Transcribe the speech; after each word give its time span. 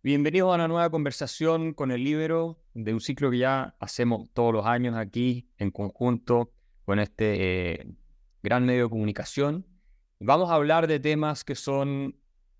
Bienvenidos 0.00 0.52
a 0.52 0.54
una 0.54 0.68
nueva 0.68 0.90
conversación 0.90 1.74
con 1.74 1.90
el 1.90 2.04
Libero 2.04 2.62
de 2.72 2.94
un 2.94 3.00
ciclo 3.00 3.32
que 3.32 3.38
ya 3.38 3.74
hacemos 3.80 4.28
todos 4.32 4.52
los 4.52 4.64
años 4.64 4.94
aquí 4.96 5.48
en 5.58 5.72
conjunto 5.72 6.52
con 6.84 7.00
este 7.00 7.80
eh, 7.80 7.86
gran 8.40 8.64
medio 8.64 8.84
de 8.84 8.90
comunicación. 8.90 9.66
Vamos 10.20 10.50
a 10.50 10.54
hablar 10.54 10.86
de 10.86 11.00
temas 11.00 11.42
que 11.42 11.56
son 11.56 12.16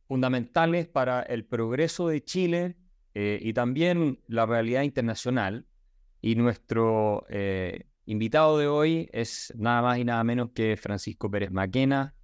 fundamentales 0.08 0.88
para 0.88 1.22
el 1.22 1.44
progreso 1.44 2.08
de 2.08 2.24
Chile 2.24 2.76
eh, 3.14 3.38
y 3.40 3.52
también 3.52 4.18
la 4.26 4.44
realidad 4.44 4.82
internacional. 4.82 5.64
Y 6.20 6.34
nuestro 6.34 7.24
eh, 7.28 7.86
invitado 8.04 8.58
de 8.58 8.66
hoy 8.66 9.08
es 9.12 9.54
nada 9.56 9.80
más 9.80 9.98
y 9.98 10.04
nada 10.04 10.24
menos 10.24 10.50
que 10.50 10.76
Francisco 10.76 11.30
Pérez 11.30 11.52
Maquena. 11.52 12.16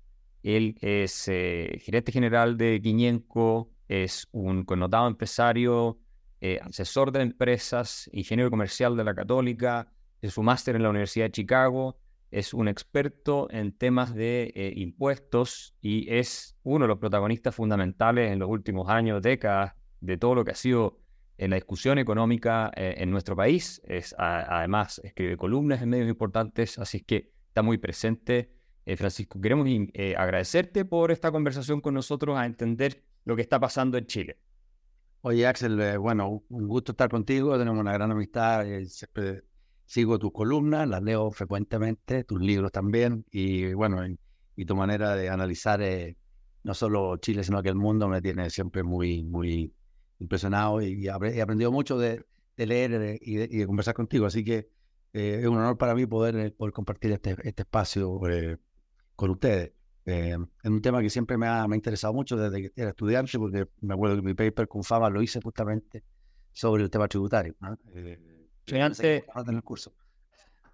Él 0.43 0.77
es 0.81 1.25
gerente 1.25 2.11
general 2.11 2.57
de 2.57 2.81
Quiñenco, 2.83 3.74
es 3.89 4.29
un 4.33 4.65
connotado 4.65 5.07
empresario, 5.09 5.99
eh, 6.41 6.61
asesor 6.63 7.13
de 7.13 7.23
empresas, 7.23 8.09
ingeniero 8.13 8.51
comercial 8.51 8.97
de 8.97 9.05
la 9.05 9.15
Católica, 9.15 9.91
es 10.21 10.35
su 10.35 10.43
máster 10.43 10.77
en 10.77 10.83
la 10.83 10.91
Universidad 10.91 11.27
de 11.27 11.33
Chicago, 11.33 11.99
es 12.31 12.53
un 12.53 12.69
experto 12.69 13.49
en 13.51 13.73
temas 13.73 14.15
de 14.15 14.53
eh, 14.55 14.73
impuestos 14.77 15.75
y 15.81 16.13
es 16.13 16.57
uno 16.63 16.85
de 16.85 16.89
los 16.89 16.99
protagonistas 16.99 17.55
fundamentales 17.55 18.33
en 18.33 18.39
los 18.39 18.49
últimos 18.49 18.89
años, 18.89 19.23
décadas, 19.23 19.73
de 20.01 20.19
todo 20.19 20.35
lo 20.35 20.45
que 20.45 20.51
ha 20.51 20.57
sido 20.57 20.99
en 21.39 21.51
la 21.51 21.57
discusión 21.57 21.99
económica 21.99 22.71
eh, 22.77 22.95
en 22.99 23.11
nuestro 23.11 23.37
país. 23.37 23.81
Es, 23.85 24.15
además, 24.19 25.01
escribe 25.03 25.37
columnas 25.37 25.81
en 25.83 25.91
medios 25.91 26.09
importantes, 26.09 26.79
así 26.79 27.01
que 27.01 27.33
está 27.49 27.63
muy 27.63 27.79
presente. 27.79 28.51
Francisco, 28.99 29.41
queremos 29.41 29.67
agradecerte 30.19 30.85
por 30.85 31.11
esta 31.11 31.33
conversación 31.33 31.81
con 31.81 31.95
nosotros, 31.95 32.37
a 32.37 32.45
entender 32.45 33.03
lo 33.25 33.37
que 33.37 33.43
está 33.43 33.59
pasando 33.61 33.99
en 33.99 34.07
Chile. 34.07 34.39
Oye, 35.23 35.47
Axel, 35.47 35.81
eh, 35.81 35.97
bueno, 35.97 36.45
un 36.49 36.69
gusto 36.69 36.93
estar 36.93 37.09
contigo, 37.09 37.57
tenemos 37.59 37.81
una 37.81 37.95
gran 37.95 38.11
amistad, 38.11 38.67
eh, 38.67 38.87
siempre 38.87 39.45
sigo 39.87 40.19
tus 40.19 40.33
columnas, 40.33 40.87
las 40.87 41.03
leo 41.03 41.31
frecuentemente, 41.31 42.25
tus 42.25 42.41
libros 42.41 42.71
también, 42.73 43.25
y 43.31 43.73
bueno, 43.73 44.07
y, 44.55 44.65
tu 44.67 44.77
manera 44.77 45.17
de 45.17 45.31
analizar 45.31 45.81
eh, 45.83 46.17
no 46.63 46.75
solo 46.75 47.17
Chile, 47.17 47.43
sino 47.43 47.63
que 47.63 47.71
el 47.71 47.75
mundo 47.75 48.07
me 48.07 48.21
tiene 48.21 48.51
siempre 48.51 48.83
muy, 48.83 49.25
muy 49.25 49.75
impresionado 50.19 50.83
y, 50.83 51.07
he 51.07 51.41
aprendido 51.41 51.73
mucho 51.73 51.99
de, 51.99 52.25
leer 52.57 53.19
y 53.21 53.37
de, 53.37 53.67
conversar 53.67 53.95
contigo, 53.95 54.27
así 54.27 54.45
que 54.45 54.69
es 55.13 55.47
un 55.47 55.57
honor 55.57 55.79
para 55.79 55.95
mí 55.95 56.07
poder, 56.07 56.55
poder 56.55 56.73
compartir 56.73 57.13
este, 57.13 57.37
este 57.45 57.63
espacio 57.63 58.21
con 59.17 59.31
ustedes. 59.31 59.73
Eh, 60.07 60.37
es 60.63 60.71
un 60.71 60.83
tema 60.83 61.01
que 61.01 61.09
siempre 61.09 61.39
me 61.39 61.47
ha, 61.47 61.67
interesado 61.73 62.13
mucho 62.13 62.37
desde 62.37 62.71
que 62.71 62.81
era 62.81 62.91
estudiante, 62.91 63.39
porque 63.39 63.67
me 63.81 63.95
acuerdo 63.95 64.17
que 64.17 64.23
mi 64.23 64.35
paper 64.35 64.69
con 64.69 64.85
Fama 64.85 65.09
lo 65.09 65.23
hice 65.23 65.41
justamente 65.43 66.05
sobre 66.53 66.85
el 66.85 66.91
tema 66.91 67.09
tributario. 67.09 67.55
¿no? 67.61 67.77
Eh, 67.95 68.19
en 68.67 69.55
el 69.55 69.63
curso. 69.63 69.93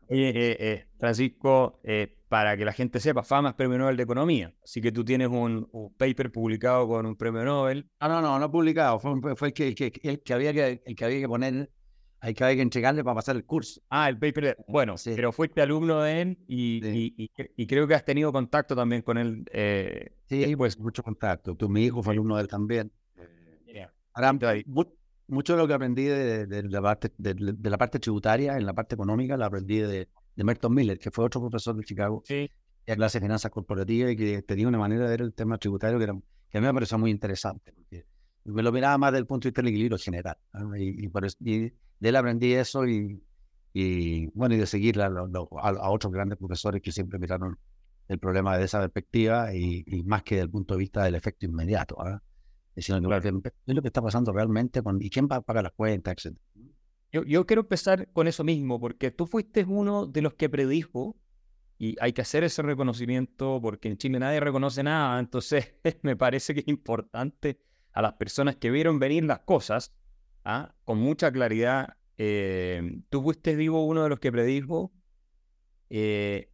Oye, 0.08 0.30
eh, 0.30 0.56
eh, 0.58 0.86
Francisco, 0.98 1.80
para 2.28 2.56
que 2.56 2.64
la 2.64 2.72
gente 2.72 2.98
sepa, 2.98 3.22
Fama 3.22 3.50
es 3.50 3.54
premio 3.54 3.78
Nobel 3.78 3.96
de 3.96 4.02
Economía, 4.02 4.52
así 4.62 4.80
que 4.80 4.90
tú 4.90 5.04
tienes 5.04 5.28
un, 5.28 5.68
paper 5.96 6.32
publicado 6.32 6.88
con 6.88 7.06
un 7.06 7.16
premio 7.16 7.44
Nobel. 7.44 7.88
Ah, 8.00 8.08
no, 8.08 8.20
no, 8.20 8.38
no 8.38 8.50
publicado, 8.50 8.98
fue, 8.98 9.36
fue 9.36 9.48
el, 9.48 9.54
que, 9.54 9.92
el, 10.02 10.20
que 10.20 10.34
había 10.34 10.52
que, 10.52 10.82
el 10.84 10.96
que 10.96 11.04
había 11.04 11.20
que 11.20 11.28
poner 11.28 11.70
hay 12.20 12.34
que, 12.34 12.44
hay 12.44 12.56
que 12.56 12.62
entregarle 12.62 13.02
para 13.02 13.14
pasar 13.14 13.36
el 13.36 13.44
curso. 13.44 13.80
Ah, 13.88 14.08
el 14.08 14.18
paper. 14.18 14.58
Bueno, 14.68 14.98
sí. 14.98 15.12
pero 15.16 15.32
fuiste 15.32 15.62
alumno 15.62 16.02
de 16.02 16.20
él 16.20 16.38
y, 16.46 17.30
y, 17.56 17.66
creo 17.66 17.88
que 17.88 17.94
has 17.94 18.04
tenido 18.04 18.30
contacto 18.30 18.76
también 18.76 19.02
con 19.02 19.16
él. 19.16 19.44
Eh, 19.52 20.12
sí, 20.28 20.54
pues 20.56 20.78
mucho 20.78 21.02
contacto. 21.02 21.54
Tú, 21.54 21.68
mi 21.68 21.84
hijo 21.84 22.02
fue 22.02 22.12
alumno 22.12 22.36
de 22.36 22.42
él 22.42 22.48
también. 22.48 22.92
Ahora, 24.12 24.34
mucho 25.28 25.52
de 25.52 25.58
lo 25.58 25.68
que 25.68 25.74
aprendí 25.74 26.04
de, 26.04 26.62
la 26.68 26.82
parte, 26.82 27.12
de, 27.16 27.56
la 27.62 27.78
parte 27.78 27.98
tributaria, 27.98 28.56
en 28.56 28.66
la 28.66 28.74
parte 28.74 28.96
económica, 28.96 29.36
la 29.36 29.46
aprendí 29.46 29.78
de, 29.78 30.08
Merton 30.36 30.74
Miller, 30.74 30.98
que 30.98 31.10
fue 31.10 31.24
otro 31.24 31.40
profesor 31.40 31.76
de 31.76 31.84
Chicago, 31.84 32.22
sí. 32.24 32.50
de 32.86 32.96
clase 32.96 33.18
de 33.18 33.26
finanzas 33.26 33.50
corporativas 33.50 34.12
y 34.12 34.16
que 34.16 34.42
tenía 34.42 34.66
una 34.66 34.78
manera 34.78 35.04
de 35.04 35.10
ver 35.10 35.20
el 35.22 35.34
tema 35.34 35.58
tributario 35.58 35.98
que, 35.98 36.04
era, 36.04 36.14
que 36.48 36.58
a 36.58 36.60
mí 36.60 36.66
me 36.66 36.74
pareció 36.74 36.98
muy 36.98 37.10
interesante. 37.10 37.72
Porque 37.72 38.04
me 38.44 38.62
lo 38.62 38.72
miraba 38.72 38.98
más 38.98 39.12
desde 39.12 39.20
el 39.20 39.26
punto 39.26 39.44
de 39.44 39.50
vista 39.50 39.62
del 39.62 39.68
equilibrio 39.68 39.98
general. 39.98 40.36
Y, 40.76 41.08
por 41.08 41.24
eso, 41.24 41.36
de 41.40 41.72
él 42.00 42.16
aprendí 42.16 42.52
eso 42.52 42.86
y, 42.86 43.22
y 43.72 44.26
bueno, 44.28 44.54
y 44.54 44.58
de 44.58 44.66
seguir 44.66 45.00
a, 45.00 45.06
a, 45.06 45.90
otros 45.90 46.12
grandes 46.12 46.38
profesores 46.38 46.82
que 46.82 46.92
siempre 46.92 47.18
miraron 47.18 47.58
el 48.08 48.18
problema 48.18 48.56
de 48.56 48.64
esa 48.64 48.80
perspectiva 48.80 49.54
y, 49.54 49.84
más 50.04 50.22
que 50.22 50.36
desde 50.36 50.44
el 50.44 50.50
punto 50.50 50.74
de 50.74 50.80
vista 50.80 51.04
del 51.04 51.14
efecto 51.14 51.46
inmediato, 51.46 51.96
Es 52.74 52.86
sino 52.86 53.00
lo 53.00 53.20
que 53.82 53.88
está 53.88 54.02
pasando 54.02 54.32
realmente 54.32 54.82
con, 54.82 55.00
y 55.00 55.10
quién 55.10 55.28
va 55.30 55.36
a 55.36 55.40
pagar 55.42 55.64
las 55.64 55.72
cuentas, 55.72 56.24
etc. 56.24 56.36
Yo, 57.12 57.24
yo 57.24 57.44
quiero 57.44 57.62
empezar 57.62 58.08
con 58.12 58.28
eso 58.28 58.44
mismo, 58.44 58.80
porque 58.80 59.10
tú 59.10 59.26
fuiste 59.26 59.64
uno 59.64 60.06
de 60.06 60.22
los 60.22 60.34
que 60.34 60.48
predijo, 60.48 61.16
y 61.80 61.96
hay 61.98 62.12
que 62.12 62.20
hacer 62.20 62.44
ese 62.44 62.60
reconocimiento 62.60 63.58
porque 63.62 63.88
en 63.88 63.96
Chile 63.96 64.18
nadie 64.18 64.38
reconoce 64.38 64.82
nada, 64.82 65.18
entonces 65.18 65.74
me 66.02 66.14
parece 66.14 66.52
que 66.52 66.60
es 66.60 66.68
importante 66.68 67.58
a 68.00 68.02
las 68.02 68.14
personas 68.14 68.56
que 68.56 68.70
vieron 68.70 68.98
venir 68.98 69.24
las 69.24 69.40
cosas 69.40 69.94
¿ah? 70.44 70.74
con 70.84 70.98
mucha 70.98 71.30
claridad. 71.30 71.96
Eh, 72.16 73.02
tú 73.08 73.22
fuiste 73.22 73.54
vivo 73.54 73.84
uno 73.86 74.02
de 74.02 74.08
los 74.08 74.18
que 74.18 74.32
predijo 74.32 74.92
eh, 75.90 76.50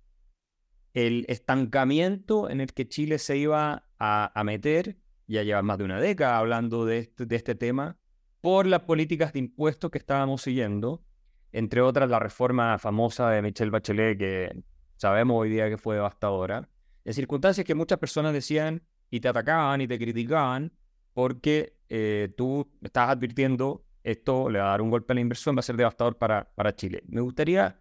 el 0.93 1.25
estancamiento 1.29 2.51
en 2.51 2.61
el 2.61 2.73
que 2.73 2.89
Chile 2.89 3.19
se 3.19 3.37
iba 3.37 3.89
a, 3.99 4.43
meter, 4.45 4.99
ya 5.27 5.43
lleva 5.43 5.63
más 5.63 5.79
de 5.79 5.85
una 5.85 6.01
década 6.01 6.39
hablando 6.39 6.85
de 6.85 6.99
este, 6.99 7.27
de 7.27 7.37
este 7.37 7.55
tema, 7.55 7.99
por 8.41 8.67
las 8.67 8.81
políticas 8.81 9.33
de 9.33 9.41
impuestos 9.41 9.91
que 9.91 9.99
estábamos 9.99 10.43
siguiendo, 10.43 11.05
entre 11.53 11.81
otras 11.81 12.09
la 12.11 12.19
reforma 12.19 12.79
famosa 12.79 13.31
de 13.31 13.43
Michelle 13.43 13.71
Bachelet, 13.71 14.19
que 14.19 14.63
sabemos 14.97 15.37
hoy 15.39 15.51
día 15.51 15.69
que 15.69 15.79
fue 15.79 15.97
devastadora, 15.97 16.69
en 17.05 17.15
circunstancias 17.15 17.65
que 17.65 17.75
muchas 17.75 17.99
personas 17.99 18.33
decían 18.33 18.83
y 19.11 19.21
te 19.21 19.29
atacaban 19.29 19.81
y 19.81 19.89
te 19.89 19.99
criticaban 19.99 20.73
porque 21.17 21.79
eh, 21.89 22.35
tú 22.37 22.71
estás 22.83 23.09
advirtiendo 23.09 23.87
esto 24.03 24.51
le 24.51 24.59
va 24.59 24.67
a 24.67 24.71
dar 24.73 24.83
un 24.83 24.91
golpe 24.91 25.15
a 25.15 25.15
la 25.15 25.23
inversión, 25.23 25.57
va 25.57 25.61
a 25.61 25.63
ser 25.63 25.79
devastador 25.79 26.19
para, 26.19 26.53
para 26.55 26.77
Chile. 26.77 27.03
Me 27.09 27.23
gustaría 27.23 27.81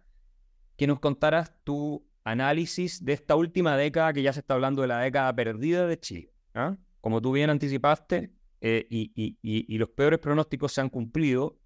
que 0.74 0.86
nos 0.86 1.00
contaras 1.00 1.52
tu 1.62 2.02
análisis 2.24 3.04
de 3.04 3.12
esta 3.12 3.36
última 3.36 3.76
década, 3.76 4.14
que 4.14 4.22
ya 4.22 4.32
se 4.32 4.40
está 4.40 4.54
hablando 4.54 4.80
de 4.80 4.88
la 4.88 5.00
década 5.00 5.36
perdida 5.36 5.86
de 5.86 6.00
Chile. 6.00 6.32
¿ah? 6.54 6.78
Como 7.02 7.20
tú 7.20 7.32
bien 7.32 7.50
anticipaste, 7.50 8.32
eh, 8.62 8.86
y, 8.88 9.76
los 9.76 9.90
peores 9.90 10.18
pronósticos 10.18 10.72
se 10.72 10.80
han 10.80 10.88
cumplido 10.88 11.60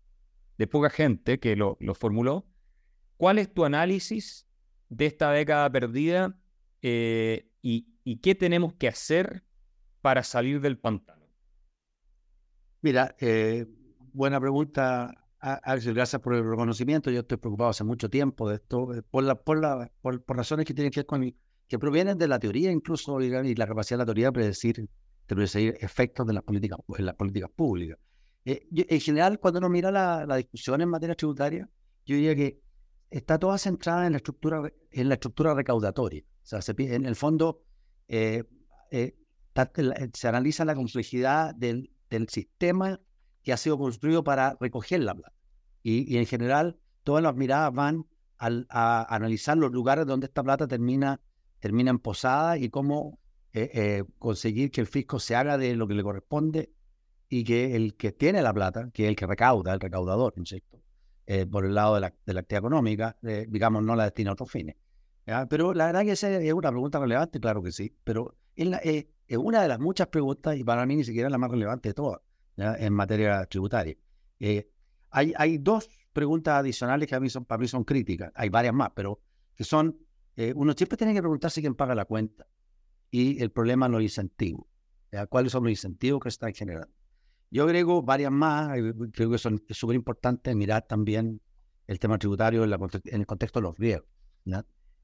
de 0.59 0.67
poca 0.67 0.91
gente 0.91 1.39
que 1.39 1.55
lo, 1.55 1.79
formuló. 1.95 2.49
¿Cuál 3.17 3.39
es 3.39 3.55
tu 3.55 3.65
análisis 3.65 4.49
de 4.89 5.07
esta 5.07 5.31
década 5.31 5.71
perdida 5.71 6.37
eh, 6.83 7.49
y 7.63 8.17
qué 8.17 8.35
tenemos 8.35 8.75
que 8.75 8.89
hacer 8.89 9.45
para 10.01 10.25
salir 10.25 10.61
del 10.61 10.77
pantano? 10.77 11.20
Mira, 12.83 13.15
eh, 13.21 13.67
buena 14.13 14.41
pregunta, 14.41 15.15
Axel. 15.39 15.95
Gracias 15.95 16.21
por 16.23 16.35
el 16.35 16.49
reconocimiento. 16.49 17.11
Yo 17.11 17.21
estoy 17.21 17.37
preocupado 17.37 17.71
hace 17.71 17.85
mucho 17.85 18.09
tiempo 18.09 18.49
de 18.49 18.57
esto, 18.57 18.95
eh, 18.95 19.03
por, 19.03 19.25
la, 19.25 19.35
por, 19.35 19.61
la, 19.61 19.91
por, 20.01 20.23
razones 20.29 20.65
que 20.65 20.73
tienen 20.73 20.91
que 20.91 21.01
ver 21.01 21.07
con 21.07 21.35
que 21.69 21.79
provienen 21.79 22.19
de 22.19 22.27
la 22.27 22.39
teoría, 22.39 22.73
incluso 22.73 23.21
y 23.21 23.55
la 23.55 23.67
capacidad 23.67 23.99
de 23.99 24.03
la 24.03 24.07
teoría 24.07 24.27
de 24.27 24.33
predecir, 24.33 24.89
predecir 25.27 25.77
efectos 25.81 26.27
de 26.27 26.33
las 26.33 26.43
políticas, 26.43 26.79
en 26.97 27.07
las 27.07 27.15
políticas 27.15 27.51
públicas. 27.55 27.99
Eh, 28.45 28.67
en 28.73 29.01
general, 29.01 29.39
cuando 29.39 29.59
uno 29.59 29.69
mira 29.69 29.93
la, 29.93 30.27
la, 30.27 30.37
discusión 30.37 30.81
en 30.81 30.89
materia 30.89 31.15
tributaria, 31.15 31.69
yo 32.07 32.17
diría 32.17 32.35
que 32.35 32.61
está 33.11 33.39
toda 33.39 33.59
centrada 33.59 34.07
en 34.07 34.13
la 34.13 34.17
estructura, 34.17 34.63
en 34.91 35.09
la 35.09 35.15
estructura 35.15 35.55
recaudatoria. 35.55 36.23
O 36.23 36.47
sea, 36.47 36.63
se, 36.63 36.75
en 36.79 37.05
el 37.05 37.15
fondo 37.15 37.63
se 38.09 38.47
analiza 40.29 40.65
la 40.65 40.75
complejidad 40.75 41.55
del 41.55 41.91
del 42.11 42.29
sistema 42.29 43.01
que 43.43 43.53
ha 43.53 43.57
sido 43.57 43.79
construido 43.79 44.23
para 44.23 44.57
recoger 44.61 45.01
la 45.01 45.15
plata. 45.15 45.33
Y, 45.83 46.19
en 46.19 46.27
general, 46.27 46.79
todas 47.05 47.23
las 47.23 47.35
miradas 47.35 47.73
van 47.73 48.07
a 48.39 49.15
analizar 49.15 49.57
los 49.57 49.73
lugares 49.73 50.07
donde 50.07 50.27
esta 50.27 50.43
plata 50.43 50.67
termina, 50.67 51.21
termina 51.59 51.91
en 51.91 51.99
posada 51.99 52.59
y 52.59 52.69
cómo 52.69 53.19
eh, 53.53 53.71
eh, 53.75 54.05
conseguir 54.19 54.71
que 54.71 54.81
el 54.81 54.87
fisco 54.87 55.19
se 55.19 55.35
haga 55.35 55.59
de 55.59 55.75
lo 55.75 55.89
que 55.89 55.95
le 55.95 56.03
corresponde 56.03 56.73
y 57.29 57.45
que 57.45 57.75
el 57.75 57.97
que 57.97 58.13
tiene 58.13 58.43
la 58.43 58.53
plata, 58.53 58.91
que 58.93 59.05
es 59.05 59.09
el 59.09 59.17
que 59.17 59.27
recauda, 59.27 59.73
el 59.73 59.81
recaudador, 59.81 60.35
¿cierto? 60.45 60.81
Eh, 61.27 61.47
por 61.47 61.65
el 61.65 61.75
lado 61.75 61.95
de 61.95 62.01
la, 62.01 62.07
actividad 62.09 62.59
económica, 62.59 63.17
digamos, 63.49 63.83
no 63.83 63.95
la 63.95 64.05
destina 64.05 64.31
a 64.31 64.33
otros 64.35 64.51
fines. 64.51 64.77
Pero 65.49 65.75
la 65.75 65.87
verdad 65.87 66.03
que 66.03 66.13
esa 66.13 66.31
es 66.31 66.53
una 66.53 66.71
pregunta 66.71 66.99
relevante, 66.99 67.39
claro 67.39 67.63
que 67.63 67.71
sí, 67.71 67.95
pero 68.03 68.37
es 69.31 69.39
una 69.39 69.63
de 69.63 69.69
las 69.69 69.79
muchas 69.79 70.09
preguntas, 70.09 70.57
y 70.57 70.65
para 70.65 70.85
mí 70.85 70.97
ni 70.97 71.05
siquiera 71.05 71.31
la 71.31 71.39
más 71.39 71.53
relevante 71.53 71.91
de 71.91 71.95
todas, 71.95 72.21
en 72.57 72.93
materia 72.93 73.47
tributaria. 73.47 73.97
Eh, 74.41 74.69
hay, 75.11 75.33
hay 75.37 75.59
dos 75.59 75.89
preguntas 76.13 76.55
adicionales 76.55 77.09
que 77.09 77.15
a 77.15 77.21
mí 77.21 77.31
son, 77.31 77.45
para 77.45 77.61
mí 77.61 77.69
son 77.69 77.85
críticas, 77.85 78.33
hay 78.35 78.49
varias 78.49 78.75
más, 78.75 78.91
pero 78.93 79.21
que 79.55 79.63
son, 79.63 79.97
eh, 80.35 80.53
uno 80.57 80.73
siempre 80.73 80.97
tiene 80.97 81.15
que 81.15 81.21
preguntarse 81.21 81.61
quién 81.61 81.77
paga 81.77 81.95
la 81.95 82.07
cuenta 82.07 82.45
y 83.09 83.41
el 83.41 83.53
problema 83.53 83.89
los 83.89 84.03
incentivos, 84.03 84.67
¿cuáles 85.29 85.53
son 85.53 85.63
los 85.63 85.71
incentivos 85.71 86.21
que 86.21 86.29
están 86.29 86.53
generando. 86.53 86.93
Yo 87.53 87.63
agrego 87.63 88.03
varias 88.03 88.33
más, 88.33 88.77
creo 89.13 89.31
que 89.31 89.39
son 89.39 89.63
súper 89.71 89.95
importantes 89.95 90.57
mirar 90.57 90.89
también 90.89 91.41
el 91.87 92.01
tema 92.01 92.19
tributario 92.19 92.65
en, 92.65 92.73
el 93.05 93.27
contexto 93.27 93.61
de 93.61 93.63
los 93.63 93.79
riesgos. 93.79 94.09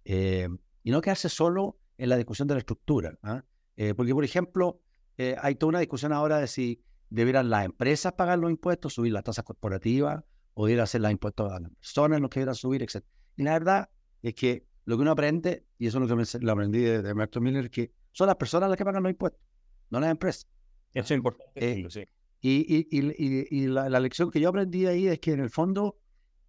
Eh, 0.04 0.48
y 0.82 0.90
no 0.90 1.00
quedarse 1.00 1.28
solo 1.28 1.78
en 1.96 2.08
la 2.08 2.16
discusión 2.16 2.48
de 2.48 2.54
la 2.54 2.58
estructura. 2.58 3.16
¿ah? 3.22 3.44
Eh, 3.76 3.94
porque, 3.94 4.14
por 4.14 4.24
ejemplo, 4.24 4.80
eh, 5.18 5.36
hay 5.40 5.54
toda 5.54 5.70
una 5.70 5.80
discusión 5.80 6.12
ahora 6.12 6.38
de 6.38 6.46
si 6.46 6.82
debieran 7.10 7.50
las 7.50 7.64
empresas 7.64 8.12
pagar 8.14 8.38
los 8.38 8.50
impuestos, 8.50 8.94
subir 8.94 9.12
las 9.12 9.24
tasas 9.24 9.44
corporativas, 9.44 10.24
o 10.54 10.66
a 10.66 10.82
hacer 10.82 11.02
los 11.02 11.10
impuestos 11.10 11.52
a 11.52 11.60
las 11.60 11.70
personas, 11.70 12.20
los 12.20 12.30
que 12.30 12.40
debieran 12.40 12.54
subir, 12.54 12.82
etc. 12.82 13.04
Y 13.36 13.42
la 13.42 13.52
verdad 13.52 13.90
es 14.22 14.34
que 14.34 14.66
lo 14.86 14.96
que 14.96 15.02
uno 15.02 15.10
aprende, 15.10 15.66
y 15.78 15.86
eso 15.86 15.98
es 15.98 16.08
lo 16.08 16.16
que 16.16 16.38
lo 16.40 16.52
aprendí 16.52 16.80
de, 16.80 17.02
de 17.02 17.14
Martin 17.14 17.42
Miller, 17.42 17.66
es 17.66 17.70
que 17.70 17.92
son 18.12 18.28
las 18.28 18.36
personas 18.36 18.70
las 18.70 18.78
que 18.78 18.84
pagan 18.84 19.02
los 19.02 19.10
impuestos, 19.10 19.42
no 19.90 20.00
las 20.00 20.10
empresas. 20.10 20.46
Eso 20.94 21.12
es 21.12 21.18
importante. 21.18 21.90
sí. 21.90 22.04
Y, 22.40 22.86
y, 22.90 23.46
y, 23.50 23.66
la, 23.66 24.00
lección 24.00 24.30
que 24.30 24.40
yo 24.40 24.48
aprendí 24.50 24.86
ahí 24.86 25.08
es 25.08 25.18
que 25.18 25.32
en 25.32 25.40
el 25.40 25.50
fondo 25.50 25.98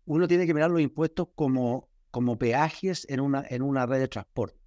uno 0.06 0.28
tiene 0.28 0.46
que 0.46 0.54
mirar 0.54 0.70
los 0.70 0.82
impuestos 0.82 1.30
como, 1.34 1.90
como 2.12 2.38
peajes 2.38 3.06
en 3.10 3.20
una, 3.20 3.44
en 3.50 3.62
una 3.62 3.86
red 3.86 4.00
de 4.00 4.08
transporte. 4.08 4.60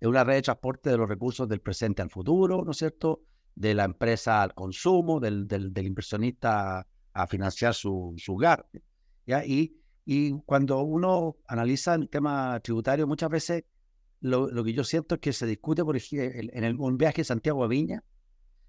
En 0.00 0.08
una 0.08 0.24
red 0.24 0.36
de 0.36 0.42
transporte 0.42 0.90
de 0.90 0.96
los 0.96 1.08
recursos 1.08 1.48
del 1.48 1.60
presente 1.60 2.02
al 2.02 2.10
futuro, 2.10 2.64
¿no 2.64 2.70
es 2.70 2.78
cierto? 2.78 3.22
De 3.54 3.74
la 3.74 3.84
empresa 3.84 4.42
al 4.42 4.54
consumo, 4.54 5.20
del, 5.20 5.46
del, 5.46 5.86
inversionista 5.86 6.86
a 7.12 7.26
financiar 7.26 7.74
su, 7.74 8.14
su 8.16 8.34
hogar. 8.34 8.66
¿ya? 9.26 9.44
Y, 9.44 9.76
y 10.04 10.32
cuando 10.46 10.80
uno 10.82 11.36
analiza 11.46 11.94
el 11.94 12.08
tema 12.08 12.58
tributario, 12.60 13.06
muchas 13.06 13.28
veces 13.28 13.64
lo, 14.20 14.50
lo 14.50 14.64
que 14.64 14.72
yo 14.72 14.84
siento 14.84 15.16
es 15.16 15.20
que 15.20 15.32
se 15.32 15.46
discute, 15.46 15.84
por 15.84 15.96
ejemplo, 15.96 16.40
en 16.52 16.64
el, 16.64 16.76
un 16.78 16.96
viaje 16.96 17.18
de 17.18 17.24
Santiago 17.24 17.64
a 17.64 17.68
Viña, 17.68 18.02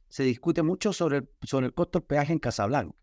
se 0.10 0.24
discute 0.24 0.62
mucho 0.62 0.92
sobre 0.92 1.18
el, 1.18 1.30
sobre 1.44 1.68
el 1.68 1.74
costo 1.74 2.00
del 2.00 2.08
peaje 2.08 2.34
en 2.34 2.40
Casablanca. 2.40 2.96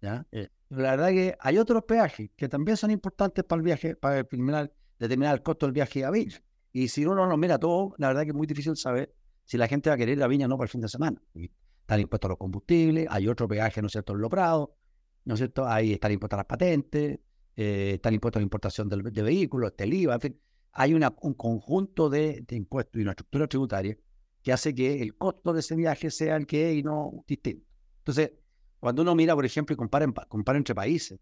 ¿ya? 0.00 0.26
Eh, 0.32 0.48
la 0.70 0.92
verdad 0.92 1.10
es 1.10 1.14
que 1.14 1.38
hay 1.40 1.58
otros 1.58 1.84
peajes 1.84 2.30
que 2.34 2.48
también 2.48 2.76
son 2.76 2.90
importantes 2.90 3.44
para 3.44 3.58
el 3.58 3.64
viaje, 3.64 3.94
para 3.94 4.16
determinar, 4.16 4.72
determinar 4.98 5.34
el 5.34 5.42
costo 5.42 5.66
del 5.66 5.72
viaje 5.72 6.04
a 6.04 6.10
Viña. 6.10 6.42
Y 6.78 6.88
si 6.88 7.06
uno 7.06 7.24
lo 7.24 7.38
mira 7.38 7.58
todo, 7.58 7.94
la 7.96 8.08
verdad 8.08 8.24
es 8.24 8.26
que 8.26 8.30
es 8.32 8.36
muy 8.36 8.46
difícil 8.46 8.76
saber 8.76 9.10
si 9.44 9.56
la 9.56 9.66
gente 9.66 9.88
va 9.88 9.94
a 9.94 9.96
querer 9.96 10.18
ir 10.18 10.22
a 10.22 10.26
Viña 10.26 10.44
o 10.44 10.48
no 10.50 10.58
para 10.58 10.66
el 10.66 10.68
fin 10.68 10.82
de 10.82 10.90
semana. 10.90 11.18
Están 11.32 12.00
impuestos 12.00 12.28
a 12.28 12.32
los 12.32 12.36
combustibles, 12.36 13.06
hay 13.08 13.28
otro 13.28 13.48
peaje, 13.48 13.80
¿no 13.80 13.86
es 13.86 13.92
cierto?, 13.92 14.12
en 14.12 14.18
Loprado, 14.18 14.76
¿no 15.24 15.32
es 15.32 15.40
cierto? 15.40 15.66
Ahí 15.66 15.94
están 15.94 16.12
impuestos 16.12 16.36
a 16.36 16.40
las 16.40 16.46
patentes, 16.46 17.18
eh, 17.56 17.92
están 17.94 18.12
impuestos 18.12 18.40
a 18.40 18.40
la 18.40 18.42
importación 18.42 18.90
de, 18.90 19.10
de 19.10 19.22
vehículos, 19.22 19.72
el 19.78 19.94
IVA, 19.94 20.14
en 20.16 20.20
fin. 20.20 20.40
Hay 20.72 20.92
una, 20.92 21.16
un 21.22 21.32
conjunto 21.32 22.10
de, 22.10 22.44
de 22.46 22.56
impuestos 22.56 22.98
y 22.98 23.02
una 23.04 23.12
estructura 23.12 23.46
tributaria 23.46 23.96
que 24.42 24.52
hace 24.52 24.74
que 24.74 25.00
el 25.00 25.16
costo 25.16 25.54
de 25.54 25.60
ese 25.60 25.76
viaje 25.76 26.10
sea 26.10 26.36
el 26.36 26.46
que 26.46 26.72
es 26.72 26.76
y 26.76 26.82
no 26.82 27.24
distinto. 27.26 27.66
Entonces, 28.00 28.32
cuando 28.80 29.00
uno 29.00 29.14
mira, 29.14 29.34
por 29.34 29.46
ejemplo, 29.46 29.72
y 29.72 29.76
compara, 29.78 30.06
compara 30.28 30.58
entre 30.58 30.74
países, 30.74 31.18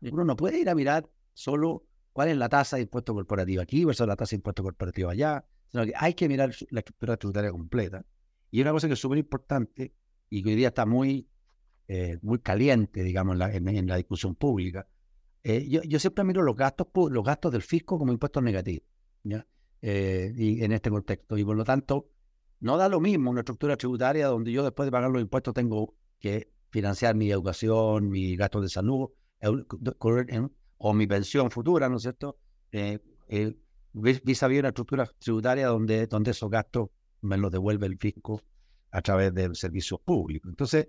uno 0.00 0.24
no 0.24 0.34
puede 0.34 0.58
ir 0.58 0.68
a 0.68 0.74
mirar 0.74 1.08
solo 1.34 1.84
cuál 2.18 2.30
es 2.30 2.36
la 2.36 2.48
tasa 2.48 2.74
de 2.74 2.82
impuesto 2.82 3.14
corporativo 3.14 3.62
aquí 3.62 3.84
versus 3.84 4.04
la 4.04 4.16
tasa 4.16 4.30
de 4.30 4.38
impuesto 4.38 4.64
corporativo 4.64 5.08
allá, 5.08 5.44
sino 5.68 5.84
que 5.84 5.92
hay 5.94 6.14
que 6.14 6.28
mirar 6.28 6.52
la 6.70 6.80
estructura 6.80 7.16
tributaria 7.16 7.52
completa. 7.52 8.04
Y 8.50 8.60
una 8.60 8.72
cosa 8.72 8.88
que 8.88 8.94
es 8.94 8.98
súper 8.98 9.18
importante 9.18 9.94
y 10.28 10.42
que 10.42 10.48
hoy 10.48 10.56
día 10.56 10.66
está 10.66 10.84
muy, 10.84 11.28
eh, 11.86 12.18
muy 12.22 12.40
caliente, 12.40 13.04
digamos, 13.04 13.38
en 13.40 13.86
la, 13.86 13.96
discusión 13.96 14.34
pública, 14.34 14.88
eh, 15.44 15.68
yo, 15.68 15.80
yo, 15.84 16.00
siempre 16.00 16.24
miro 16.24 16.42
los 16.42 16.56
gastos, 16.56 16.88
los 17.08 17.22
gastos 17.22 17.52
del 17.52 17.62
fisco 17.62 18.00
como 18.00 18.12
impuestos 18.12 18.42
negativos, 18.42 18.88
¿ya? 19.22 19.46
Eh, 19.80 20.32
y 20.36 20.64
en 20.64 20.72
este 20.72 20.90
contexto. 20.90 21.38
Y 21.38 21.44
por 21.44 21.56
lo 21.56 21.62
tanto, 21.62 22.10
no 22.58 22.76
da 22.76 22.88
lo 22.88 22.98
mismo 22.98 23.30
una 23.30 23.42
estructura 23.42 23.76
tributaria 23.76 24.26
donde 24.26 24.50
yo 24.50 24.64
después 24.64 24.88
de 24.88 24.90
pagar 24.90 25.08
los 25.12 25.22
impuestos 25.22 25.54
tengo 25.54 25.94
que 26.18 26.50
financiar 26.70 27.14
mi 27.14 27.30
educación, 27.30 28.10
mi 28.10 28.34
gasto 28.34 28.60
de 28.60 28.68
salud 28.68 29.10
o 30.78 30.94
mi 30.94 31.06
pensión 31.06 31.50
futura, 31.50 31.88
¿no 31.88 31.96
es 31.96 32.02
cierto? 32.02 32.38
Eh, 32.72 32.98
eh, 33.28 33.56
vis 33.92 34.42
a 34.42 34.46
una 34.46 34.68
estructura 34.68 35.10
tributaria 35.18 35.68
donde, 35.68 36.06
donde 36.06 36.30
esos 36.30 36.50
gastos 36.50 36.90
me 37.20 37.36
los 37.36 37.50
devuelve 37.50 37.86
el 37.86 37.98
fisco 37.98 38.42
a 38.90 39.02
través 39.02 39.34
del 39.34 39.54
servicio 39.56 39.98
público. 39.98 40.48
Entonces, 40.48 40.88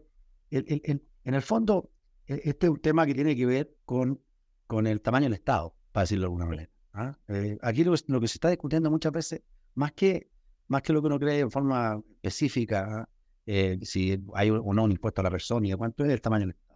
en 0.52 1.02
el 1.24 1.42
fondo, 1.42 1.92
e, 2.28 2.42
este 2.46 2.68
es 2.68 2.72
un 2.72 2.80
tema 2.80 3.06
que 3.06 3.14
tiene 3.14 3.36
que 3.36 3.46
ver 3.46 3.76
con, 3.86 4.22
con 4.68 4.88
el 4.88 5.02
tamaño 5.02 5.26
del 5.26 5.34
Estado, 5.34 5.76
para 5.92 6.04
decirlo 6.04 6.24
de 6.24 6.26
alguna 6.28 6.46
manera. 6.46 6.70
¿ah? 6.94 7.18
Eh, 7.28 7.58
aquí 7.62 7.84
lo, 7.84 7.94
lo, 8.08 8.22
que 8.22 8.28
se 8.28 8.36
está 8.36 8.50
discutiendo 8.50 8.90
muchas 8.90 9.12
veces, 9.12 9.42
más 9.74 9.92
que 9.94 10.30
más 10.70 10.84
que 10.84 10.94
lo 10.94 11.02
que 11.02 11.08
uno 11.08 11.20
cree 11.20 11.40
en 11.40 11.52
forma 11.52 12.02
específica, 12.22 13.10
eh, 13.46 13.80
si 13.82 14.24
hay 14.36 14.52
o 14.52 14.74
no 14.74 14.84
un 14.84 14.92
impuesto 14.92 15.22
a 15.22 15.24
la 15.24 15.32
persona 15.32 15.68
y 15.68 15.72
de 15.72 15.78
cuánto 15.78 16.06
es 16.06 16.12
el 16.12 16.22
tamaño 16.22 16.42
del 16.42 16.52
Estado. 16.52 16.69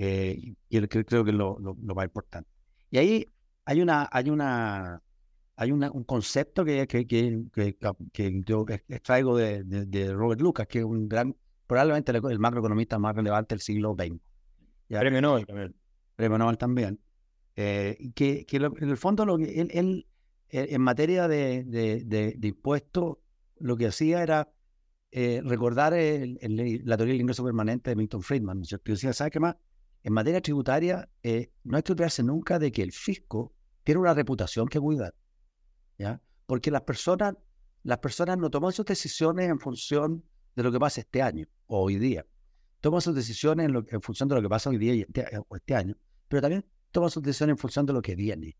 Eh, 0.00 0.54
y 0.68 0.80
creo 0.86 1.24
que 1.24 1.30
es 1.30 1.36
lo, 1.36 1.58
lo, 1.58 1.94
más 1.94 2.04
importante. 2.04 2.48
Y 2.88 2.98
ahí 2.98 3.32
hay 3.64 3.80
una, 3.82 4.08
hay 4.12 4.30
una, 4.30 5.02
hay 5.56 5.72
una, 5.72 5.90
un 5.90 6.04
concepto 6.04 6.64
que, 6.64 6.86
que, 6.86 7.04
que, 7.04 7.76
que, 8.12 8.42
yo 8.46 8.64
extraigo 8.86 9.36
de, 9.36 9.64
de, 9.64 10.12
Robert 10.12 10.40
Lucas, 10.40 10.68
que 10.68 10.78
es 10.78 10.84
un 10.84 11.08
gran, 11.08 11.34
probablemente 11.66 12.12
el, 12.12 12.38
macroeconomista 12.38 12.96
más 13.00 13.16
relevante 13.16 13.56
del 13.56 13.60
siglo 13.60 13.96
XX. 13.98 14.20
Premio 14.86 15.20
Nobel 15.20 15.46
también. 15.46 15.74
Premio 16.14 16.38
Nobel 16.38 16.58
también. 16.58 17.00
Eh, 17.56 18.12
que, 18.14 18.46
que 18.46 18.56
en 18.58 18.88
el 18.88 18.96
fondo 18.96 19.26
lo 19.26 19.36
que 19.36 19.60
él 19.60 20.06
eh, 20.50 20.68
en 20.70 20.80
materia 20.80 21.26
de, 21.26 21.64
de, 21.64 22.48
impuestos, 22.48 23.18
lo 23.58 23.76
que 23.76 23.88
hacía 23.88 24.22
era 24.22 24.48
eh, 25.10 25.42
recordar 25.44 25.92
la 25.92 26.96
teoría 26.96 27.12
del 27.14 27.20
ingreso 27.20 27.44
permanente 27.44 27.90
de 27.90 27.96
Milton 27.96 28.22
Friedman. 28.22 28.62
Yo 28.62 28.78
decía, 28.84 29.12
¿sabe 29.12 29.32
qué 29.32 29.40
más? 29.40 29.56
En 30.02 30.12
materia 30.12 30.40
tributaria, 30.40 31.08
eh, 31.22 31.52
no 31.64 31.76
hay 31.76 31.82
que 31.82 31.92
olvidarse 31.92 32.22
nunca 32.22 32.58
de 32.58 32.72
que 32.72 32.82
el 32.82 32.92
fisco 32.92 33.52
tiene 33.84 34.00
una 34.00 34.14
reputación 34.14 34.68
que 34.68 34.78
cuidar. 34.80 35.14
¿ya? 35.98 36.20
Porque 36.46 36.70
las 36.70 36.82
personas, 36.82 37.34
las 37.82 37.98
personas 37.98 38.38
no 38.38 38.50
toman 38.50 38.72
sus 38.72 38.86
decisiones 38.86 39.48
en 39.48 39.58
función 39.58 40.24
de 40.54 40.62
lo 40.62 40.72
que 40.72 40.78
pasa 40.78 41.00
este 41.00 41.22
año 41.22 41.46
o 41.66 41.82
hoy 41.82 41.96
día. 41.96 42.26
Toman 42.80 43.00
sus 43.00 43.14
decisiones 43.14 43.70
en, 43.90 44.02
función 44.02 44.28
de 44.28 44.36
lo 44.36 44.42
que 44.42 44.48
pasa 44.48 44.70
hoy 44.70 44.78
día 44.78 44.94
este, 44.94 45.26
o 45.48 45.56
este 45.56 45.74
año, 45.74 45.96
pero 46.28 46.42
también 46.42 46.64
toman 46.90 47.10
sus 47.10 47.22
decisiones 47.22 47.54
en 47.54 47.58
función 47.58 47.86
de 47.86 47.92
lo 47.92 48.02
que 48.02 48.14
viene. 48.14 48.56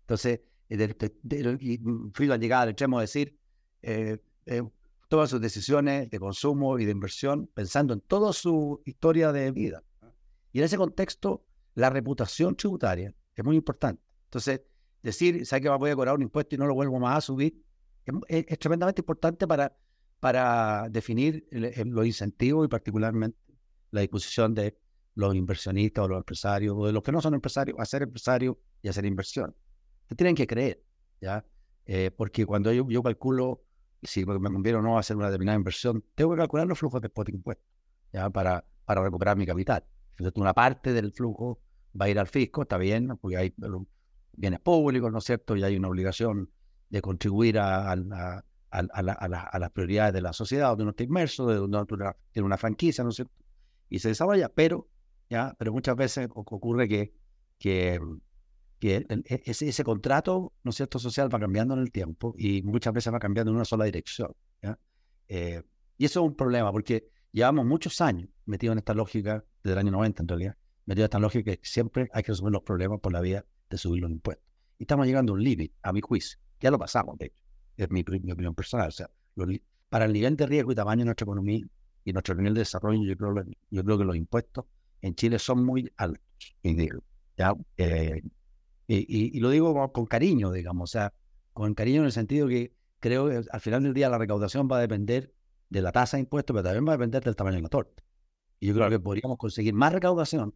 Entonces, 0.00 0.40
y 0.68 1.78
Friedman 2.12 2.40
llegaba 2.40 2.62
al 2.62 2.70
extremo 2.70 2.98
de 2.98 3.02
decir, 3.02 3.38
eh, 3.82 4.18
eh, 4.46 4.62
todas 5.08 5.30
sus 5.30 5.40
decisiones 5.40 6.10
de 6.10 6.18
consumo 6.18 6.78
y 6.78 6.84
de 6.84 6.92
inversión 6.92 7.46
pensando 7.54 7.94
en 7.94 8.00
toda 8.00 8.32
su 8.32 8.82
historia 8.84 9.32
de 9.32 9.50
vida. 9.52 9.82
Y 10.54 10.60
en 10.60 10.64
ese 10.64 10.78
contexto, 10.78 11.44
la 11.74 11.90
reputación 11.90 12.56
tributaria 12.56 13.12
es 13.34 13.44
muy 13.44 13.56
importante. 13.56 14.02
Entonces, 14.24 14.62
decir, 15.02 15.44
¿sabes 15.44 15.64
que 15.64 15.68
voy 15.68 15.90
a 15.90 15.96
cobrar 15.96 16.14
un 16.14 16.22
impuesto 16.22 16.54
y 16.54 16.58
no 16.58 16.66
lo 16.66 16.74
vuelvo 16.74 16.98
más 16.98 17.18
a 17.18 17.20
subir? 17.20 17.62
Es, 18.28 18.58
tremendamente 18.58 19.02
importante 19.02 19.46
para, 19.46 19.76
para 20.20 20.88
definir 20.88 21.46
los 21.50 22.06
incentivos 22.06 22.64
y 22.64 22.68
particularmente 22.68 23.36
la 23.90 24.00
disposición 24.00 24.54
de 24.54 24.78
los 25.16 25.34
inversionistas 25.34 26.04
o 26.04 26.08
los 26.08 26.18
empresarios 26.18 26.74
o 26.78 26.86
de 26.86 26.92
los 26.92 27.02
que 27.02 27.12
no 27.12 27.20
son 27.20 27.34
empresarios 27.34 27.76
a 27.78 27.84
ser 27.84 28.02
empresarios 28.02 28.56
y 28.80 28.88
hacer 28.88 29.04
inversión 29.04 29.54
te 30.06 30.14
tienen 30.14 30.34
que 30.34 30.46
creer, 30.46 30.82
¿ya? 31.20 31.44
Eh, 31.86 32.10
porque 32.16 32.46
cuando 32.46 32.72
yo, 32.72 32.88
yo 32.88 33.02
calculo 33.02 33.64
si 34.02 34.24
me 34.24 34.38
conviene 34.38 34.78
o 34.78 34.82
no 34.82 34.98
hacer 34.98 35.16
una 35.16 35.26
determinada 35.26 35.56
inversión, 35.56 36.04
tengo 36.14 36.32
que 36.32 36.36
calcular 36.36 36.66
los 36.66 36.78
flujos 36.78 37.00
después 37.00 37.26
de 37.26 37.32
impuestos, 37.32 37.66
¿ya? 38.12 38.28
Para, 38.30 38.64
para 38.84 39.02
recuperar 39.02 39.36
mi 39.36 39.46
capital. 39.46 39.84
Entonces, 40.16 40.40
una 40.40 40.54
parte 40.54 40.92
del 40.92 41.12
flujo 41.12 41.60
va 42.00 42.06
a 42.06 42.08
ir 42.08 42.18
al 42.18 42.28
fisco, 42.28 42.62
está 42.62 42.78
bien, 42.78 43.16
porque 43.20 43.36
hay 43.36 43.54
bienes 44.32 44.60
públicos, 44.60 45.10
¿no 45.12 45.18
es 45.18 45.24
cierto? 45.24 45.56
Y 45.56 45.62
hay 45.62 45.76
una 45.76 45.88
obligación 45.88 46.50
de 46.88 47.02
contribuir 47.02 47.58
a, 47.58 47.92
a, 47.92 48.44
a, 48.70 49.58
las 49.58 49.70
prioridades 49.70 50.12
de 50.12 50.22
la 50.22 50.32
sociedad 50.32 50.68
donde 50.70 50.84
uno 50.84 50.90
está 50.90 51.04
inmerso, 51.04 51.46
de 51.46 51.56
donde 51.56 51.78
uno 51.78 52.14
tiene 52.32 52.46
una 52.46 52.58
franquicia, 52.58 53.04
¿no 53.04 53.10
es 53.10 53.16
cierto? 53.16 53.34
Y 53.88 53.98
se 53.98 54.08
desarrolla, 54.08 54.48
pero, 54.48 54.88
¿ya? 55.28 55.54
pero 55.58 55.72
muchas 55.72 55.96
veces 55.96 56.28
ocurre 56.32 56.88
que, 56.88 57.12
e, 58.80 59.06
ese, 59.44 59.68
ese, 59.68 59.84
contrato, 59.84 60.52
¿no 60.62 60.70
es 60.70 60.76
cierto?, 60.76 60.98
social 60.98 61.32
va 61.32 61.40
cambiando 61.40 61.74
en 61.74 61.80
el 61.80 61.90
tiempo 61.90 62.34
y 62.36 62.62
muchas 62.62 62.92
veces 62.92 63.12
va 63.12 63.18
cambiando 63.18 63.50
en 63.50 63.56
una 63.56 63.64
sola 63.64 63.84
dirección. 63.84 64.32
Eh, 65.26 65.62
y 65.96 66.04
eso 66.04 66.20
es 66.20 66.26
un 66.26 66.36
problema 66.36 66.70
porque 66.70 67.08
llevamos 67.32 67.64
muchos 67.64 68.00
años 68.02 68.28
metidos 68.46 68.72
en 68.72 68.78
esta 68.78 68.94
lógica, 68.94 69.44
desde 69.62 69.72
el 69.74 69.78
año 69.78 69.92
90 69.92 70.22
en 70.22 70.28
realidad, 70.28 70.56
metidos 70.86 71.04
en 71.04 71.06
esta 71.06 71.18
lógica 71.18 71.56
que 71.56 71.60
siempre 71.62 72.08
hay 72.12 72.22
que 72.22 72.32
resolver 72.32 72.52
los 72.52 72.62
problemas 72.62 73.00
por 73.00 73.12
la 73.12 73.20
vía 73.20 73.44
de 73.70 73.78
subir 73.78 74.02
los 74.02 74.10
impuestos. 74.10 74.44
Y 74.78 74.84
estamos 74.84 75.06
llegando 75.06 75.32
a 75.32 75.34
un 75.34 75.42
límite, 75.42 75.74
a 75.82 75.92
mi 75.92 76.00
juicio. 76.00 76.38
Ya 76.60 76.70
lo 76.70 76.78
pasamos, 76.78 77.18
de 77.18 77.26
hecho. 77.26 77.42
Es 77.76 77.90
mi, 77.90 78.00
opinión 78.00 78.54
personal. 78.54 78.88
O 78.88 78.92
sea, 78.92 79.10
para 79.88 80.04
el 80.04 80.12
nivel 80.12 80.36
de 80.36 80.46
riesgo 80.46 80.72
y 80.72 80.74
tamaño 80.74 81.00
de 81.00 81.06
nuestra 81.06 81.24
economía 81.24 81.64
y 82.04 82.12
nuestro 82.12 82.34
nivel 82.34 82.54
de 82.54 82.60
desarrollo, 82.60 83.02
yo 83.04 83.16
creo, 83.16 83.44
yo 83.70 83.84
creo 83.84 83.98
que 83.98 84.04
los 84.04 84.16
impuestos 84.16 84.64
en 85.00 85.14
Chile 85.14 85.38
son 85.38 85.64
muy 85.64 85.92
altos. 85.96 86.22
¿ya? 87.36 87.54
Eh, 87.76 88.22
y, 88.86 89.40
lo 89.40 89.50
digo 89.50 89.92
con, 89.92 90.06
cariño, 90.06 90.52
digamos, 90.52 90.90
o 90.90 90.92
sea, 90.92 91.12
con 91.52 91.74
cariño 91.74 92.00
en 92.00 92.06
el 92.06 92.12
sentido 92.12 92.48
que 92.48 92.74
creo 93.00 93.28
que 93.28 93.42
al 93.50 93.60
final 93.60 93.82
del 93.82 93.94
día 93.94 94.08
la 94.08 94.18
recaudación 94.18 94.68
va 94.70 94.78
a 94.78 94.80
depender 94.80 95.34
de 95.70 95.82
la 95.82 95.92
tasa 95.92 96.16
de 96.16 96.22
impuestos, 96.22 96.54
pero 96.54 96.64
también 96.64 96.86
va 96.86 96.92
a 96.92 96.96
depender 96.96 97.22
del 97.22 97.36
tamaño 97.36 97.56
de 97.56 97.62
la 97.62 97.68
torta. 97.68 98.02
Y 98.64 98.68
yo 98.68 98.74
creo 98.74 98.88
que 98.88 98.98
podríamos 98.98 99.36
conseguir 99.36 99.74
más 99.74 99.92
recaudación 99.92 100.54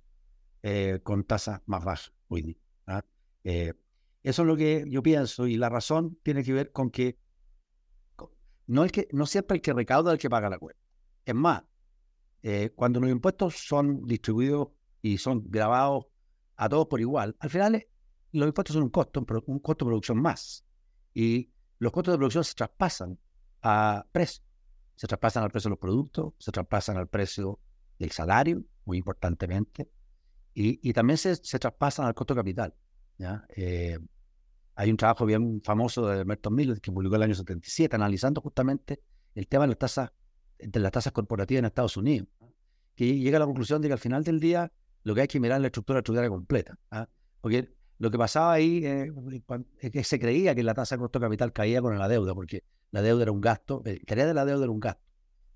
eh, 0.62 0.98
con 1.02 1.24
tasas 1.24 1.60
más 1.66 1.84
bajas 1.84 2.14
hoy 2.28 2.40
día. 2.40 2.56
¿ah? 2.86 3.04
Eh, 3.44 3.74
eso 4.22 4.42
es 4.42 4.48
lo 4.48 4.56
que 4.56 4.86
yo 4.88 5.02
pienso 5.02 5.46
y 5.46 5.58
la 5.58 5.68
razón 5.68 6.18
tiene 6.22 6.42
que 6.42 6.54
ver 6.54 6.72
con 6.72 6.88
que 6.88 7.18
no, 8.66 8.86
es 8.86 8.92
que, 8.92 9.08
no 9.12 9.26
siempre 9.26 9.56
el 9.56 9.60
que 9.60 9.74
recauda 9.74 10.12
es 10.12 10.14
el 10.14 10.20
que 10.20 10.30
paga 10.30 10.48
la 10.48 10.58
cuenta. 10.58 10.80
Es 11.26 11.34
más, 11.34 11.64
eh, 12.42 12.70
cuando 12.74 12.98
los 12.98 13.10
impuestos 13.10 13.56
son 13.56 14.06
distribuidos 14.06 14.68
y 15.02 15.18
son 15.18 15.42
grabados 15.44 16.06
a 16.56 16.66
todos 16.66 16.86
por 16.86 17.02
igual, 17.02 17.36
al 17.40 17.50
final 17.50 17.86
los 18.32 18.46
impuestos 18.46 18.72
son 18.72 18.84
un 18.84 18.88
costo, 18.88 19.22
un 19.44 19.58
costo 19.58 19.84
de 19.84 19.88
producción 19.90 20.22
más. 20.22 20.64
Y 21.12 21.50
los 21.78 21.92
costos 21.92 22.12
de 22.12 22.16
producción 22.16 22.44
se 22.44 22.54
traspasan 22.54 23.18
a 23.60 24.06
precio. 24.10 24.42
Se 24.96 25.06
traspasan 25.06 25.44
al 25.44 25.50
precio 25.50 25.68
de 25.68 25.72
los 25.72 25.78
productos, 25.78 26.32
se 26.38 26.50
traspasan 26.50 26.96
al 26.96 27.06
precio 27.06 27.60
del 27.98 28.10
salario, 28.12 28.62
muy 28.84 28.98
importantemente, 28.98 29.88
y, 30.54 30.92
también 30.92 31.18
se, 31.18 31.36
se, 31.36 31.58
traspasan 31.58 32.06
al 32.06 32.14
costo 32.14 32.34
capital. 32.34 32.74
¿ya? 33.16 33.46
Eh, 33.54 33.96
hay 34.74 34.90
un 34.90 34.96
trabajo 34.96 35.24
bien 35.24 35.60
famoso 35.62 36.08
de 36.08 36.24
Merton 36.24 36.54
Miller 36.54 36.80
que 36.80 36.90
publicó 36.90 37.14
el 37.14 37.22
año 37.22 37.34
77 37.34 37.94
analizando 37.94 38.40
justamente 38.40 39.00
el 39.36 39.46
tema 39.46 39.64
de 39.64 39.68
las 39.68 39.78
tasas, 39.78 40.10
de 40.58 40.80
las 40.80 40.90
tasas 40.90 41.12
corporativas 41.12 41.60
en 41.60 41.64
Estados 41.66 41.96
Unidos, 41.96 42.28
que 42.96 43.18
llega 43.18 43.36
a 43.36 43.40
la 43.40 43.46
conclusión 43.46 43.80
de 43.82 43.88
que 43.88 43.92
al 43.92 44.00
final 44.00 44.24
del 44.24 44.40
día 44.40 44.72
lo 45.04 45.14
que 45.14 45.20
hay 45.20 45.28
que 45.28 45.38
mirar 45.38 45.58
es 45.58 45.62
la 45.62 45.68
estructura 45.68 46.02
tributaria 46.02 46.28
completa. 46.28 46.78
¿ah? 46.90 47.08
Porque 47.40 47.72
lo 47.98 48.10
que 48.10 48.18
pasaba 48.18 48.52
ahí 48.52 48.84
eh, 48.84 49.12
es 49.80 49.90
que 49.90 50.04
se 50.04 50.18
creía 50.18 50.54
que 50.54 50.62
la 50.62 50.74
tasa 50.74 50.96
de 50.96 51.00
costo 51.00 51.20
capital 51.20 51.52
caía 51.52 51.80
con 51.80 51.98
la 51.98 52.08
deuda, 52.08 52.34
porque 52.34 52.64
la 52.90 53.02
deuda 53.02 53.22
era 53.22 53.32
un 53.32 53.40
gasto, 53.40 53.82
el 53.84 54.02
de 54.04 54.34
la 54.34 54.44
deuda 54.44 54.64
era 54.64 54.72
un 54.72 54.80
gasto. 54.80 55.02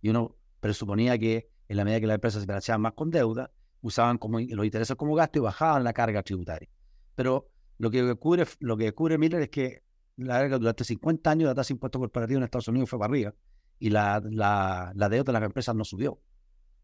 Y 0.00 0.08
uno 0.08 0.36
presuponía 0.60 1.18
que 1.18 1.51
en 1.72 1.78
la 1.78 1.84
medida 1.84 2.00
que 2.00 2.06
las 2.06 2.16
empresas 2.16 2.42
se 2.42 2.46
financiaban 2.46 2.82
más 2.82 2.92
con 2.92 3.10
deuda, 3.10 3.50
usaban 3.80 4.18
los 4.20 4.64
intereses 4.64 4.94
como 4.94 5.14
gasto 5.14 5.38
y 5.38 5.42
bajaban 5.42 5.82
la 5.82 5.94
carga 5.94 6.22
tributaria. 6.22 6.68
Pero 7.14 7.48
lo 7.78 7.90
que 7.90 8.10
ocurre, 8.10 8.46
lo 8.60 8.76
que 8.76 8.90
ocurre 8.90 9.16
Miller, 9.16 9.40
es 9.40 9.48
que 9.48 9.82
la, 10.16 10.46
durante 10.58 10.84
50 10.84 11.30
años 11.30 11.46
la 11.46 11.54
tasa 11.54 11.68
de 11.68 11.74
impuesto 11.76 11.98
corporativo 11.98 12.36
en 12.36 12.44
Estados 12.44 12.68
Unidos 12.68 12.90
fue 12.90 12.98
para 12.98 13.10
arriba 13.10 13.34
y 13.78 13.88
la, 13.88 14.20
deuda 14.20 15.22
de 15.24 15.32
las 15.32 15.42
empresas 15.42 15.74
no 15.74 15.82
subió. 15.84 16.20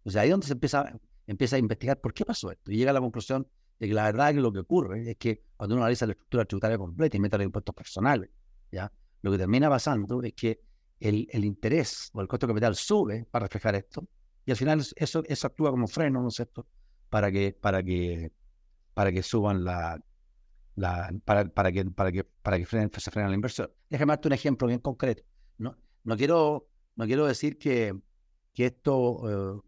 O 0.05 0.11
sea, 0.11 0.23
ahí 0.23 0.29
es 0.29 0.33
donde 0.33 0.47
se 0.47 0.55
empieza, 0.55 1.57
a 1.57 1.59
investigar 1.59 2.01
por 2.01 2.15
qué 2.15 2.25
pasó 2.25 2.51
esto. 2.51 2.73
Y 2.73 2.79
llega 2.79 2.91
a 2.91 2.95
la 2.95 3.01
conclusión 3.01 3.47
de 3.79 3.89
que 3.89 3.93
la 3.93 4.05
verdad 4.05 4.33
que 4.33 4.41
lo 4.41 4.51
que 4.51 4.61
ocurre 4.61 5.11
es 5.11 5.19
que 5.19 5.43
cuando 5.55 5.75
uno 5.75 5.85
analiza 5.85 6.07
la 6.07 6.13
estructura 6.13 6.47
tributaria 6.47 6.79
completa 6.79 7.15
y 7.15 7.21
mete 7.21 7.37
los 7.37 7.45
impuestos 7.45 7.75
personales, 7.75 8.31
¿ya? 8.73 8.91
lo 9.21 9.31
que 9.31 9.37
termina 9.37 9.69
pasando 9.69 10.23
es 10.23 10.33
que 10.33 10.63
el, 10.99 11.29
el 11.31 11.45
interés 11.45 12.09
o 12.15 12.23
el 12.23 12.27
costo 12.27 12.47
de 12.47 12.55
capital 12.55 12.75
sube 12.75 13.27
para 13.31 13.45
reflejar 13.45 13.75
esto 13.75 14.09
y 14.49 14.51
al 14.51 14.57
final 14.57 14.83
eso, 14.97 15.23
eso 15.27 15.47
actúa 15.47 15.71
como 15.71 15.87
freno, 15.87 16.23
¿no 16.23 16.29
es 16.29 16.37
cierto?, 16.37 16.67
para 17.11 17.31
que, 17.31 17.53
para 17.53 17.83
que, 17.83 18.33
para 18.95 19.13
que 19.13 19.23
suban 19.23 19.63
la, 19.63 20.03
la 20.75 21.13
para, 21.23 21.45
para, 21.51 21.71
que, 21.71 21.85
para 21.85 22.11
que, 22.11 22.25
para 22.25 22.57
que 22.57 22.65
se 22.65 23.11
frene 23.11 23.29
la 23.29 23.35
inversión. 23.35 23.71
Déjame 23.91 24.13
darte 24.13 24.29
un 24.29 24.33
ejemplo 24.33 24.67
bien 24.67 24.81
concreto. 24.81 25.23
No, 25.59 25.77
no, 26.03 26.17
quiero, 26.17 26.67
no 26.97 27.05
quiero 27.05 27.27
decir 27.27 27.59
que, 27.59 27.95
que 28.55 28.65
esto, 28.65 29.59
eh, 29.59 29.61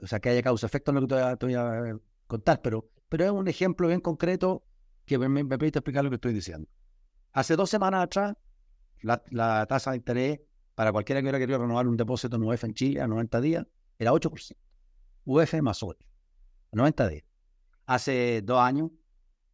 o 0.00 0.06
sea, 0.08 0.18
que 0.18 0.30
haya 0.30 0.42
causa-efecto 0.42 0.90
en 0.90 0.96
lo 0.96 1.02
que 1.02 1.36
te 1.36 1.46
voy, 1.46 1.54
a, 1.54 1.96
contar, 2.26 2.60
pero, 2.60 2.90
pero 3.08 3.26
es 3.26 3.30
un 3.30 3.46
ejemplo 3.46 3.86
bien 3.86 4.00
concreto 4.00 4.64
que 5.04 5.16
me, 5.16 5.28
me, 5.28 5.44
permite 5.44 5.78
explicar 5.78 6.02
lo 6.02 6.10
que 6.10 6.16
estoy 6.16 6.32
diciendo. 6.32 6.68
Hace 7.34 7.54
dos 7.54 7.70
semanas 7.70 8.02
atrás, 8.02 8.34
la, 9.00 9.22
la 9.30 9.64
tasa 9.66 9.92
de 9.92 9.98
interés 9.98 10.40
para 10.74 10.90
cualquiera 10.90 11.20
que 11.20 11.26
hubiera 11.26 11.38
querido 11.38 11.60
renovar 11.60 11.86
un 11.86 11.96
depósito 11.96 12.34
en 12.34 12.42
UF 12.42 12.64
en 12.64 12.74
Chile 12.74 13.00
a 13.00 13.06
90 13.06 13.40
días 13.40 13.64
era 13.98 14.12
8%. 14.12 14.56
UF 15.26 15.62
más 15.62 15.82
8, 15.82 15.98
90 16.72 17.08
días. 17.08 17.24
Hace 17.86 18.42
dos 18.42 18.60
años, 18.60 18.90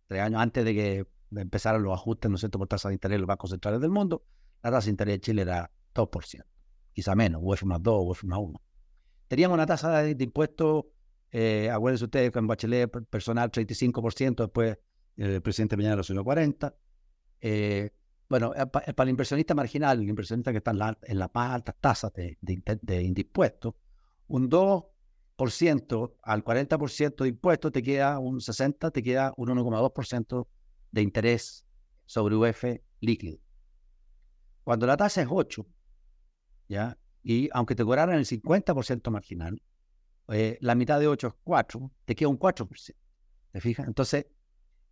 tres 0.06 0.20
años 0.22 0.40
antes 0.40 0.64
de 0.64 0.74
que 0.74 1.06
empezaran 1.36 1.82
los 1.82 1.92
ajustes, 1.92 2.28
¿no 2.30 2.34
es 2.36 2.40
cierto?, 2.40 2.58
por 2.58 2.68
tasa 2.68 2.88
de 2.88 2.94
interés 2.94 3.16
en 3.16 3.22
los 3.22 3.28
bancos 3.28 3.50
centrales 3.50 3.80
del 3.80 3.90
mundo, 3.90 4.24
la 4.62 4.70
tasa 4.70 4.86
de 4.86 4.90
interés 4.90 5.14
de 5.16 5.20
Chile 5.20 5.42
era 5.42 5.70
2%, 5.94 6.44
quizá 6.92 7.14
menos, 7.14 7.40
UF 7.44 7.62
más 7.64 7.82
2, 7.82 8.04
UF 8.08 8.24
más 8.24 8.38
1. 8.40 8.62
Teníamos 9.28 9.54
una 9.54 9.66
tasa 9.66 10.02
de, 10.02 10.16
impuestos, 10.24 10.86
eh, 11.30 11.70
acuérdense 11.70 12.04
ustedes, 12.04 12.32
con 12.32 12.46
Bachelet 12.46 12.90
personal 13.08 13.50
35%, 13.50 14.36
después 14.36 14.76
el 15.16 15.42
presidente 15.42 15.76
Peña 15.76 15.94
lo 15.94 16.02
subió 16.02 16.24
40%. 16.24 16.74
Eh, 17.42 17.90
bueno, 18.28 18.52
eh, 18.54 18.66
para 18.66 19.02
el 19.02 19.08
inversionista 19.08 19.54
marginal, 19.54 20.00
el 20.00 20.08
inversionista 20.08 20.52
que 20.52 20.58
está 20.58 20.70
en, 20.70 20.78
la, 21.18 21.30
más 21.34 21.50
altas 21.52 21.76
tasas 21.80 22.12
de, 22.12 22.38
de, 22.40 22.62
de, 22.80 23.02
un 24.30 24.48
2% 24.48 26.14
al 26.22 26.44
40% 26.44 27.16
de 27.16 27.28
impuestos 27.28 27.72
te 27.72 27.82
queda 27.82 28.18
un 28.20 28.38
60%, 28.38 28.92
te 28.92 29.02
queda 29.02 29.34
un 29.36 29.48
1,2% 29.48 30.46
de 30.92 31.02
interés 31.02 31.66
sobre 32.06 32.36
UF 32.36 32.64
líquido. 33.00 33.38
Cuando 34.62 34.86
la 34.86 34.96
tasa 34.96 35.22
es 35.22 35.28
8, 35.28 35.66
¿ya? 36.68 36.96
y 37.24 37.48
aunque 37.52 37.74
te 37.74 37.84
cobraran 37.84 38.18
el 38.18 38.24
50% 38.24 39.10
marginal, 39.10 39.60
eh, 40.28 40.58
la 40.60 40.76
mitad 40.76 41.00
de 41.00 41.08
8 41.08 41.26
es 41.26 41.34
4, 41.42 41.90
te 42.04 42.14
queda 42.14 42.28
un 42.28 42.38
4%. 42.38 42.94
¿Te 43.50 43.60
fijas? 43.60 43.88
Entonces, 43.88 44.26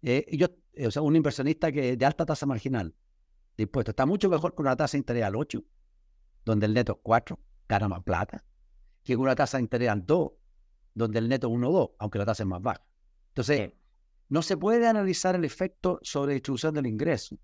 eh, 0.03 0.27
yo, 0.37 0.49
o 0.85 0.91
sea, 0.91 1.03
un 1.03 1.15
inversionista 1.15 1.71
que 1.71 1.97
de 1.97 2.05
alta 2.05 2.27
tasa 2.27 2.45
marginal 2.45 2.93
de 3.57 3.63
impuestos 3.63 3.93
está 3.93 4.05
mucho 4.05 4.29
mejor 4.29 4.57
con 4.57 4.67
una 4.67 4.75
tasa 4.75 4.97
de 4.97 4.99
interés 4.99 5.23
al 5.23 5.37
8, 5.37 5.63
donde 6.45 6.67
el 6.67 6.75
neto 6.75 6.95
es 6.95 6.99
4, 7.03 7.39
gana 7.69 7.87
más 7.87 8.03
plata, 8.03 8.45
que 9.03 9.15
con 9.15 9.25
una 9.25 9.35
tasa 9.35 9.59
de 9.59 9.63
interés 9.63 9.89
al 9.89 10.05
2, 10.05 10.31
donde 10.95 11.19
el 11.19 11.29
neto 11.29 11.49
es 11.49 11.55
1,2, 11.55 11.93
aunque 11.99 12.19
la 12.19 12.27
tasa 12.27 12.43
es 12.43 12.47
más 12.47 12.63
baja. 12.63 12.85
Entonces, 13.29 13.73
no 14.29 14.43
se 14.43 14.57
puede 14.57 14.87
analizar 14.87 15.35
el 15.35 15.45
efecto 15.45 15.99
sobre 16.03 16.35
distribución 16.35 16.75
del 16.75 16.87
ingreso 16.87 17.39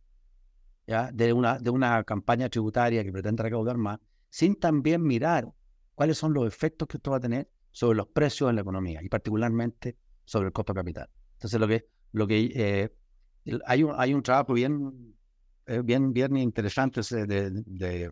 ¿ya? 0.86 1.10
De, 1.12 1.32
una, 1.32 1.58
de 1.58 1.70
una 1.70 2.02
campaña 2.04 2.48
tributaria 2.48 3.02
que 3.04 3.12
pretende 3.12 3.42
recaudar 3.42 3.76
más, 3.76 3.98
sin 4.28 4.56
también 4.56 5.02
mirar 5.02 5.52
cuáles 5.94 6.18
son 6.18 6.32
los 6.34 6.46
efectos 6.46 6.88
que 6.88 6.98
esto 6.98 7.10
va 7.10 7.18
a 7.18 7.20
tener 7.20 7.48
sobre 7.70 7.96
los 7.96 8.08
precios 8.08 8.50
en 8.50 8.56
la 8.56 8.62
economía 8.62 9.00
y 9.02 9.08
particularmente 9.08 9.96
sobre 10.24 10.46
el 10.46 10.52
costo 10.52 10.72
de 10.72 10.80
capital. 10.80 11.10
Entonces, 11.34 11.60
lo 11.60 11.68
que, 11.68 11.88
lo 12.12 12.26
que 12.26 12.50
eh, 12.54 13.60
hay, 13.66 13.82
un, 13.82 13.92
hay 13.96 14.14
un 14.14 14.22
trabajo 14.22 14.52
bien, 14.52 15.14
eh, 15.66 15.80
bien, 15.84 16.12
bien 16.12 16.36
interesante 16.36 17.00
de, 17.26 17.50
de, 17.50 18.10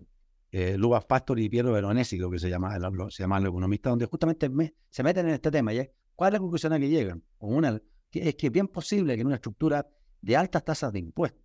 eh, 0.53 0.77
Lubas 0.77 1.07
Pastor 1.07 1.41
y 1.41 1.49
Piero 1.49 1.73
Veronesi, 1.73 2.19
lo 2.19 2.31
que 2.31 2.39
se 2.39 2.51
llama, 2.51 2.79
se 3.09 3.23
llama 3.23 3.39
el 3.39 3.47
economista, 3.47 3.89
donde 3.89 4.05
justamente 4.05 4.51
se 4.91 5.03
meten 5.03 5.27
en 5.27 5.35
este 5.35 5.51
tema. 5.51 5.73
¿ya? 5.73 5.89
¿Cuál 6.15 6.29
es 6.29 6.33
la 6.35 6.39
conclusión 6.41 6.75
a 6.75 6.79
que 6.79 6.91
llegan? 6.91 7.25
Una, 7.39 7.81
es 8.13 8.35
que 8.37 8.47
es 8.47 8.53
bien 8.53 8.69
posible 8.69 9.15
que 9.15 9.23
en 9.23 9.29
una 9.29 9.37
estructura 9.37 9.89
de 10.21 10.37
altas 10.37 10.63
tasas 10.63 10.93
de 10.93 10.99
impuestos, 10.99 11.43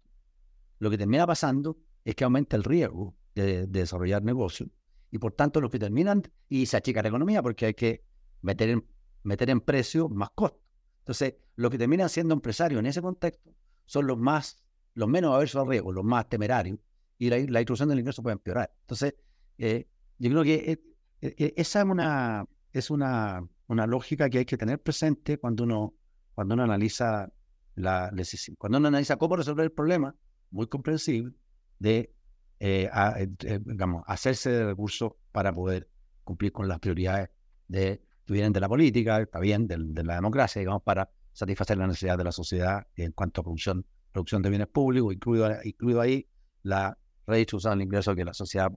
lo 0.79 0.89
que 0.89 0.97
termina 0.97 1.25
pasando 1.25 1.79
es 2.03 2.15
que 2.15 2.25
aumenta 2.25 2.57
el 2.57 2.65
riesgo 2.65 3.15
de, 3.33 3.65
desarrollar 3.67 4.23
negocios 4.23 4.69
y 5.09 5.19
por 5.19 5.31
tanto 5.31 5.61
lo 5.61 5.69
que 5.69 5.79
terminan, 5.79 6.21
y 6.49 6.65
se 6.65 6.75
achica 6.75 7.01
la 7.01 7.07
economía 7.07 7.41
porque 7.41 7.67
hay 7.67 7.73
que 7.73 8.03
meter 8.41 8.69
en, 8.69 8.85
meter 9.23 9.49
en 9.49 9.61
precio 9.61 10.09
más 10.09 10.31
costos. 10.31 10.61
Entonces, 10.99 11.35
lo 11.55 11.69
que 11.69 11.77
terminan 11.77 12.09
siendo 12.09 12.33
empresarios 12.33 12.79
en 12.79 12.87
ese 12.87 13.01
contexto 13.01 13.55
son 13.85 14.05
los 14.05 14.17
más, 14.17 14.61
los 14.95 15.07
menos 15.07 15.33
aversos 15.33 15.61
al 15.61 15.69
riesgo, 15.69 15.93
los 15.93 16.03
más 16.03 16.27
temerarios, 16.27 16.77
y 17.17 17.29
la, 17.29 17.37
la 17.37 17.63
del 17.63 17.99
ingreso 17.99 18.21
puede 18.21 18.33
empeorar. 18.33 18.71
Entonces, 18.81 19.15
eh, 19.57 19.87
yo 20.19 20.29
creo 20.29 20.43
que 20.43 20.55
eh, 20.71 20.79
eh, 21.21 21.53
esa 21.57 21.79
es 21.79 21.85
una, 21.85 22.45
es 22.73 22.89
una, 22.89 23.47
una 23.67 23.87
lógica 23.87 24.29
que 24.29 24.39
hay 24.39 24.45
que 24.45 24.57
tener 24.57 24.81
presente 24.81 25.37
cuando 25.37 25.63
uno, 25.63 25.95
cuando 26.35 26.53
uno 26.53 26.63
analiza 26.63 27.31
la. 27.75 28.11
Cuando 28.57 28.77
uno 28.77 28.87
analiza 28.87 29.17
cómo 29.17 29.35
resolver 29.35 29.65
el 29.65 29.71
problema, 29.71 30.15
muy 30.51 30.67
comprensible, 30.67 31.33
de 31.79 32.13
digamos, 32.59 34.03
hacerse 34.07 34.49
de 34.49 34.65
recursos 34.65 35.13
para 35.31 35.53
poder 35.53 35.87
cumplir 36.23 36.51
con 36.51 36.67
las 36.67 36.79
prioridades 36.79 37.29
de, 37.67 38.01
que 38.25 38.33
vienen 38.33 38.51
de 38.51 38.59
la 38.59 38.67
política, 38.67 39.21
está 39.21 39.39
bien, 39.39 39.67
de, 39.67 39.77
la 40.03 40.15
democracia, 40.15 40.59
digamos, 40.59 40.81
para 40.83 41.09
satisfacer 41.33 41.77
las 41.77 41.87
necesidades 41.87 42.17
de 42.17 42.23
la 42.23 42.31
sociedad 42.31 42.87
en 42.95 43.11
cuanto 43.11 43.41
a 43.41 43.43
producción, 43.43 43.85
producción 44.11 44.41
de 44.41 44.49
bienes 44.49 44.67
públicos, 44.67 45.13
incluido, 45.13 45.49
incluido 45.63 46.01
ahí 46.01 46.27
la 46.63 46.97
redistribución 47.27 47.73
del 47.73 47.85
ingreso 47.85 48.15
que 48.15 48.25
la 48.25 48.33
sociedad 48.33 48.71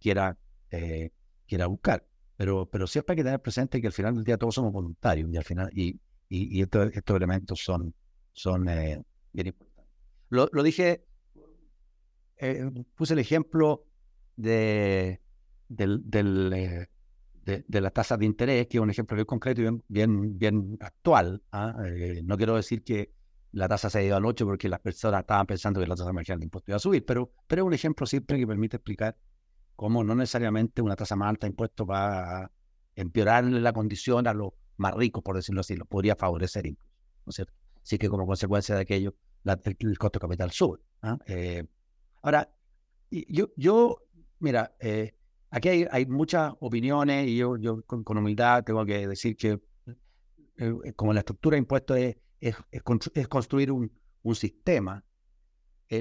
quiera, 0.00 0.36
eh, 0.70 1.10
quiera 1.46 1.66
buscar. 1.66 2.04
Pero, 2.36 2.68
pero 2.68 2.86
siempre 2.86 3.12
hay 3.12 3.16
que 3.18 3.24
tener 3.24 3.40
presente 3.40 3.80
que 3.80 3.86
al 3.86 3.92
final 3.92 4.14
del 4.14 4.24
día 4.24 4.36
todos 4.36 4.56
somos 4.56 4.72
voluntarios 4.72 5.30
y 5.32 5.36
al 5.36 5.44
final 5.44 5.70
y, 5.72 5.98
y, 6.28 6.60
estos, 6.60 6.90
elementos 7.16 7.60
son, 7.62 7.94
son 8.32 8.68
eh, 8.68 9.00
bien 9.32 9.46
importantes. 9.46 9.94
Lo, 10.30 10.48
lo 10.52 10.62
dije, 10.64 11.04
eh, 12.38 12.68
puse 12.96 13.14
el 13.14 13.20
ejemplo 13.20 13.86
de, 14.34 15.20
del, 15.68 16.02
del 16.10 16.50
de, 16.50 17.64
de, 17.68 17.80
la 17.80 17.90
tasa 17.90 18.16
de 18.16 18.26
interés, 18.26 18.66
que 18.66 18.78
es 18.78 18.82
un 18.82 18.90
ejemplo 18.90 19.14
bien 19.14 19.26
concreto 19.26 19.60
y 19.60 19.64
bien, 19.64 19.84
bien, 19.86 20.38
bien 20.38 20.76
actual. 20.80 21.40
¿ah? 21.52 21.76
no 22.24 22.36
quiero 22.36 22.56
decir 22.56 22.82
que 22.82 23.13
la 23.54 23.68
tasa 23.68 23.88
se 23.88 24.04
ido 24.04 24.16
al 24.16 24.24
8 24.24 24.44
porque 24.44 24.68
las 24.68 24.80
personas 24.80 25.20
estaban 25.20 25.46
pensando 25.46 25.80
que 25.80 25.86
la 25.86 25.94
tasa 25.94 26.12
marginal 26.12 26.40
de 26.40 26.46
impuestos 26.46 26.68
iba 26.70 26.76
a 26.76 26.80
subir, 26.80 27.04
pero, 27.04 27.32
pero 27.46 27.62
es 27.62 27.66
un 27.66 27.72
ejemplo 27.72 28.06
simple 28.06 28.36
que 28.38 28.46
permite 28.46 28.76
explicar 28.76 29.16
cómo 29.76 30.02
no 30.02 30.14
necesariamente 30.14 30.82
una 30.82 30.96
tasa 30.96 31.14
más 31.14 31.30
alta 31.30 31.46
de 31.46 31.52
impuestos 31.52 31.88
va 31.88 32.44
a 32.44 32.50
empeorarle 32.96 33.60
la 33.60 33.72
condición 33.72 34.26
a 34.26 34.34
los 34.34 34.50
más 34.76 34.94
ricos, 34.94 35.22
por 35.22 35.36
decirlo 35.36 35.60
así, 35.60 35.76
los 35.76 35.86
podría 35.86 36.16
favorecer 36.16 36.66
incluso. 36.66 37.44
Así 37.82 37.96
que 37.96 38.08
como 38.08 38.26
consecuencia 38.26 38.74
de 38.74 38.82
aquello, 38.82 39.14
el, 39.44 39.98
costo 39.98 40.18
de 40.18 40.22
capital 40.22 40.50
sube. 40.50 40.80
¿ah? 41.02 41.18
Eh, 41.26 41.64
ahora, 42.22 42.52
yo, 43.10 43.50
yo 43.56 43.98
mira, 44.40 44.74
eh, 44.80 45.14
aquí 45.50 45.68
hay, 45.68 46.06
muchas 46.06 46.52
opiniones 46.58 47.28
y 47.28 47.36
yo, 47.36 47.56
yo 47.56 47.82
con, 47.84 48.04
humildad 48.18 48.64
tengo 48.64 48.84
que 48.84 49.06
decir 49.06 49.36
que 49.36 49.60
eh, 50.56 50.92
como 50.96 51.12
la 51.12 51.20
estructura 51.20 51.54
de 51.54 51.58
impuestos 51.58 51.98
es, 51.98 52.16
es, 52.48 53.28
construir 53.28 53.72
un, 53.72 53.90
un 54.22 54.34
sistema, 54.34 55.04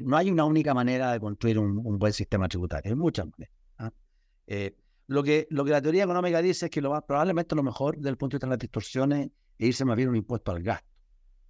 no 0.04 0.18
hay 0.18 0.32
una 0.32 0.46
única 0.46 0.74
manera 0.74 1.12
de 1.12 1.20
construir 1.20 1.60
un, 1.60 2.00
buen 2.00 2.14
sistema 2.14 2.48
tributario, 2.48 2.92
hay 2.92 2.96
muchas 2.96 3.28
maneras. 3.28 3.56
¿ah? 3.78 3.92
lo, 5.08 5.24
que, 5.24 5.48
lo 5.52 5.64
que 5.64 5.72
la 5.72 5.82
teoría 5.82 6.04
económica 6.04 6.42
dice 6.42 6.66
es 6.66 6.72
que 6.72 6.82
lo 6.82 7.00
probablemente 7.06 7.56
lo 7.56 7.64
mejor 7.64 7.98
desde 7.98 8.10
el 8.10 8.18
punto 8.18 8.34
de 8.34 8.38
vista 8.38 8.48
de 8.48 8.52
las 8.52 8.60
distorsiones 8.60 9.30
es 9.58 9.68
irse 9.68 9.86
más 9.86 9.96
bien 9.96 10.10
un 10.10 10.16
impuesto 10.16 10.52
al 10.52 10.64
gasto. 10.64 10.88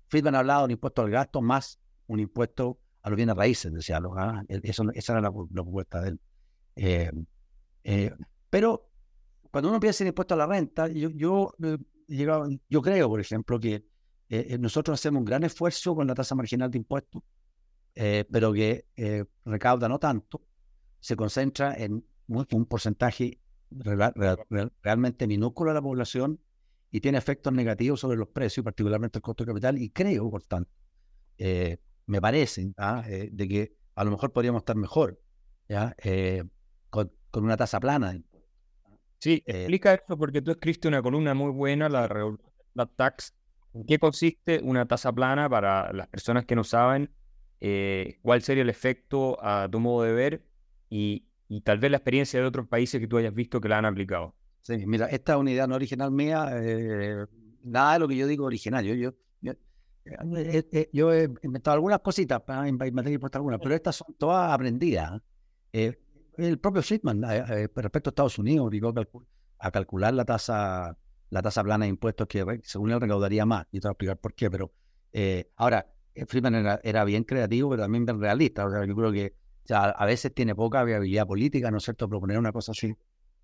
Friedman 0.07 0.35
ha 0.35 0.39
hablado 0.39 0.61
de 0.61 0.65
un 0.65 0.71
impuesto 0.71 1.01
al 1.01 1.09
gasto 1.09 1.41
más 1.41 1.79
un 2.07 2.19
impuesto 2.19 2.79
a 3.01 3.09
los 3.09 3.17
bienes 3.17 3.35
raíces, 3.35 3.73
decía, 3.73 3.99
¿ah? 4.17 4.43
eso, 4.47 4.83
esa 4.93 5.13
era 5.13 5.21
la, 5.21 5.31
propuesta 5.31 6.01
de 6.01 6.09
él. 6.09 6.21
Eh, 6.75 7.11
eh, 7.83 8.11
pero 8.49 8.89
cuando 9.51 9.69
uno 9.69 9.79
piensa 9.79 10.03
en 10.03 10.09
impuesto 10.09 10.33
a 10.33 10.37
la 10.37 10.47
renta, 10.47 10.87
yo, 10.87 11.09
yo, 11.09 11.53
eh, 11.63 11.77
yo 12.69 12.81
creo, 12.81 13.09
por 13.09 13.19
ejemplo, 13.19 13.59
que 13.59 13.85
nosotros 14.59 14.99
hacemos 14.99 15.19
un 15.19 15.25
gran 15.25 15.43
esfuerzo 15.43 15.95
con 15.95 16.07
la 16.07 16.15
tasa 16.15 16.35
marginal 16.35 16.71
de 16.71 16.77
impuestos, 16.77 17.21
pero 17.93 18.53
que 18.53 18.85
recauda 19.45 19.87
no 19.87 19.99
tanto, 19.99 20.41
se 20.99 21.15
concentra 21.15 21.75
en 21.75 22.05
un, 22.27 22.65
porcentaje 22.65 23.39
realmente 24.81 25.27
minúsculo 25.27 25.71
de 25.71 25.75
la 25.75 25.81
población 25.81 26.39
y 26.89 27.01
tiene 27.01 27.17
efectos 27.17 27.53
negativos 27.53 27.99
sobre 27.99 28.17
los 28.17 28.29
precios, 28.29 28.63
particularmente 28.63 29.19
el 29.19 29.21
costo 29.21 29.43
de 29.43 29.51
capital, 29.51 29.77
y 29.77 29.89
creo, 29.89 30.29
por 30.29 30.43
tanto, 30.43 30.71
me 32.05 32.21
parece, 32.21 32.73
¿ah? 32.77 33.03
eh, 33.07 33.29
de 33.31 33.47
que 33.47 33.75
a 33.95 34.03
lo 34.03 34.11
mejor 34.11 34.31
podríamos 34.31 34.61
estar 34.61 34.75
mejor, 34.75 35.19
¿ya? 35.67 35.95
Eh, 36.03 36.43
con, 36.89 37.11
una 37.35 37.57
tasa 37.57 37.79
plana. 37.79 38.19
Sí, 39.19 39.43
eh, 39.45 39.61
explica 39.61 39.93
eso 39.93 40.17
porque 40.17 40.41
tú 40.41 40.51
escribiste 40.51 40.87
una 40.87 41.01
columna 41.01 41.33
muy 41.33 41.51
buena, 41.51 41.89
la, 41.89 42.07
la 42.73 42.85
Tax. 42.85 43.33
¿En 43.73 43.85
qué 43.85 43.99
consiste 43.99 44.61
una 44.63 44.85
tasa 44.87 45.11
plana 45.11 45.49
para 45.49 45.91
las 45.93 46.07
personas 46.07 46.45
que 46.45 46.55
no 46.55 46.63
saben? 46.63 47.09
¿Cuál 48.21 48.41
sería 48.41 48.63
el 48.63 48.69
efecto 48.69 49.37
a 49.43 49.67
tu 49.71 49.79
modo 49.79 50.03
de 50.03 50.13
ver? 50.13 50.45
Y, 50.89 51.25
y, 51.47 51.61
tal 51.61 51.79
vez 51.79 51.89
la 51.89 51.97
experiencia 51.97 52.39
de 52.39 52.45
otros 52.45 52.67
países 52.67 52.99
que 52.99 53.07
tú 53.07 53.17
hayas 53.17 53.33
visto 53.33 53.59
que 53.61 53.69
la 53.69 53.79
han 53.79 53.85
aplicado. 53.85 54.35
Sí, 54.61 54.85
mira, 54.85 55.07
esta 55.07 55.37
unidad 55.37 55.67
no 55.67 55.75
original 55.75 56.11
mía, 56.11 56.51
nada 57.63 57.93
de 57.93 57.99
lo 57.99 58.07
que 58.07 58.15
yo 58.15 58.27
digo 58.27 58.45
original. 58.45 58.85
Yo, 58.85 58.93
yo, 58.95 59.13
eh, 60.05 60.67
eh, 60.71 60.89
yo 60.91 61.13
he 61.13 61.29
inventado 61.43 61.75
algunas 61.75 61.99
cositas 61.99 62.41
para 62.41 62.69
materia 62.71 63.19
algunas, 63.33 63.59
pero 63.59 63.75
estas 63.75 63.95
son 63.95 64.13
todas 64.17 64.51
aprendidas. 64.51 65.21
¿eh? 65.71 65.97
el 66.37 66.59
propio 66.59 66.81
Friedman, 66.81 67.21
respecto 67.21 68.09
a 68.09 68.11
Estados 68.11 68.39
Unidos, 68.39 68.67
obligó 68.67 68.93
a 69.59 69.71
calcular 69.71 70.13
la 70.13 70.25
tasa 70.25 70.97
la 71.33 71.41
tasa 71.41 71.63
plana 71.63 71.85
de 71.85 71.89
impuestos 71.89 72.27
que 72.27 72.45
según 72.63 72.91
él 72.91 73.01
recaudaría 73.01 73.45
más. 73.45 73.65
Y 73.71 73.79
te 73.79 73.87
voy 73.87 73.89
a 73.89 73.93
explicar 73.93 74.17
por 74.17 74.33
qué, 74.33 74.51
pero 74.51 74.71
ahora, 75.57 75.91
Friedman 76.27 76.79
era, 76.83 77.05
bien 77.05 77.23
creativo, 77.23 77.71
pero 77.71 77.83
también 77.83 78.05
bien 78.05 78.19
realista. 78.19 78.65
O 78.65 78.69
sea, 78.69 78.85
yo 78.85 78.95
creo 78.95 79.11
que 79.11 79.35
a 79.69 80.05
veces 80.05 80.33
tiene 80.33 80.53
poca 80.53 80.83
viabilidad 80.83 81.25
política, 81.25 81.71
¿no 81.71 81.77
es 81.77 81.83
cierto?, 81.83 82.07
proponer 82.07 82.37
una 82.37 82.51
cosa 82.51 82.71
así. 82.73 82.95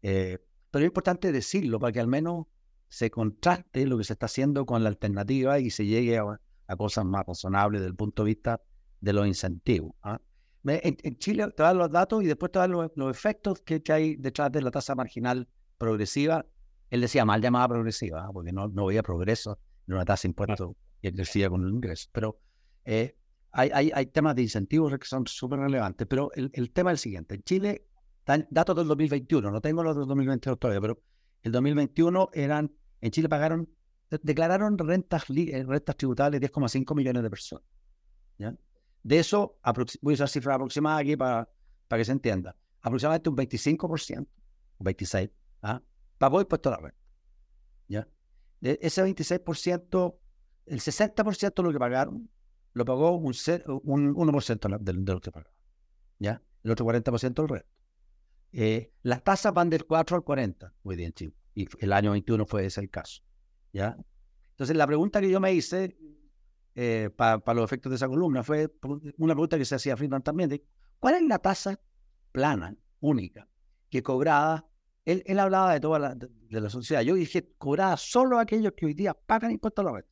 pero 0.01 0.39
es 0.73 0.85
importante 0.85 1.31
decirlo 1.31 1.79
para 1.79 1.91
que 1.91 1.99
al 1.99 2.07
menos 2.07 2.45
se 2.89 3.09
contraste 3.09 3.85
lo 3.85 3.97
que 3.97 4.03
se 4.03 4.13
está 4.13 4.25
haciendo 4.25 4.65
con 4.65 4.83
la 4.83 4.89
alternativa 4.89 5.59
y 5.59 5.69
se 5.69 5.85
llegue 5.85 6.17
a, 6.17 6.39
cosas 6.77 7.05
más 7.05 7.25
razonables 7.25 7.81
desde 7.81 7.89
el 7.89 7.95
punto 7.95 8.23
de 8.23 8.27
vista 8.27 8.61
de 9.01 9.13
los 9.13 9.25
incentivos. 9.25 9.93
¿ah? 10.03 10.19
En, 10.65 11.17
Chile 11.17 11.47
te 11.55 11.63
dan 11.63 11.77
los 11.77 11.89
datos 11.89 12.23
y 12.23 12.27
después 12.27 12.51
te 12.51 12.59
dan 12.59 12.71
los, 12.71 12.91
efectos 13.09 13.61
que, 13.61 13.81
hay 13.89 14.15
detrás 14.17 14.51
de 14.51 14.61
la 14.61 14.71
tasa 14.71 14.93
marginal 14.93 15.47
progresiva. 15.77 16.45
Él 16.89 17.01
decía 17.01 17.25
mal 17.25 17.41
llamada 17.41 17.67
progresiva, 17.69 18.25
¿ah? 18.25 18.29
porque 18.33 18.51
no, 18.51 18.67
no 18.67 18.85
veía 18.85 19.03
progreso 19.03 19.59
en 19.87 19.95
una 19.95 20.05
tasa 20.05 20.23
de 20.23 20.29
impuestos 20.29 20.71
que 21.01 21.13
crecía 21.13 21.49
con 21.49 21.63
el 21.63 21.69
ingreso. 21.69 22.09
Pero 22.11 22.39
eh, 22.85 23.15
hay, 23.51 23.69
hay, 23.73 23.91
hay, 23.93 24.05
temas 24.07 24.35
de 24.35 24.43
incentivos 24.43 24.97
que 24.97 25.05
son 25.05 25.25
súper 25.27 25.59
relevantes. 25.59 26.07
Pero 26.07 26.31
el, 26.33 26.49
el, 26.53 26.71
tema 26.71 26.91
es 26.91 26.95
el 26.95 26.99
siguiente. 26.99 27.35
En 27.35 27.43
Chile, 27.43 27.85
datos 28.49 28.75
del 28.75 28.87
2021, 28.87 29.51
no 29.51 29.61
tengo 29.61 29.83
los 29.83 29.95
del 29.95 30.07
2022 30.07 30.59
todavía, 30.59 30.81
pero 30.81 31.01
el 31.43 31.51
2021 31.51 32.29
eran, 32.33 32.71
en 33.01 33.11
Chile 33.11 33.29
pagaron 33.29 33.69
declararon 34.09 34.77
rentas, 34.77 35.23
eh, 35.29 35.63
rentas 35.65 35.95
tributales 35.95 36.41
10,5 36.41 36.95
millones 36.95 37.23
de 37.23 37.29
personas. 37.29 37.63
¿ya? 38.37 38.55
De 39.03 39.19
eso, 39.19 39.59
voy 40.01 40.13
a 40.13 40.15
usar 40.15 40.29
cifras 40.29 40.55
aproximadas 40.55 41.01
aquí 41.01 41.15
para, 41.15 41.47
para 41.87 41.99
que 41.99 42.05
se 42.05 42.11
entienda. 42.11 42.55
Aproximadamente 42.81 43.29
un 43.29 43.37
25%, 43.37 44.27
26%, 44.79 45.31
¿ah? 45.61 45.81
Pagó 46.19 46.39
impuesto 46.39 46.69
a 46.69 46.73
la 46.73 46.77
renta. 46.77 46.99
¿ya? 47.87 48.07
De 48.61 48.77
ese 48.83 49.03
26%, 49.03 50.15
el 50.67 50.79
60% 50.79 51.53
de 51.55 51.63
lo 51.63 51.71
que 51.71 51.79
pagaron, 51.79 52.29
lo 52.73 52.85
pagó 52.85 53.15
un, 53.15 53.33
un 53.65 54.15
1% 54.15 54.79
de, 54.79 54.93
de, 54.93 55.13
lo 55.13 55.19
que 55.19 55.31
pagaron. 55.31 55.53
¿ya? 56.19 56.43
El 56.63 56.71
otro 56.71 56.85
40% 56.85 57.33
del 57.33 57.47
resto. 57.47 57.69
Eh, 58.51 58.91
las 59.01 59.23
tasas 59.23 59.53
van 59.53 59.71
del 59.71 59.85
4 59.85 60.17
al 60.17 60.23
40, 60.23 60.73
muy 60.83 60.95
bien, 60.95 61.13
chico. 61.13 61.35
Y 61.55 61.67
el 61.79 61.93
año 61.93 62.11
21 62.11 62.45
fue 62.45 62.65
ese 62.65 62.81
el 62.81 62.89
caso. 62.89 63.23
¿ya? 63.73 63.97
Entonces, 64.51 64.75
la 64.75 64.85
pregunta 64.85 65.21
que 65.21 65.31
yo 65.31 65.39
me 65.39 65.53
hice 65.53 65.97
eh, 66.75 67.09
para 67.15 67.53
los 67.53 67.63
efectos 67.63 67.89
de 67.89 67.95
esa 67.95 68.07
columna 68.07 68.43
fue 68.43 68.71
una 69.17 69.33
pregunta 69.33 69.57
que 69.57 69.65
se 69.65 69.75
hacía 69.75 69.97
Friedman 69.97 70.21
también, 70.21 70.61
¿cuál 70.99 71.15
es 71.15 71.23
la 71.23 71.39
tasa 71.39 71.79
plana, 72.31 72.75
única, 72.99 73.47
que 73.89 74.03
cobrada? 74.03 74.68
Él, 75.11 75.39
hablaba 75.39 75.73
de 75.73 75.79
toda 75.79 75.97
la, 75.97 76.15
de, 76.15 76.61
la 76.61 76.69
sociedad. 76.69 77.01
Yo 77.01 77.15
dije, 77.15 77.53
cobrada 77.57 77.97
solo 77.97 78.37
aquellos 78.37 78.73
que 78.75 78.85
hoy 78.85 78.93
día 78.93 79.13
pagan 79.13 79.51
impuestos 79.51 79.83
a 79.83 79.89
la 79.89 79.95
red, 79.97 80.05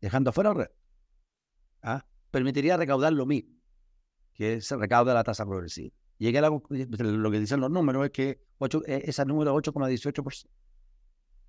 dejando 0.00 0.32
fuera 0.32 0.50
el 0.50 0.56
red. 0.56 0.70
¿ah? 1.82 2.04
Permitiría 2.30 2.76
recaudar 2.76 3.12
lo 3.12 3.26
mismo 3.26 3.56
que 4.32 4.60
se 4.60 4.76
recauda 4.76 5.14
la 5.14 5.22
tasa 5.22 5.44
progresiva. 5.46 5.94
Llegué 6.18 6.38
a 6.38 6.50
lo 6.50 6.60
que 7.30 7.40
dicen 7.40 7.60
los 7.60 7.70
números 7.70 8.04
es 8.04 8.10
que 8.10 8.44
8, 8.58 8.82
e, 8.86 9.02
ese 9.06 9.24
número 9.24 9.58
es 9.58 9.66
8,18%. 9.66 10.48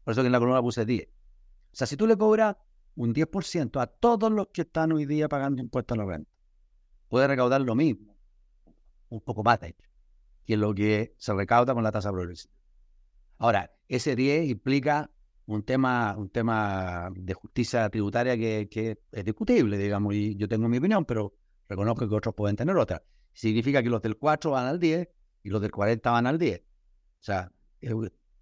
Por 0.04 0.12
eso 0.12 0.22
que 0.22 0.26
en 0.28 0.32
la 0.32 0.40
columna 0.40 0.62
puse 0.62 0.86
10. 0.86 1.08
O 1.08 1.12
sea, 1.72 1.88
si 1.88 1.98
tú 1.98 2.08
le 2.08 2.18
cobras 2.18 2.56
un 2.96 3.14
10% 3.14 3.82
a 3.82 3.88
todos 3.88 4.32
los 4.32 4.48
que 4.48 4.62
están 4.62 4.92
hoy 4.92 5.06
día 5.06 5.28
pagando 5.28 5.62
impuestos 5.62 5.98
a 5.98 6.02
la 6.02 6.08
renta, 6.08 6.32
puedes 7.08 7.28
recaudar 7.28 7.62
lo 7.62 7.76
mismo, 7.76 8.18
un 9.10 9.22
poco 9.22 9.44
más 9.44 9.60
de 9.60 9.70
hecho, 9.70 9.91
que 10.46 10.58
lo 10.58 10.74
que 10.74 11.14
se 11.18 11.34
recauda 11.34 11.74
con 11.74 11.84
la 11.84 11.92
tasa 11.92 12.12
progresiva. 12.12 12.54
Ahora, 13.38 13.72
ese 13.88 14.16
10 14.16 14.50
implica 14.50 15.10
un 15.46 15.64
tema, 15.64 16.16
un 16.18 16.30
tema 16.30 17.10
de 17.16 17.34
justicia 17.34 17.90
tributaria 17.90 18.38
que, 18.38 19.00
es 19.12 19.26
discutible, 19.26 19.78
digamos, 19.78 20.14
y 20.14 20.36
yo 20.36 20.48
tengo 20.48 20.68
mi 20.70 20.78
opinión, 20.78 21.06
pero 21.06 21.34
reconozco 21.68 22.08
que 22.08 22.16
otros 22.16 22.36
pueden 22.36 22.56
tener 22.56 22.78
otra. 22.78 23.04
Significa 23.34 23.82
que 23.82 23.90
los 23.90 24.02
del 24.02 24.18
4 24.18 24.52
van 24.52 24.68
al 24.68 24.80
10 24.80 25.10
y 25.44 25.50
los 25.50 25.62
del 25.62 25.72
40 25.72 26.12
van 26.12 26.28
al 26.28 26.38
10. 26.38 26.62
O 26.62 26.64
sea, 27.20 27.52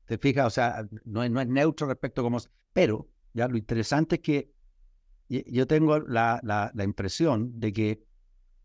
¿Te 0.05 0.17
fijas? 0.17 0.47
O 0.47 0.49
sea, 0.49 0.87
no 1.05 1.23
es, 1.23 1.31
no 1.31 1.39
es 1.39 1.47
neutro 1.47 1.87
respecto 1.87 2.21
a 2.21 2.23
cómo... 2.23 2.39
Pero, 2.73 3.09
ya 3.33 3.47
lo 3.47 3.57
interesante 3.57 4.15
es 4.15 4.21
que 4.21 4.51
yo 5.29 5.67
tengo 5.67 5.99
la, 5.99 6.39
la, 6.43 6.83
impresión 6.83 7.59
de 7.59 7.71
que 7.71 8.03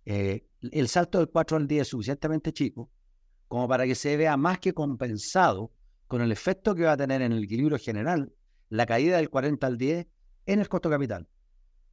eh, 0.06 0.46
el 0.62 0.88
salto 0.88 1.18
del 1.18 1.28
4 1.28 1.58
al 1.58 1.68
10 1.68 1.82
es 1.82 1.88
suficientemente 1.88 2.52
chico 2.52 2.90
como 3.48 3.68
para 3.68 3.86
que 3.86 3.94
se 3.94 4.16
vea 4.16 4.36
más 4.36 4.58
que 4.58 4.72
compensado 4.72 5.72
con 6.06 6.22
el 6.22 6.32
efecto 6.32 6.74
que 6.74 6.84
va 6.84 6.92
a 6.92 6.96
tener 6.96 7.22
en 7.22 7.32
el 7.32 7.44
equilibrio 7.44 7.78
general 7.78 8.32
la 8.68 8.86
caída 8.86 9.16
del 9.16 9.30
40 9.30 9.66
al 9.66 9.78
10 9.78 10.06
en 10.46 10.60
el 10.60 10.68
costo 10.68 10.90
capital. 10.90 11.28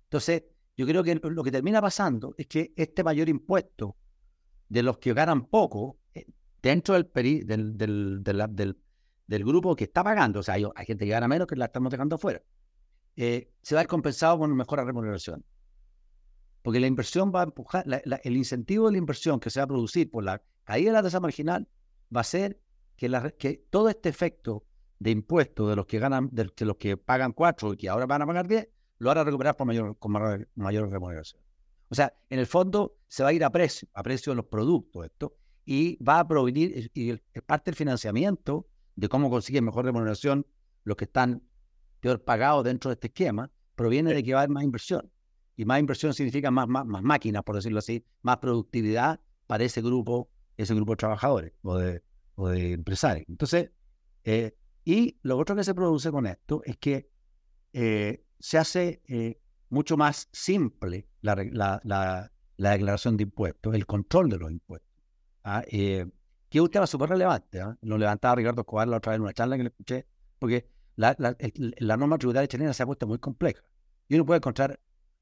Entonces, 0.04 0.44
yo 0.76 0.86
creo 0.86 1.04
que 1.04 1.16
lo 1.16 1.44
que 1.44 1.52
termina 1.52 1.82
pasando 1.82 2.34
es 2.38 2.48
que 2.48 2.74
este 2.76 3.04
mayor 3.04 3.30
impuesto 3.30 3.96
de 4.68 4.84
los 4.84 4.98
que 4.98 5.14
ganan 5.14 5.46
poco 5.46 6.00
eh, 6.14 6.26
dentro 6.62 6.96
del, 6.96 7.10
del, 7.46 7.78
del, 7.78 8.24
del, 8.24 8.78
del 9.28 9.46
grupo 9.46 9.76
que 9.76 9.86
está 9.86 10.04
pagando, 10.04 10.40
o 10.40 10.44
sea, 10.44 10.56
hay, 10.56 10.66
gente 10.86 11.06
que 11.06 11.12
gana 11.12 11.28
menos 11.28 11.48
que 11.48 11.56
la 11.56 11.66
estamos 11.66 11.92
dejando 11.92 12.16
afuera, 12.16 12.42
eh, 13.16 13.52
se 13.62 13.76
va 13.76 13.82
a 13.82 13.84
ir 13.84 13.88
compensado 13.88 14.40
con 14.40 14.56
mejor 14.56 14.84
remuneración. 14.86 15.44
Porque 16.62 16.80
la 16.80 16.88
inversión 16.88 17.32
va 17.34 17.41
a 17.41 17.43
empujar, 17.45 17.86
el 18.24 18.38
incentivo 18.38 18.88
de 18.88 18.93
la 18.93 18.97
inversión 18.97 19.39
que 19.39 19.50
se 19.50 19.60
va 19.60 19.63
a 19.63 19.67
producir 19.67 20.10
por 20.12 20.24
la 20.24 20.41
caída 20.63 20.91
de 20.91 20.93
la 20.93 21.04
tasa 21.04 21.19
marginal 21.19 21.67
va 22.15 22.21
a 22.21 22.24
ser 22.24 22.60
que, 22.95 23.10
que 23.38 23.65
todo 23.69 23.89
este 23.89 24.10
efecto 24.10 24.65
de 25.02 25.10
impuestos 25.10 25.67
de 25.67 25.76
los 25.76 25.88
que 25.88 25.97
ganan, 25.97 26.30
de, 26.32 26.52
los 26.60 26.78
que 26.78 26.95
pagan 26.95 27.32
4 27.32 27.74
y 27.74 27.78
que 27.78 27.89
ahora 27.89 28.06
van 28.06 28.21
a 28.21 28.28
pagar 28.28 28.47
10, 28.47 28.69
lo 29.00 29.08
van 29.08 29.17
a 29.17 29.24
recuperar 29.24 29.58
por 29.58 29.65
mayor, 29.65 29.97
con 29.97 30.12
mayor, 30.12 30.91
remuneración. 30.91 31.41
O 31.89 31.95
sea, 31.95 32.13
en 32.30 32.38
el 32.38 32.45
fondo 32.45 32.97
se 33.08 33.24
va 33.24 33.30
a 33.30 33.34
ir 33.34 33.43
a 33.43 33.50
precio, 33.50 33.89
a 33.95 34.04
precio 34.04 34.32
de 34.32 34.36
los 34.36 34.45
productos 34.45 35.06
esto, 35.06 35.36
y 35.65 36.02
va 36.04 36.19
a 36.19 36.28
provenir, 36.28 36.91
y 36.93 37.13
parte 37.41 37.71
del 37.71 37.76
financiamiento 37.76 38.67
de 38.95 39.10
cómo 39.10 39.32
consiguen 39.32 39.65
mejor 39.65 39.86
remuneración 39.86 40.45
los 40.84 40.95
que 40.95 41.06
están 41.06 41.41
peor 42.00 42.24
pagados 42.24 42.63
dentro 42.63 42.89
de 42.89 42.93
este 42.93 43.08
esquema, 43.08 43.50
proviene 43.74 44.13
de 44.13 44.24
que 44.24 44.34
va 44.34 44.41
a 44.41 44.43
haber 44.43 44.54
más 44.54 44.63
inversión. 44.63 45.12
Y 45.62 45.65
más 45.65 45.80
inversión 45.80 46.12
significa 46.15 46.50
más, 46.50 46.67
más, 46.67 46.88
más 46.88 47.04
máquinas, 47.04 47.43
por 47.43 47.56
decirlo 47.56 47.78
así, 47.78 48.04
más 48.24 48.38
productividad 48.38 49.19
para 49.45 49.63
ese 49.63 49.80
grupo, 49.84 50.32
ese 50.58 50.74
grupo 50.74 50.93
de 50.93 50.95
trabajadores 50.95 51.54
o 51.62 51.78
de, 51.78 52.02
o 52.34 52.47
de 52.50 52.74
empresarios. 52.74 53.30
Entonces, 53.30 53.69
eh, 54.24 54.58
y 54.84 55.19
lo 55.21 55.38
otro 55.38 55.56
que 55.56 55.63
se 55.63 55.76
produce 55.76 56.10
con 56.10 56.26
esto 56.26 56.63
es 56.65 56.78
que 56.78 57.12
eh, 57.74 58.26
se 58.39 58.58
hace 58.58 59.04
eh, 59.08 59.39
mucho 59.69 59.97
más 59.97 60.30
simple 60.32 61.08
la, 61.21 61.36
la, 61.84 62.32
declaración 62.58 63.15
de 63.15 63.24
impuestos, 63.26 63.76
el 63.76 63.86
control 63.86 64.30
de 64.30 64.38
los 64.39 64.50
impuestos. 64.50 64.91
¿ah? 65.43 65.62
que 65.69 66.10
es 66.50 66.60
un 66.60 66.71
tema 66.71 66.88
súper 66.88 67.10
relevante. 67.10 67.62
¿ah? 67.62 67.78
Lo 67.84 68.00
levantaba 68.00 68.34
Ricardo 68.34 68.62
Escobar 68.62 68.88
la 68.88 68.97
otra 68.97 69.12
vez 69.12 69.17
en 69.17 69.21
una 69.21 69.34
charla 69.34 69.58
que 69.58 69.63
le 69.63 69.69
escuché, 69.69 70.08
porque 70.39 70.67
la, 70.95 71.15
norma 71.97 72.17
tributaria 72.17 72.47
chilena 72.47 72.74
se 72.74 72.82
ha 72.82 72.88
puesto 72.88 73.06
muy 73.06 73.19
compleja. 73.19 73.62
Y 74.08 74.15
uno 74.15 74.26
puede 74.26 74.39
encontrar 74.39 74.80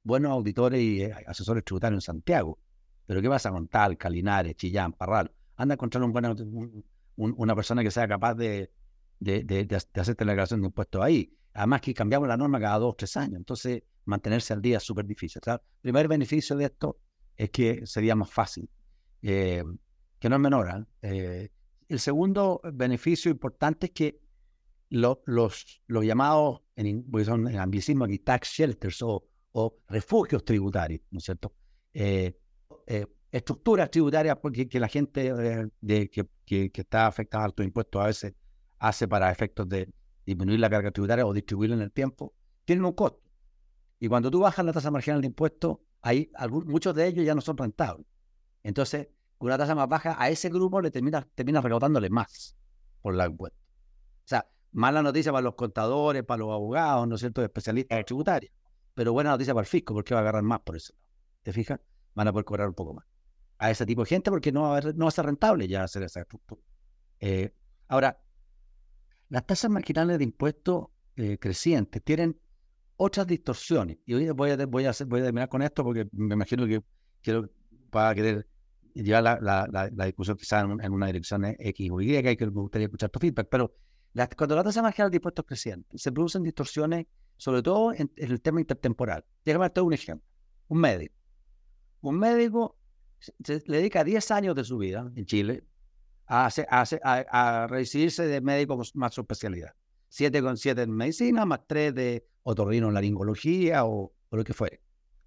buenos 0.10 0.32
auditores 0.32 0.82
y 0.82 1.04
asesores 1.04 1.63
tributarios 1.63 2.04
en 2.04 2.15
Santiago, 2.15 2.60
pero 3.06 3.22
¿qué 3.22 3.30
pasa 3.30 3.52
con 3.52 3.67
Talca, 3.67 4.10
Linares, 4.10 4.56
Chillán, 4.56 4.91
Parral? 4.93 5.32
Anda 5.56 5.74
a 5.74 5.76
encontrar 5.76 6.04
un 6.04 6.12
buen, 6.12 6.84
una 7.15 7.56
persona 7.56 7.84
que 7.84 7.91
sea 7.91 8.08
capaz 8.08 8.34
de, 8.34 8.72
de, 9.19 9.43
de, 9.43 9.76
hacerte 9.76 10.26
la 10.26 10.32
declaración 10.32 10.62
de 10.62 10.67
impuestos 10.67 11.02
ahí. 11.02 11.32
Además 11.54 11.82
que 11.82 11.93
cambiamos 11.93 12.28
la 12.28 12.38
norma 12.38 12.60
cada 12.60 12.80
dos 12.80 12.93
o 12.93 12.95
tres 12.95 13.15
años, 13.17 13.36
entonces 13.36 13.84
mantenerse 14.06 14.54
al 14.54 14.62
día 14.62 14.78
es 14.78 14.84
súper 14.84 15.06
difícil. 15.06 15.41
El 15.45 15.60
primer 15.82 16.08
beneficio 16.08 16.56
de 16.56 16.65
esto 16.65 17.00
es 17.38 17.50
que 17.52 17.86
sería 17.86 18.15
más 18.15 18.30
fácil, 18.30 18.69
eh, 19.22 19.63
que 20.19 20.30
no 20.30 20.36
es 20.36 20.41
menor. 20.41 20.88
Eh, 21.02 21.50
el 21.88 22.00
segundo 22.00 22.62
beneficio 22.74 23.32
importante 23.32 23.88
es 23.88 23.91
que 23.91 24.19
los, 24.89 25.19
los 25.26 26.06
llamados, 26.06 26.62
en, 26.76 27.06
son 27.24 27.48
en 27.48 27.60
anglicismo 27.60 28.06
aquí, 28.06 28.19
tax 28.19 28.50
shelters 28.50 29.02
o, 29.04 29.29
o, 29.52 29.78
refugios 29.88 30.44
tributarios, 30.44 31.02
¿no 31.12 31.20
es 31.20 31.26
cierto? 31.26 31.54
Eh, 31.94 32.34
estructuras 33.32 33.92
tributarias 33.92 34.38
que 34.70 34.80
la 34.80 34.88
gente 34.88 35.34
de, 35.82 36.10
que, 36.10 36.72
está 36.74 37.08
afectada 37.08 37.44
a 37.44 37.46
altos 37.46 37.66
impuestos 37.66 38.02
a 38.02 38.08
veces 38.08 38.34
hace 38.80 39.08
para 39.08 39.32
efectos 39.32 39.68
de 39.70 39.92
disminuir 40.26 40.60
la 40.60 40.70
carga 40.70 40.92
tributaria 40.92 41.26
o 41.26 41.34
distribuirla 41.34 41.76
en 41.76 41.82
el 41.82 41.92
tiempo, 41.92 42.34
tienen 42.66 42.86
un 42.86 42.94
costo. 42.94 43.22
Y 44.00 44.08
cuando 44.08 44.32
tú 44.32 44.40
bajas 44.40 44.66
la 44.66 44.74
tasa 44.74 44.90
marginal 44.92 45.22
de 45.22 45.28
impuestos, 45.28 45.78
hay 46.02 46.32
muchos 46.66 46.96
de 46.96 47.08
ellos 47.08 47.26
ya 47.26 47.36
no 47.36 47.42
son 47.42 47.58
rentables. 47.58 48.06
Entonces, 48.64 49.10
con 49.38 49.48
una 49.48 49.58
tasa 49.58 49.76
más 49.76 49.88
baja, 49.88 50.16
a 50.18 50.30
ese 50.30 50.50
grupo 50.50 50.82
le 50.82 50.92
termina, 50.92 51.28
termina 51.36 51.62
recaudándole 51.62 52.10
más 52.10 52.56
por 53.02 53.16
la 53.16 53.26
impuestos. 53.26 53.60
O 53.62 54.28
sea, 54.28 54.50
mala 54.72 55.02
noticia 55.02 55.32
para 55.32 55.42
los 55.42 55.56
contadores, 55.56 56.24
para 56.24 56.40
los 56.40 56.52
abogados, 56.52 57.08
¿no 57.08 57.16
es 57.16 57.22
cierto?, 57.22 57.44
especialistas 57.44 58.06
tributarios. 58.06 58.54
Pero 59.00 59.14
buena 59.14 59.30
noticia 59.30 59.54
para 59.54 59.62
el 59.62 59.70
fisco, 59.70 59.94
porque 59.94 60.14
va 60.14 60.20
a 60.20 60.24
agarrar 60.24 60.44
más 60.44 60.60
por 60.60 60.76
eso. 60.76 60.94
¿Te 61.42 61.54
fijas? 61.54 61.80
Van 62.16 62.28
a 62.28 62.34
poder 62.34 62.44
cobrar 62.44 62.68
un 62.68 62.74
poco 62.74 62.96
más. 62.96 63.06
A 63.58 63.72
ese 63.72 63.86
tipo 63.86 64.02
de 64.02 64.10
gente, 64.10 64.30
porque 64.30 64.52
no 64.52 64.64
va 64.64 64.80
a, 64.80 64.82
no 64.82 65.06
va 65.06 65.08
a 65.08 65.12
ser 65.12 65.26
rentable 65.26 65.70
ya 65.70 65.86
hacer 65.86 66.04
esa 66.04 66.20
estructura. 66.20 66.62
Eh, 67.22 67.54
ahora, 67.88 68.22
las 69.30 69.46
tasas 69.46 69.72
marginales 69.72 70.18
de 70.18 70.26
impuestos 70.26 70.88
eh, 71.16 71.38
crecientes 71.38 72.04
tienen 72.04 72.38
otras 72.98 73.26
distorsiones. 73.26 74.00
Y 74.06 74.16
hoy 74.16 74.30
voy 74.32 74.50
a, 74.50 74.66
voy, 74.66 74.84
a 74.84 74.92
voy 75.08 75.22
a 75.22 75.24
terminar 75.24 75.48
con 75.48 75.62
esto 75.62 75.82
porque 75.82 76.06
me 76.12 76.36
imagino 76.36 76.68
que 76.68 76.84
quiero, 77.22 77.50
para 77.92 78.14
querer 78.14 78.50
llevar 78.94 79.24
la, 79.24 79.40
la, 79.40 79.90
la, 79.96 80.06
discusión 80.08 80.36
quizás 80.36 80.66
en, 80.66 80.92
una 80.92 81.06
dirección 81.06 81.46
X 81.58 81.90
o 81.90 82.02
Y, 82.02 82.22
que 82.36 82.46
me 82.48 82.52
gustaría 82.52 82.88
escuchar 82.88 83.10
tu 83.10 83.20
feedback. 83.20 83.48
Pero 83.50 83.74
cuando 84.36 84.58
la 84.58 84.64
tasa 84.66 84.82
marginal 84.82 85.10
de 85.10 85.16
impuestos 85.16 85.46
creciente, 85.46 85.98
se 85.98 86.12
producen 86.12 86.44
distorsiones, 86.44 87.06
sobre 87.39 87.63
todo 87.63 87.93
en, 87.93 88.12
el 88.17 88.41
tema 88.41 88.60
intertemporal. 88.60 89.25
Déjame 89.45 89.63
darte 89.63 89.82
un 89.82 89.93
ejemplo. 89.93 90.28
Un 90.67 90.80
médico. 90.82 91.15
Un 92.02 92.19
médico 92.19 92.78
le 93.47 93.78
dedica 93.78 94.04
10 94.04 94.32
años 94.32 94.56
de 94.56 94.63
su 94.63 94.78
vida 94.78 95.12
en 95.15 95.25
Chile 95.25 95.63
a, 96.28 96.49
a, 96.69 97.63
a, 97.63 97.67
recibirse 97.67 98.28
de 98.28 98.41
médico 98.41 98.80
más 98.93 99.13
su 99.13 99.21
especialidad. 99.21 99.73
7,7 100.12 100.84
en 100.84 100.91
medicina, 100.91 101.45
más 101.45 101.62
3 101.65 101.95
de 101.95 102.28
otorrino 102.43 102.91
laringología 102.91 103.86
o, 103.86 104.13
lo 104.32 104.43
que 104.43 104.54
fuere. 104.54 104.82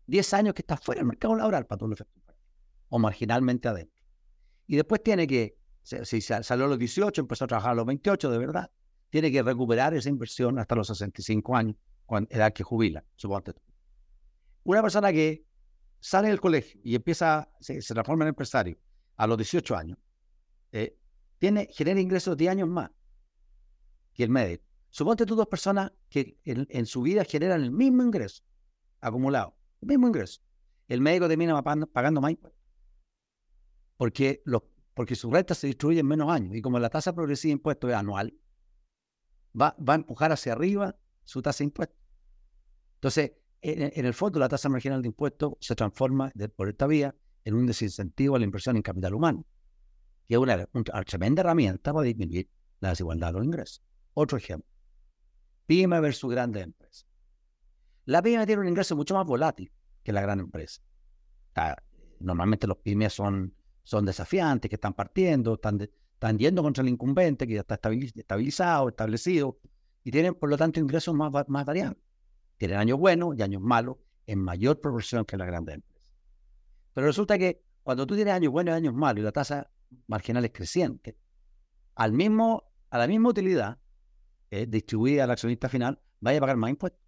10 0.07 0.35
años 0.35 0.55
que 0.55 0.62
está 0.62 0.77
fuera 0.77 1.01
del 1.01 1.07
mercado 1.07 1.35
laboral 1.35 1.66
para 1.66 1.79
todos 1.79 1.90
los 1.90 2.01
efectos 2.01 2.37
o 2.88 2.98
marginalmente 2.98 3.68
adentro. 3.68 4.05
Y 4.66 4.77
después 4.77 5.03
tiene 5.03 5.27
que, 5.27 5.57
si 5.83 6.20
salió 6.20 6.66
a 6.66 6.68
los 6.68 6.79
18, 6.79 7.22
empezó 7.22 7.46
a 7.46 7.48
trabajar 7.48 7.72
a 7.72 7.75
los 7.75 7.87
28, 7.87 8.31
de 8.31 8.38
verdad, 8.38 8.70
tiene 9.09 9.33
que 9.33 9.42
recuperar 9.42 9.94
esa 9.94 10.11
inversión 10.11 10.59
hasta 10.59 10.75
los 10.75 10.88
65 10.88 11.57
años, 11.57 11.77
edad 12.29 12.53
que 12.53 12.62
jubila, 12.62 13.05
suponte. 13.17 13.55
Una 14.65 14.83
persona 14.83 15.12
que 15.12 15.47
sale 16.01 16.29
del 16.29 16.41
colegio 16.41 16.81
y 16.85 16.95
empieza, 16.95 17.49
se, 17.61 17.81
se 17.81 17.95
transforma 17.95 18.25
en 18.25 18.31
empresario 18.31 18.79
a 19.17 19.27
los 19.27 19.37
18 19.38 19.77
años, 19.77 19.99
eh, 20.73 20.99
tiene, 21.38 21.69
genera 21.73 22.01
ingresos 22.01 22.37
10 22.37 22.51
años 22.51 22.69
más 22.69 22.91
que 24.15 24.25
el 24.25 24.31
médico. 24.31 24.65
Suponte 24.91 25.25
tú 25.25 25.35
dos 25.35 25.47
personas 25.47 25.93
que 26.09 26.38
en, 26.45 26.87
su 26.87 27.03
vida 27.03 27.25
generan 27.25 27.62
el 27.62 27.71
mismo 27.71 28.03
ingreso 28.03 28.43
acumulado, 29.01 29.57
el 29.81 29.88
mismo 29.88 30.07
ingreso. 30.07 30.43
El 30.87 31.01
médico 31.01 31.29
termina 31.29 31.61
pagando, 31.62 32.21
más 32.21 32.31
impuestos. 32.33 32.62
Porque, 33.97 34.43
los, 34.45 34.62
porque 34.93 35.15
su 35.15 35.31
renta 35.31 35.55
se 35.55 35.69
distribuye 35.69 36.01
en 36.01 36.07
menos 36.07 36.31
años. 36.31 36.55
Y 36.55 36.61
como 36.61 36.79
la 36.79 36.91
tasa 36.91 37.15
progresiva 37.15 37.51
de 37.51 37.53
impuestos 37.53 37.91
es 37.91 37.97
anual, 37.97 38.35
va, 39.59 39.75
va 39.81 39.95
a 39.95 39.97
empujar 39.97 40.31
hacia 40.33 40.53
arriba 40.53 40.97
su 41.25 41.43
tasa 41.43 41.59
de 41.59 41.65
impuestos. 41.65 41.99
Entonces, 42.95 43.33
en, 43.61 44.05
el 44.07 44.15
fondo, 44.15 44.39
la 44.39 44.49
tasa 44.49 44.69
marginal 44.69 45.03
de 45.03 45.09
impuestos 45.09 45.55
se 45.61 45.75
transforma 45.75 46.33
por 46.57 46.69
esta 46.69 46.87
vía 46.87 47.15
en 47.45 47.55
un 47.55 47.67
desincentivo 47.67 48.37
a 48.37 48.39
la 48.39 48.45
inversión 48.45 48.77
en 48.77 48.83
capital 48.83 49.15
humano 49.15 49.47
que 50.33 50.35
es 50.35 50.41
una, 50.41 50.67
tremenda 51.05 51.41
herramienta 51.41 51.93
para 51.93 52.05
disminuir 52.05 52.49
la 52.81 52.91
desigualdad 52.91 53.29
de 53.29 53.33
los 53.35 53.45
ingresos. 53.45 53.83
Otro 54.15 54.39
ejemplo, 54.39 54.69
pyme 55.67 56.01
versus 56.01 56.31
grandes 56.31 56.65
empresas. 56.65 57.07
La 58.05 58.23
pyme 58.23 58.47
tiene 58.47 58.63
un 58.63 58.69
ingreso 58.69 58.97
mucho 58.97 59.15
más 59.15 59.27
volátil 59.27 59.71
que 60.03 60.13
la 60.13 60.23
gran 60.23 60.41
empresa. 60.41 60.83
normalmente 62.21 62.67
los 62.67 62.79
pymes 62.79 63.13
son, 63.13 63.55
desafiantes, 64.03 64.69
que 64.69 64.77
están 64.77 64.95
partiendo, 64.95 65.55
están 65.55 66.39
yendo 66.39 66.63
contra 66.63 66.83
el 66.83 66.89
incumbente, 66.89 67.47
que 67.47 67.55
ya 67.55 67.61
está 67.61 67.75
estabilizado, 67.75 68.89
establecido, 68.89 69.59
y 70.05 70.11
tienen, 70.11 70.35
por 70.35 70.49
lo 70.51 70.57
tanto, 70.57 70.81
ingresos 70.81 71.15
más, 71.15 71.33
más. 71.49 71.67
Tienen 72.57 72.77
años 72.77 72.99
buenos 72.99 73.37
y 73.37 73.43
años 73.43 73.62
malos 73.62 73.97
en 74.27 74.38
mayor 74.38 74.81
proporción 74.81 75.25
que 75.25 75.37
las 75.37 75.47
grandes 75.47 75.77
empresas. 75.77 76.03
Pero 76.95 77.07
resulta 77.07 77.38
que 77.38 77.62
cuando 77.83 78.07
tú 78.07 78.15
tienes 78.15 78.35
años 78.35 78.53
buenos 78.53 78.73
y 78.73 78.77
años 78.77 78.95
malos 78.95 79.21
y 79.21 79.25
la 79.25 79.33
tasa 79.33 79.71
marginales 80.07 80.53
crecientes, 80.53 81.15
al 81.95 82.12
mismo, 82.12 82.65
a 82.91 82.99
la 82.99 83.07
misma 83.07 83.31
utilidad 83.31 83.79
distribuida 84.69 85.25
al 85.25 85.31
accionista 85.31 85.69
final, 85.69 86.01
vaya 86.21 86.38
a 86.38 86.41
pagar 86.41 86.57
más 86.57 86.71
impuestos. 86.71 87.01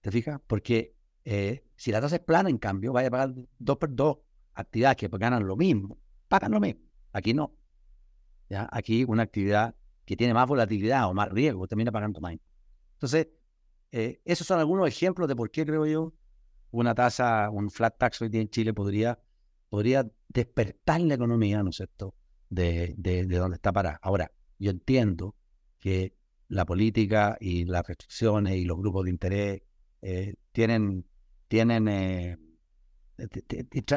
¿Te 0.00 0.10
fijas? 0.10 0.40
Porque 0.46 0.94
eh, 1.24 1.64
si 1.76 1.90
la 1.90 2.00
tasa 2.00 2.16
es 2.16 2.22
plana, 2.22 2.50
en 2.50 2.58
cambio, 2.58 2.92
vaya 2.92 3.08
a 3.08 3.10
pagar 3.10 3.34
dos 3.58 3.78
por 3.78 3.94
dos 3.94 4.18
actividades 4.54 4.96
que 4.96 5.08
ganan 5.08 5.46
lo 5.46 5.56
mismo, 5.56 5.98
pagan 6.28 6.52
lo 6.52 6.60
mismo. 6.60 6.82
Aquí 7.12 7.34
no. 7.34 7.56
¿Ya? 8.48 8.68
Aquí 8.70 9.04
una 9.04 9.24
actividad 9.24 9.74
que 10.04 10.16
tiene 10.16 10.34
más 10.34 10.46
volatilidad 10.48 11.08
o 11.08 11.14
más 11.14 11.30
riesgo 11.30 11.66
termina 11.66 11.92
pagando 11.92 12.20
más. 12.20 12.36
Entonces, 12.94 13.28
eh, 13.92 14.20
esos 14.24 14.46
son 14.46 14.58
algunos 14.58 14.88
ejemplos 14.88 15.28
de 15.28 15.36
por 15.36 15.50
qué 15.50 15.64
creo 15.64 15.86
yo 15.86 16.12
una 16.70 16.94
tasa, 16.94 17.50
un 17.50 17.70
flat 17.70 17.96
tax 17.96 18.22
hoy 18.22 18.28
día 18.28 18.40
en 18.40 18.48
Chile 18.48 18.74
podría 18.74 19.18
podría 19.68 20.08
despertar 20.28 21.00
la 21.00 21.14
economía, 21.14 21.60
¿no 21.64 21.70
es 21.70 21.76
cierto?, 21.76 22.14
de, 22.48 22.94
de, 22.96 23.24
donde 23.24 23.56
está 23.56 23.72
parada. 23.72 23.98
Ahora, 24.02 24.30
yo 24.56 24.70
entiendo 24.70 25.34
que 25.80 26.14
la 26.46 26.64
política 26.64 27.36
y 27.40 27.64
las 27.64 27.84
restricciones 27.84 28.54
y 28.54 28.64
los 28.66 28.78
grupos 28.78 29.04
de 29.04 29.10
interés 29.10 29.62
eh, 30.00 30.34
tienen, 30.52 31.04
tienen 31.48 31.88
eh, 31.88 32.36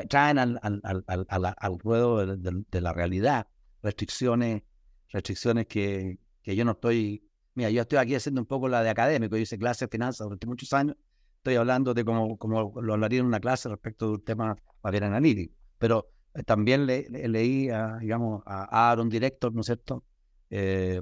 traen 0.10 0.40
al, 0.40 0.60
al, 0.64 0.82
al, 1.08 1.56
al 1.56 1.80
ruedo 1.80 2.26
de, 2.38 2.82
la 2.82 2.94
realidad 2.94 3.48
restricciones, 3.84 4.64
restricciones 5.10 5.68
que, 5.68 6.20
que 6.42 6.56
yo 6.56 6.66
no 6.66 6.72
estoy... 6.72 7.24
Mira, 7.56 7.70
yo 7.72 7.82
estoy 7.82 7.98
aquí 7.98 8.14
haciendo 8.14 8.40
un 8.42 8.48
poco 8.48 8.68
la 8.68 8.84
de 8.84 8.90
académico, 8.90 9.36
yo 9.36 9.42
hice 9.42 9.58
clase 9.58 9.86
de 9.86 9.90
finanzas 9.90 10.26
durante 10.26 10.46
muchos 10.46 10.72
años, 10.74 10.96
estoy 11.38 11.56
hablando 11.56 11.94
de 11.94 12.06
cómo, 12.06 12.38
como 12.38 12.82
lo 12.82 12.94
hablaría 12.94 13.20
en 13.20 13.26
una 13.26 13.40
clase 13.40 13.68
respecto 13.68 14.08
de 14.08 14.12
un 14.14 14.24
tema 14.24 14.56
más 14.84 15.02
analítico 15.02 15.54
pero 15.78 16.10
eh, 16.34 16.44
también 16.44 16.86
le, 16.86 17.08
leí, 17.10 17.70
a, 17.70 17.98
digamos, 17.98 18.44
a 18.46 18.92
Aaron 18.92 19.10
Director, 19.10 19.54
¿no 19.54 19.62
es 19.62 19.66
cierto? 19.66 20.04
Eh, 20.50 21.02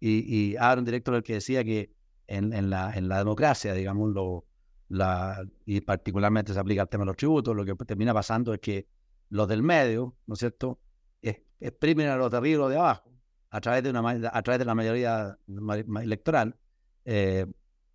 y, 0.00 0.56
Aaron 0.56 0.84
Director 0.84 1.14
el 1.14 1.22
que 1.22 1.34
decía 1.34 1.62
que 1.64 1.92
en, 2.26 2.70
la, 2.70 2.92
en 2.94 3.08
la 3.08 3.18
democracia, 3.18 3.74
digamos, 3.74 4.10
lo, 4.12 4.46
la, 4.88 5.44
y 5.66 5.80
particularmente 5.82 6.54
se 6.54 6.60
aplica 6.60 6.82
al 6.82 6.88
tema 6.88 7.02
de 7.02 7.06
los 7.08 7.16
tributos, 7.16 7.54
lo 7.54 7.64
que 7.64 7.74
termina 7.84 8.14
pasando 8.14 8.54
es 8.54 8.60
que 8.60 8.86
los 9.28 9.46
del 9.48 9.62
medio, 9.62 10.16
¿no 10.26 10.34
es 10.34 10.40
cierto?, 10.40 10.80
exprimen 11.62 12.08
a 12.08 12.16
los 12.16 12.30
de 12.30 12.38
arriba 12.38 12.54
y 12.54 12.58
los 12.58 12.70
de 12.70 12.76
abajo 12.78 13.10
a 13.50 13.60
través 13.60 13.82
de, 13.82 13.90
una, 13.90 14.30
a 14.32 14.42
través 14.42 14.58
de 14.58 14.64
la 14.64 14.74
mayoría 14.74 15.36
electoral 16.02 16.56
Eh, 17.04 17.46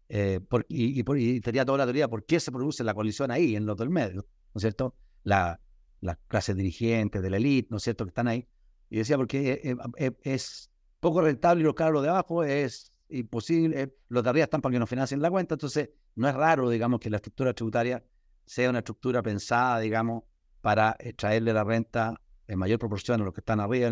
eh, 0.10 0.40
y, 0.68 1.04
tenía 1.42 1.66
toda 1.66 1.80
la 1.80 1.86
teoría 1.86 2.08
por 2.08 2.26
qué 2.26 2.40
se 2.40 2.52
produce 2.52 2.84
la 2.84 2.94
colisión 2.94 3.32
ahí, 3.32 3.56
en 3.56 3.66
los 3.66 3.78
del 3.78 3.90
medio, 3.90 4.26
¿no 4.54 4.60
es 4.60 4.62
cierto? 4.62 4.96
La, 5.24 5.60
las 6.02 6.18
clases 6.28 6.56
dirigentes 6.56 7.22
de 7.22 7.30
la 7.30 7.38
élite, 7.38 7.70
¿no 7.72 7.78
es 7.78 7.84
cierto?, 7.84 8.06
que 8.06 8.10
están 8.10 8.28
ahí. 8.28 8.48
Y 8.90 8.98
decía, 8.98 9.18
porque 9.18 9.76
es 10.24 10.70
poco 11.00 11.22
rentable 11.22 11.62
y 11.62 11.66
los 11.66 11.74
caros 11.74 12.04
de 12.04 12.10
abajo 12.10 12.44
es 12.44 12.92
imposible, 13.10 13.96
los 14.10 14.24
de 14.24 14.30
arriba 14.30 14.44
están 14.44 14.62
para 14.62 14.74
que 14.74 14.80
nos 14.80 14.90
financien 14.90 15.22
la 15.22 15.32
cuenta, 15.32 15.56
entonces 15.56 15.90
no 16.16 16.28
es 16.28 16.36
raro, 16.36 16.70
digamos, 16.70 17.00
que 17.00 17.10
la 17.10 17.18
estructura 17.18 17.54
tributaria 17.54 18.04
sea 18.46 18.70
una 18.70 18.80
estructura 18.80 19.24
pensada, 19.24 19.80
digamos, 19.80 20.24
para 20.62 20.96
extraerle 21.00 21.54
la 21.54 21.64
renta 21.64 22.20
en 22.48 22.60
mayor 22.60 22.80
proporción 22.80 23.22
a 23.22 23.26
los 23.26 23.34
que 23.34 23.42
están 23.42 23.60
arriba 23.60 23.88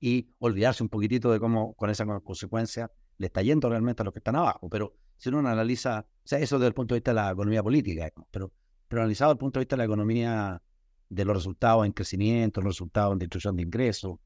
y 0.00 0.30
olvidarse 0.38 0.82
un 0.82 0.88
poquitito 0.88 1.32
de 1.32 1.40
cómo 1.40 1.74
con 1.74 1.90
esa 1.90 2.06
consecuencia 2.20 2.90
le 3.18 3.26
está 3.26 3.42
yendo 3.42 3.68
realmente 3.68 4.02
a 4.02 4.04
los 4.04 4.12
que 4.12 4.20
están 4.20 4.36
abajo. 4.36 4.68
Pero 4.68 4.94
si 5.16 5.28
uno 5.28 5.38
analiza, 5.38 6.06
o 6.08 6.28
sea, 6.28 6.38
eso 6.38 6.58
desde 6.58 6.68
el 6.68 6.74
punto 6.74 6.94
de 6.94 7.00
vista 7.00 7.10
de 7.10 7.16
la 7.16 7.30
economía 7.32 7.62
política, 7.62 8.10
pero, 8.30 8.52
pero 8.86 9.02
analizado 9.02 9.30
desde 9.30 9.36
el 9.36 9.40
punto 9.40 9.58
de 9.58 9.64
vista 9.64 9.76
de 9.76 9.78
la 9.78 9.84
economía 9.84 10.62
de 11.08 11.24
los 11.24 11.36
resultados 11.36 11.86
en 11.86 11.92
crecimiento, 11.92 12.60
los 12.60 12.74
resultados 12.74 13.12
en 13.12 13.18
distribución 13.18 13.56
de 13.56 13.62
ingresos, 13.62 14.18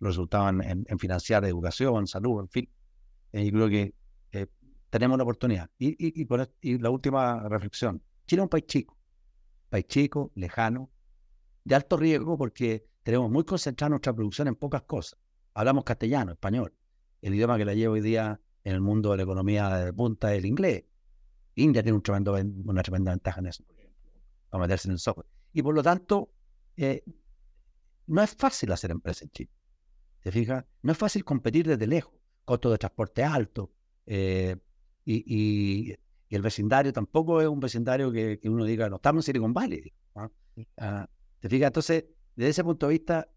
los 0.00 0.14
resultados 0.14 0.54
en, 0.64 0.98
financiar 0.98 1.44
educación, 1.44 2.06
salud, 2.06 2.40
en 2.40 2.48
fin, 2.48 2.68
eh, 3.32 3.44
yo 3.44 3.52
creo 3.52 3.68
que 3.68 3.94
eh, 4.32 4.46
tenemos 4.90 5.16
una 5.16 5.24
oportunidad. 5.24 5.68
Y, 5.78 5.88
y, 5.98 6.26
y, 6.62 6.78
la 6.78 6.90
última 6.90 7.48
reflexión, 7.48 8.02
Chile 8.26 8.40
es 8.40 8.44
un 8.44 8.48
país 8.48 8.66
chico, 8.66 8.96
país 9.68 9.86
chico, 9.86 10.32
lejano, 10.34 10.90
de 11.68 11.74
alto 11.74 11.98
riesgo 11.98 12.38
porque 12.38 12.86
tenemos 13.02 13.30
muy 13.30 13.44
concentrada 13.44 13.90
nuestra 13.90 14.14
producción 14.14 14.48
en 14.48 14.54
pocas 14.54 14.82
cosas. 14.82 15.18
Hablamos 15.52 15.84
castellano, 15.84 16.32
español. 16.32 16.74
El 17.20 17.34
idioma 17.34 17.58
que 17.58 17.66
la 17.66 17.74
lleva 17.74 17.92
hoy 17.92 18.00
día 18.00 18.40
en 18.64 18.72
el 18.72 18.80
mundo 18.80 19.10
de 19.10 19.18
la 19.18 19.22
economía 19.24 19.68
de 19.76 19.92
punta 19.92 20.32
es 20.32 20.38
el 20.38 20.46
inglés. 20.46 20.86
India 21.56 21.82
tiene 21.82 21.96
un 21.96 22.02
tremendo, 22.02 22.34
una 22.64 22.82
tremenda 22.82 23.10
ventaja 23.10 23.40
en 23.40 23.48
eso, 23.48 23.64
para 24.48 24.62
meterse 24.62 24.88
en 24.88 24.92
el 24.92 24.98
software. 24.98 25.26
Y 25.52 25.60
por 25.60 25.74
lo 25.74 25.82
tanto, 25.82 26.32
eh, 26.74 27.04
no 28.06 28.22
es 28.22 28.34
fácil 28.34 28.72
hacer 28.72 28.90
empresa 28.90 29.26
en 29.26 29.30
Chile. 29.30 29.50
¿Te 30.20 30.32
fijas? 30.32 30.64
No 30.80 30.92
es 30.92 30.98
fácil 30.98 31.22
competir 31.22 31.66
desde 31.66 31.86
lejos. 31.86 32.14
Costo 32.46 32.70
de 32.70 32.78
transporte 32.78 33.22
alto. 33.22 33.72
Eh, 34.06 34.56
y, 35.04 35.94
el 36.30 36.42
vecindario 36.42 36.92
tampoco 36.92 37.42
es 37.42 37.48
un 37.48 37.60
vecindario 37.60 38.10
que, 38.10 38.40
uno 38.44 38.64
diga, 38.64 38.88
no 38.88 38.96
estamos 38.96 39.24
en 39.24 39.26
Silicon 39.26 39.52
Valley. 39.52 39.92
Ah, 40.76 41.08
¿Te 41.40 41.48
fijas? 41.48 41.68
Entonces, 41.68 42.04
desde 42.34 42.50
ese 42.50 42.64
punto 42.64 42.86
de 42.86 42.92
vista, 42.92 43.28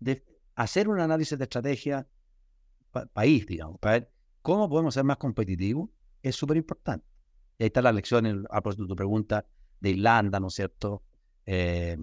de 0.00 0.24
hacer 0.54 0.88
un 0.88 1.00
análisis 1.00 1.38
de 1.38 1.44
estrategia 1.44 2.06
país, 3.12 3.46
digamos, 3.46 3.78
para 3.78 3.92
ver 3.92 4.12
cómo 4.42 4.68
podemos 4.68 4.94
ser 4.94 5.04
más 5.04 5.18
competitivos, 5.18 5.90
es 6.22 6.34
súper 6.34 6.56
importante. 6.56 7.06
Y 7.58 7.64
ahí 7.64 7.66
está 7.68 7.82
la 7.82 7.92
lección, 7.92 8.46
a 8.50 8.60
propósito 8.60 8.84
de 8.84 8.88
tu 8.88 8.96
pregunta, 8.96 9.46
de 9.80 9.90
Irlanda, 9.90 10.40
¿no 10.40 10.48
es 10.48 10.54
cierto? 10.54 11.02
Eh, 11.46 11.96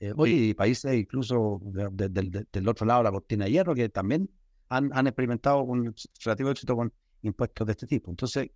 eh, 0.00 0.12
oye, 0.16 0.54
países 0.54 0.94
incluso 0.94 1.60
del 1.62 2.68
otro 2.68 2.86
lado 2.86 3.00
de 3.00 3.04
la 3.04 3.10
cortina 3.10 3.46
de 3.46 3.52
hierro 3.52 3.74
que 3.74 3.88
también 3.88 4.30
han, 4.68 4.90
han 4.92 5.06
experimentado 5.06 5.66
con 5.66 5.94
relativo 6.22 6.50
éxito 6.50 6.76
con 6.76 6.92
impuestos 7.22 7.66
de 7.66 7.72
este 7.72 7.86
tipo. 7.86 8.10
Entonces, 8.10 8.50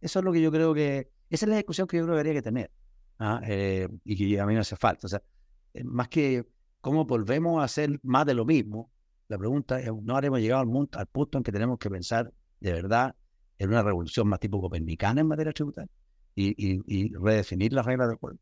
eso 0.00 0.18
es 0.18 0.24
lo 0.24 0.32
que 0.32 0.40
yo 0.40 0.50
creo 0.50 0.72
que, 0.72 1.10
esa 1.28 1.46
es 1.46 1.50
la 1.50 1.56
discusión 1.56 1.86
que 1.86 1.98
yo 1.98 2.04
creo 2.04 2.14
que 2.14 2.20
habría 2.20 2.34
que 2.34 2.42
tener 2.42 2.70
¿ah? 3.18 3.40
eh, 3.44 3.88
y 4.04 4.36
a 4.36 4.46
mí 4.46 4.54
me 4.54 4.60
hace 4.60 4.76
falta. 4.76 5.06
O 5.06 5.08
sea, 5.08 5.22
más 5.84 6.08
que 6.08 6.46
cómo 6.80 7.04
volvemos 7.04 7.60
a 7.60 7.64
hacer 7.64 7.98
más 8.02 8.26
de 8.26 8.34
lo 8.34 8.44
mismo, 8.44 8.90
la 9.28 9.38
pregunta 9.38 9.80
es, 9.80 9.90
¿no 10.02 10.16
haremos 10.16 10.40
llegado 10.40 10.62
al, 10.62 10.88
al 10.92 11.06
punto 11.06 11.38
en 11.38 11.44
que 11.44 11.52
tenemos 11.52 11.78
que 11.78 11.90
pensar 11.90 12.32
de 12.60 12.72
verdad 12.72 13.14
en 13.58 13.70
una 13.70 13.82
revolución 13.82 14.28
más 14.28 14.40
tipo 14.40 14.60
copernicana 14.60 15.20
en 15.20 15.28
materia 15.28 15.52
tributaria 15.52 15.90
y, 16.34 16.54
y 16.86 17.14
redefinir 17.14 17.72
las 17.72 17.86
reglas 17.86 18.08
del 18.08 18.18
juego? 18.18 18.38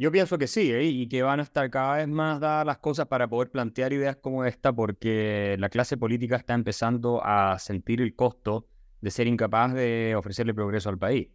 Yo 0.00 0.10
pienso 0.10 0.38
que 0.38 0.46
sí, 0.46 0.72
¿eh? 0.72 0.84
y 0.84 1.08
que 1.08 1.22
van 1.22 1.40
a 1.40 1.42
estar 1.42 1.68
cada 1.68 1.98
vez 1.98 2.08
más 2.08 2.40
dadas 2.40 2.64
las 2.64 2.78
cosas 2.78 3.06
para 3.06 3.28
poder 3.28 3.50
plantear 3.50 3.92
ideas 3.92 4.16
como 4.16 4.46
esta, 4.46 4.72
porque 4.72 5.56
la 5.58 5.68
clase 5.68 5.98
política 5.98 6.36
está 6.36 6.54
empezando 6.54 7.20
a 7.22 7.58
sentir 7.58 8.00
el 8.00 8.16
costo 8.16 8.66
de 9.02 9.10
ser 9.10 9.26
incapaz 9.26 9.74
de 9.74 10.14
ofrecerle 10.16 10.54
progreso 10.54 10.88
al 10.88 10.96
país. 10.96 11.28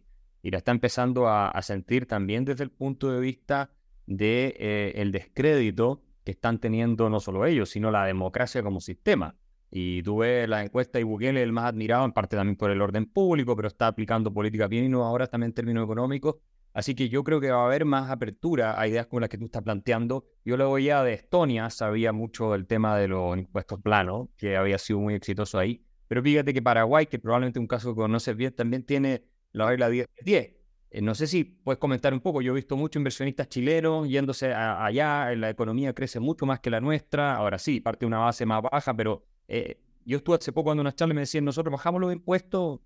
Y 0.46 0.52
la 0.52 0.58
está 0.58 0.70
empezando 0.70 1.28
a, 1.28 1.60
sentir 1.60 2.06
también 2.06 2.44
desde 2.44 2.62
el 2.62 2.70
punto 2.70 3.10
de 3.10 3.18
vista 3.18 3.70
de 4.06 4.54
eh, 4.60 4.92
el 4.94 5.10
descrédito 5.10 6.04
que 6.22 6.30
están 6.30 6.60
teniendo 6.60 7.10
no 7.10 7.18
solo 7.18 7.46
ellos, 7.46 7.70
sino 7.70 7.90
la 7.90 8.04
democracia 8.04 8.62
como 8.62 8.80
sistema. 8.80 9.34
Y 9.72 10.04
tú 10.04 10.18
ves 10.18 10.48
la 10.48 10.62
encuesta 10.62 11.00
y 11.00 11.02
Bukele 11.02 11.42
el 11.42 11.50
más 11.50 11.64
admirado, 11.64 12.04
en 12.04 12.12
parte 12.12 12.36
también 12.36 12.54
por 12.54 12.70
el 12.70 12.80
orden 12.80 13.06
público, 13.06 13.56
pero 13.56 13.66
está 13.66 13.88
aplicando 13.88 14.32
políticas 14.32 14.68
bien 14.68 14.84
innovadoras 14.84 15.30
también 15.30 15.50
en 15.50 15.54
términos 15.54 15.82
económicos 15.82 16.36
Así 16.72 16.94
que 16.94 17.08
yo 17.08 17.24
creo 17.24 17.40
que 17.40 17.50
va 17.50 17.62
a 17.62 17.66
haber 17.66 17.84
más 17.84 18.08
apertura 18.08 18.80
a 18.80 18.86
ideas 18.86 19.06
como 19.08 19.18
las 19.18 19.30
que 19.30 19.38
tú 19.38 19.46
estás 19.46 19.62
planteando. 19.62 20.26
Yo 20.44 20.56
lo 20.56 20.78
ya 20.78 21.02
de 21.02 21.14
Estonia, 21.14 21.70
sabía 21.70 22.12
mucho 22.12 22.52
del 22.52 22.68
tema 22.68 22.96
de 22.96 23.08
los 23.08 23.36
impuestos 23.36 23.80
planos, 23.80 24.28
que 24.36 24.56
había 24.56 24.78
sido 24.78 25.00
muy 25.00 25.14
exitoso 25.14 25.58
ahí. 25.58 25.82
Pero 26.06 26.22
fíjate 26.22 26.52
que 26.54 26.62
Paraguay, 26.62 27.06
que 27.06 27.18
probablemente 27.18 27.58
es 27.58 27.62
un 27.62 27.66
caso 27.66 27.94
que 27.94 28.02
conoces 28.02 28.36
bien, 28.36 28.54
también 28.54 28.84
tiene 28.84 29.24
la 29.56 29.66
regla 29.66 29.88
10-10. 29.88 30.54
Eh, 30.90 31.00
no 31.00 31.14
sé 31.14 31.26
si 31.26 31.44
puedes 31.44 31.78
comentar 31.78 32.12
un 32.12 32.20
poco. 32.20 32.42
Yo 32.42 32.52
he 32.52 32.54
visto 32.54 32.76
muchos 32.76 33.00
inversionistas 33.00 33.48
chilenos 33.48 34.06
yéndose 34.08 34.52
allá. 34.52 35.34
La 35.34 35.48
economía 35.48 35.94
crece 35.94 36.20
mucho 36.20 36.44
más 36.44 36.60
que 36.60 36.68
la 36.68 36.80
nuestra. 36.80 37.36
Ahora 37.36 37.58
sí, 37.58 37.80
parte 37.80 38.00
de 38.00 38.06
una 38.06 38.18
base 38.18 38.44
más 38.44 38.62
baja, 38.62 38.94
pero 38.94 39.24
eh, 39.48 39.80
yo 40.04 40.18
estuve 40.18 40.36
hace 40.36 40.52
poco 40.52 40.70
dando 40.70 40.82
una 40.82 40.94
charla 40.94 41.12
y 41.12 41.16
me 41.16 41.20
decían, 41.22 41.44
nosotros 41.44 41.72
bajamos 41.72 42.00
los 42.02 42.12
impuestos 42.12 42.80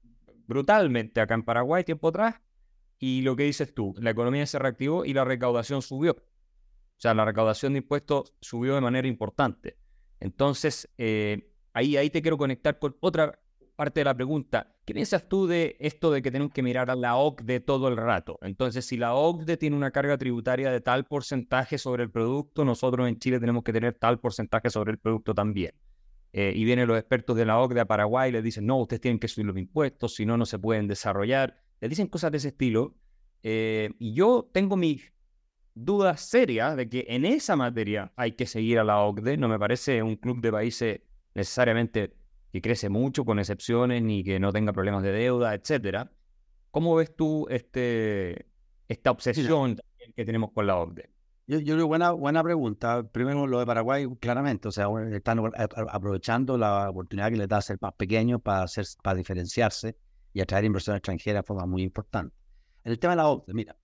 brutalmente 0.47 1.21
acá 1.21 1.35
en 1.35 1.43
Paraguay 1.43 1.85
tiempo 1.85 2.09
atrás 2.09 2.37
y 2.99 3.23
lo 3.23 3.35
que 3.35 3.45
dices 3.45 3.75
tú, 3.75 3.95
la 3.99 4.11
economía 4.11 4.47
se 4.47 4.59
reactivó 4.59 5.05
y 5.05 5.13
la 5.13 5.25
recaudación 5.25 5.83
subió. 5.83 6.13
O 6.13 7.01
sea, 7.01 7.15
la 7.15 7.25
recaudación 7.25 7.73
de 7.73 7.79
impuestos 7.79 8.35
subió 8.41 8.75
de 8.75 8.81
manera 8.81 9.09
importante. 9.09 9.77
Entonces, 10.21 10.89
eh, 10.99 11.51
ahí, 11.73 11.97
ahí 11.97 12.11
te 12.11 12.23
quiero 12.23 12.37
conectar 12.39 12.79
con 12.79 12.97
otra 13.01 13.41
parte 13.81 14.01
de 14.01 14.05
la 14.05 14.15
pregunta. 14.15 14.77
¿Qué 14.85 14.93
piensas 14.93 15.27
tú 15.27 15.47
de 15.47 15.77
esto 15.81 16.11
de 16.11 16.21
que 16.21 16.31
tenemos 16.31 16.53
que 16.53 16.63
mirar 16.63 16.91
a 16.91 16.97
la 16.97 17.17
OCDE 17.17 17.61
todo 17.61 17.89
el 17.89 17.97
rato? 17.97 18.39
Entonces, 18.43 18.85
si 18.85 18.97
la 18.97 19.15
OCDE 19.15 19.57
tiene 19.57 19.75
una 19.75 19.91
carga 19.91 20.19
tributaria 20.19 20.71
de 20.71 20.81
tal 20.81 21.07
porcentaje 21.07 21.79
sobre 21.79 22.03
el 22.03 22.11
producto, 22.11 22.65
nosotros 22.65 23.09
en 23.09 23.19
Chile 23.19 23.41
tenemos 23.41 23.65
que 23.65 23.73
tener 23.73 23.95
tal 23.95 24.21
porcentaje 24.21 24.69
sobre 24.69 24.93
el 24.93 24.99
producto 24.99 25.35
también. 25.35 25.73
Eh, 26.33 26.53
y 26.55 26.65
vienen 26.65 26.89
los 26.89 26.99
expertos 26.99 27.35
de 27.37 27.47
la 27.47 27.59
OCDE 27.59 27.81
a 27.81 27.85
Paraguay 27.87 28.29
y 28.29 28.33
les 28.33 28.45
dicen, 28.45 28.67
no, 28.67 28.79
ustedes 28.79 29.01
tienen 29.01 29.19
que 29.19 29.29
subir 29.29 29.47
los 29.47 29.57
impuestos, 29.57 30.15
si 30.15 30.27
no, 30.27 30.37
no 30.37 30.45
se 30.45 30.59
pueden 30.59 30.87
desarrollar 30.87 31.57
le 31.81 31.89
dicen 31.89 32.07
cosas 32.07 32.31
de 32.31 32.39
ese 32.39 32.49
estilo. 32.49 32.95
Eh, 33.43 33.91
y 33.99 34.13
yo 34.13 34.49
tengo 34.53 34.77
mis 34.77 35.13
dudas 35.75 36.21
serias 36.21 36.77
de 36.77 36.89
que 36.89 37.07
en 37.09 37.25
esa 37.25 37.57
materia 37.57 38.13
hay 38.17 38.33
que 38.33 38.47
seguir 38.47 38.79
a 38.79 38.85
la 38.85 39.01
OCDE. 39.01 39.39
No 39.39 39.49
me 39.49 39.59
parece 39.59 40.03
un 40.03 40.17
club 40.17 40.41
de 40.41 40.53
países 40.53 41.01
necesariamente 41.35 42.15
que 42.53 42.61
crece 42.61 42.89
mucho, 42.89 43.25
con 43.25 43.39
excepciones, 43.39 44.03
ni 44.03 44.25
que 44.25 44.41
no 44.41 44.53
tenga 44.53 44.73
problemas 44.73 45.03
de 45.03 45.13
deuda, 45.13 45.55
etcétera. 45.55 46.11
¿Cómo 46.71 46.95
ves 46.95 47.15
tú 47.15 47.47
este, 47.49 48.47
esta 48.89 49.11
obsesión 49.11 49.77
que 50.17 50.25
tenemos 50.25 50.53
con 50.53 50.67
la 50.67 50.77
OCDE? 50.77 51.11
Yo, 51.47 51.59
yo 51.59 51.75
creo 51.75 51.87
buena, 51.89 52.13
buena 52.13 52.43
pregunta. 52.45 53.03
Primero 53.03 53.47
lo 53.47 53.59
de 53.59 53.67
Paraguay, 53.67 54.07
claramente, 54.21 54.69
o 54.69 54.73
sea, 54.73 54.87
están 55.13 55.41
aprovechando 55.91 56.57
la 56.57 56.91
oportunidad 56.91 57.31
que 57.31 57.37
les 57.37 57.49
da 57.49 57.57
a 57.57 57.63
ser 57.63 57.79
más 57.81 57.93
pequeños 57.95 58.41
para, 58.41 58.63
hacer, 58.63 58.87
para 59.03 59.17
diferenciarse 59.17 59.97
y 60.33 60.41
atraer 60.41 60.65
inversión 60.65 60.97
extranjera 60.97 61.41
de 61.41 61.43
forma 61.43 61.67
muy 61.67 61.83
importante. 61.83 62.35
En 62.85 62.93
el 62.93 62.99
tema 62.99 63.13
de 63.13 63.17
la 63.17 63.29
OCDE, 63.29 63.55
mira, 63.55 63.77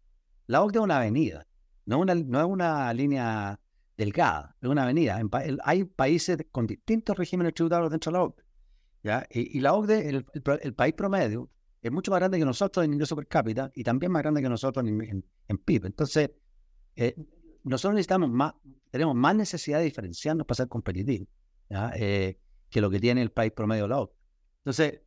la 0.47 0.63
OCDE 0.63 0.79
es 0.79 0.85
una 0.85 0.97
avenida, 0.99 1.47
no, 1.87 1.99
una, 1.99 2.15
no 2.15 2.41
es 2.41 2.47
una 2.47 2.93
línea 2.95 3.59
delgada, 3.97 4.57
es 4.61 4.69
una 4.69 4.85
avenida. 4.85 5.21
hay 5.65 5.85
países 5.85 6.39
con 6.53 6.67
distintos 6.67 7.17
regímenes 7.17 7.55
tributarios 7.55 7.91
dentro 7.91 8.13
de 8.13 8.19
la 8.19 8.25
OCDE. 8.25 8.46
Y, 9.31 9.61
la 9.61 9.75
OCDE, 9.75 10.25
el, 10.63 10.75
país 10.75 10.95
promedio, 10.95 11.51
es 11.83 11.93
mucho 11.93 12.11
más 12.11 12.21
grande 12.21 12.39
que 12.39 12.45
nosotros 12.45 12.85
en 12.85 12.93
ingreso 12.93 13.15
per 13.15 13.27
cápita 13.27 13.71
y 13.75 13.85
también 13.85 14.13
más 14.13 14.23
grande 14.23 14.43
que 14.43 14.49
nosotros 14.49 14.85
en, 14.87 15.59
PIB. 15.65 15.87
Entonces, 15.87 16.31
eh, 16.97 17.15
nosotros 17.63 17.95
necesitamos 17.95 18.31
más, 18.31 18.55
tenemos 18.91 19.15
más 19.15 19.35
necesidad 19.35 19.79
de 19.79 19.85
diferenciarnos 19.85 20.47
para 20.47 20.57
ser 20.57 20.69
competitivos 20.69 21.29
eh, 21.95 22.39
que 22.71 22.81
lo 22.81 22.91
que 22.91 23.01
tiene 23.01 23.23
el 23.23 23.31
país 23.31 23.53
promedio 23.53 23.85
de 23.85 23.89
la 23.89 24.01
OCDE. 24.01 24.15
Entonces, 24.59 25.01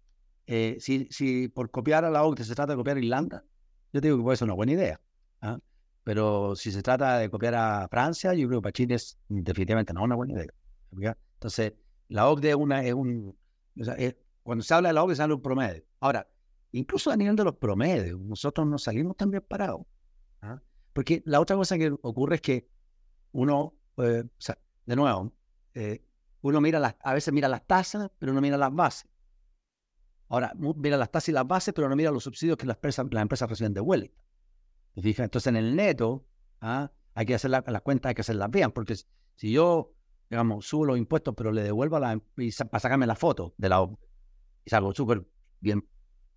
eh, 0.48 0.78
si, 0.80 1.08
si, 1.12 1.48
por 1.48 1.70
copiar 1.70 2.06
a 2.06 2.10
la 2.10 2.24
OCDE 2.24 2.44
se 2.44 2.56
trata 2.56 2.74
de 2.74 2.78
copiar 2.78 2.98
a 2.98 3.00
Irlanda, 3.00 3.44
yo 3.94 4.02
digo 4.02 4.18
que 4.18 4.24
puede 4.24 4.38
ser 4.38 4.46
una 4.46 4.56
buena 4.56 4.74
idea. 4.74 5.02
¿ah? 5.42 5.60
Pero 6.04 6.56
si 6.56 6.72
se 6.72 6.82
trata 6.82 7.18
de 7.18 7.30
copiar 7.30 7.56
a 7.56 7.88
Francia, 7.90 8.34
yo 8.34 8.48
creo 8.48 8.60
que 8.60 8.64
para 8.64 8.74
Chile 8.74 8.96
es 8.96 9.18
definitivamente 9.28 9.94
no 9.94 10.04
una 10.04 10.16
buena 10.16 10.34
idea. 10.34 11.16
Entonces, 11.34 11.74
la 12.08 12.30
OCDE 12.30 12.56
una, 12.56 12.84
es 12.84 12.94
un... 12.94 13.38
cuando 14.44 14.64
se 14.64 14.74
habla 14.74 14.90
de 14.90 14.94
la 14.94 15.04
OCDE 15.04 15.16
se 15.16 15.22
habla 15.22 15.34
de 15.34 15.36
un 15.36 15.42
promedio. 15.42 15.84
Ahora, 16.00 16.28
incluso 16.72 17.12
a 17.12 17.18
nivel 17.18 17.36
de 17.36 17.44
los 17.44 17.56
promedios, 17.56 18.20
nosotros 18.20 18.68
nos 18.68 18.84
salimos 18.84 19.16
también 19.18 19.44
parados. 19.48 19.82
¿ah? 20.42 20.62
Porque 20.94 21.22
la 21.26 21.40
otra 21.40 21.56
cosa 21.56 21.78
que 21.78 21.92
ocurre 22.02 22.36
es 22.36 22.42
que 22.42 22.70
uno, 23.32 23.76
eh, 23.98 24.24
o 24.26 24.42
sea, 24.42 24.58
de 24.86 24.96
nuevo, 24.96 25.34
eh, 25.74 26.04
uno 26.42 26.62
mira 26.62 26.80
las, 26.80 26.96
a 27.02 27.14
veces 27.14 27.34
mira 27.34 27.48
las 27.48 27.66
tasas, 27.66 28.10
pero 28.18 28.34
no 28.34 28.42
mira 28.42 28.58
las 28.58 28.74
bases. 28.74 29.10
Ahora, 30.30 30.54
mira 30.56 30.96
las 30.96 31.12
tasas 31.12 31.30
y 31.30 31.32
las 31.32 31.48
bases, 31.48 31.74
pero 31.74 31.90
no 31.90 31.96
mira 31.96 32.12
los 32.12 32.24
subsidios 32.24 32.58
que 32.58 32.66
las 32.66 32.78
empresas, 32.78 33.08
las 33.12 33.22
empresas 33.22 33.50
reciben 33.50 33.74
de 33.74 33.82
vuelta. 33.82 34.24
Entonces, 34.96 35.48
en 35.48 35.56
el 35.56 35.76
neto, 35.76 36.26
¿ah? 36.62 36.92
hay 37.14 37.26
que 37.26 37.36
hacer 37.36 37.50
las 37.50 37.82
cuentas, 37.82 38.10
hay 38.10 38.16
que 38.16 38.22
hacerlas 38.22 38.52
bien, 38.52 38.72
porque 38.72 38.96
si 39.36 39.52
yo, 39.52 39.94
digamos, 40.30 40.66
subo 40.66 40.86
los 40.86 40.98
impuestos, 40.98 41.34
pero 41.36 41.52
le 41.52 41.64
devuelvo 41.64 42.00
la, 42.00 42.20
para 42.70 42.80
sacarme 42.80 43.08
la 43.08 43.16
foto 43.16 43.54
de 43.58 43.70
la 43.70 43.90
y 44.66 44.70
salgo 44.70 44.94
súper 44.94 45.26
bien 45.60 45.88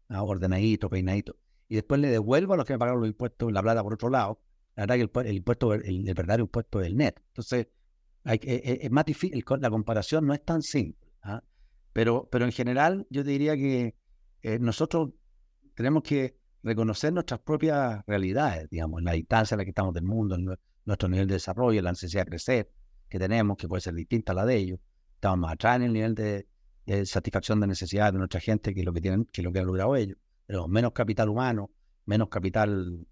¿ah? 0.09 0.23
ordenadito, 0.23 0.89
peinadito, 0.89 1.37
y 1.69 1.75
después 1.75 2.01
le 2.01 2.09
devuelvo 2.09 2.55
a 2.55 2.57
los 2.57 2.67
que 2.67 2.73
me 2.73 2.79
pagaron 2.79 3.01
los 3.01 3.09
impuestos 3.09 3.53
la 3.53 3.63
plata 3.63 3.83
por 3.83 3.95
otro 3.95 4.09
lado, 4.09 4.41
la 4.77 4.87
verdad 4.87 4.95
que 4.95 5.29
el, 5.29 5.37
impuesto, 5.37 5.75
el, 5.75 6.05
verdadero 6.15 6.45
impuesto 6.45 6.81
es 6.81 6.87
el 6.87 6.97
net. 6.97 7.21
Entonces, 7.29 7.69
hay, 8.25 8.41
es, 8.43 8.61
e, 8.65 8.79
es, 8.87 8.91
más 8.91 9.05
difícil, 9.05 9.45
la 9.61 9.71
comparación 9.71 10.27
no 10.27 10.33
es 10.33 10.43
tan 10.43 10.63
simple. 10.63 11.13
¿ah? 11.23 11.43
Pero, 11.93 12.29
pero 12.33 12.47
en 12.47 12.53
general, 12.53 13.07
yo 13.11 13.23
diría 13.23 13.55
que 13.55 13.95
eh, 14.41 14.59
nosotros 14.59 15.11
tenemos 15.75 16.03
que 16.03 16.39
reconocer 16.63 17.13
nuestras 17.13 17.41
propias 17.41 18.03
realidades, 18.07 18.71
digamos, 18.71 19.01
en 19.01 19.05
la 19.05 19.13
distancia 19.13 19.55
en 19.55 19.59
la 19.59 19.65
que 19.65 19.71
estamos 19.71 19.93
del 19.93 20.05
mundo, 20.05 20.37
en 20.37 20.57
nuestro 20.87 21.09
nivel 21.11 21.27
de 21.27 21.35
desarrollo, 21.35 21.83
la 21.83 21.91
necesidad 21.91 22.25
de 22.25 22.31
crecer 22.31 22.71
que 23.13 23.19
tenemos, 23.19 23.59
que 23.59 23.69
puede 23.69 23.83
ser 23.83 23.93
distinta 23.93 24.33
a 24.33 24.35
la 24.35 24.47
de 24.47 24.57
ellos. 24.57 24.81
Estamos 25.17 25.39
más 25.39 25.53
atrás 25.53 25.77
en 25.77 25.83
el 25.83 25.93
nivel 25.93 26.15
de, 26.15 26.47
satisfacción 27.05 27.61
de 27.61 27.67
necesidades 27.67 28.15
de 28.15 28.19
nuestra 28.19 28.41
gente 28.41 28.75
que 28.75 28.83
lo 28.83 28.93
que 28.95 29.03
tienen, 29.03 29.27
que 29.27 29.43
lo 29.43 29.53
que 29.53 29.59
han 29.59 29.67
logrado 29.67 29.95
ellos. 29.97 30.17
Pero 30.47 30.67
menos 30.67 30.93
capital 30.93 31.29
humano, 31.29 31.71
menos 32.07 32.31
capital, 32.31 33.07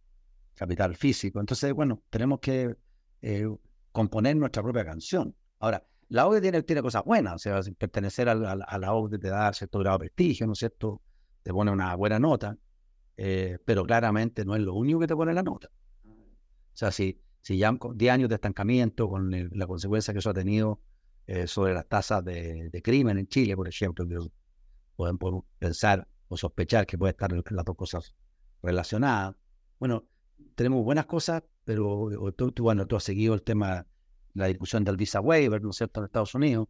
capital 0.55 0.97
físico. 0.97 1.39
Entonces, 1.39 1.75
bueno, 1.75 2.03
tenemos 2.09 2.41
que 2.41 2.75
eh, 3.21 3.47
componer 3.93 4.37
nuestra 4.37 4.63
propia 4.63 4.87
canción. 4.87 5.37
Ahora, 5.59 5.87
la 6.09 6.27
OCDE 6.27 6.41
tiene, 6.41 6.63
tiene 6.63 6.81
cosas 6.81 7.05
buenas, 7.05 7.35
o 7.35 7.39
sea, 7.39 7.61
pertenecer 7.77 8.31
a, 8.31 8.35
la 8.35 8.95
OCDE 8.95 9.19
te 9.19 9.29
da 9.29 9.53
cierto 9.53 9.81
grado 9.81 9.99
de 9.99 10.07
prestigio, 10.07 10.47
¿no 10.47 10.55
es 10.55 10.61
cierto? 10.61 11.03
Te 11.43 11.53
pone 11.53 11.71
una 11.71 11.95
buena 11.95 12.19
nota, 12.19 12.57
eh, 13.19 13.59
pero 13.67 13.85
claramente 13.85 14.47
no 14.47 14.57
es 14.57 14.63
lo 14.63 14.73
único 14.73 14.99
que 14.99 15.07
te 15.07 15.15
pone 15.15 15.35
la 15.35 15.43
nota. 15.43 15.69
O 16.07 16.73
sea, 16.73 16.91
si, 16.91 17.21
si 17.43 17.59
ya 17.59 17.73
10 17.95 18.13
años 18.13 18.29
de 18.29 18.35
estancamiento 18.35 19.09
con 19.09 19.31
la 19.31 19.67
consecuencia 19.67 20.13
que 20.13 20.19
eso 20.19 20.31
ha 20.31 20.35
tenido 20.35 20.81
eh, 21.27 21.47
sobre 21.47 21.75
las 21.75 21.87
tasas 21.89 22.25
de, 22.25 22.81
crimen 22.83 23.19
en 23.19 23.27
Chile, 23.29 23.57
por 23.57 23.69
ejemplo, 23.69 24.07
que 24.07 24.19
pueden, 24.97 25.19
pensar 25.59 26.07
o 26.29 26.37
sospechar 26.37 26.87
que 26.87 26.99
puede 26.99 27.13
estar 27.13 27.31
las 27.33 27.65
dos 27.65 27.77
cosas 27.77 28.15
relacionadas. 28.63 29.35
Bueno, 29.79 30.05
tenemos 30.55 30.85
buenas 30.85 31.07
cosas, 31.07 31.43
pero 31.65 32.11
tú, 32.37 32.53
bueno, 32.61 32.87
tú 32.87 32.97
has 32.97 33.05
seguido 33.05 33.35
el 33.35 33.43
tema 33.43 33.87
la 34.35 34.47
discusión 34.47 34.85
del 34.85 34.97
visa 34.97 35.21
waiver, 35.21 35.63
¿no 35.63 35.71
es 35.71 35.77
cierto?, 35.77 36.01
en 36.01 36.07
Estados 36.07 36.35
Unidos. 36.35 36.69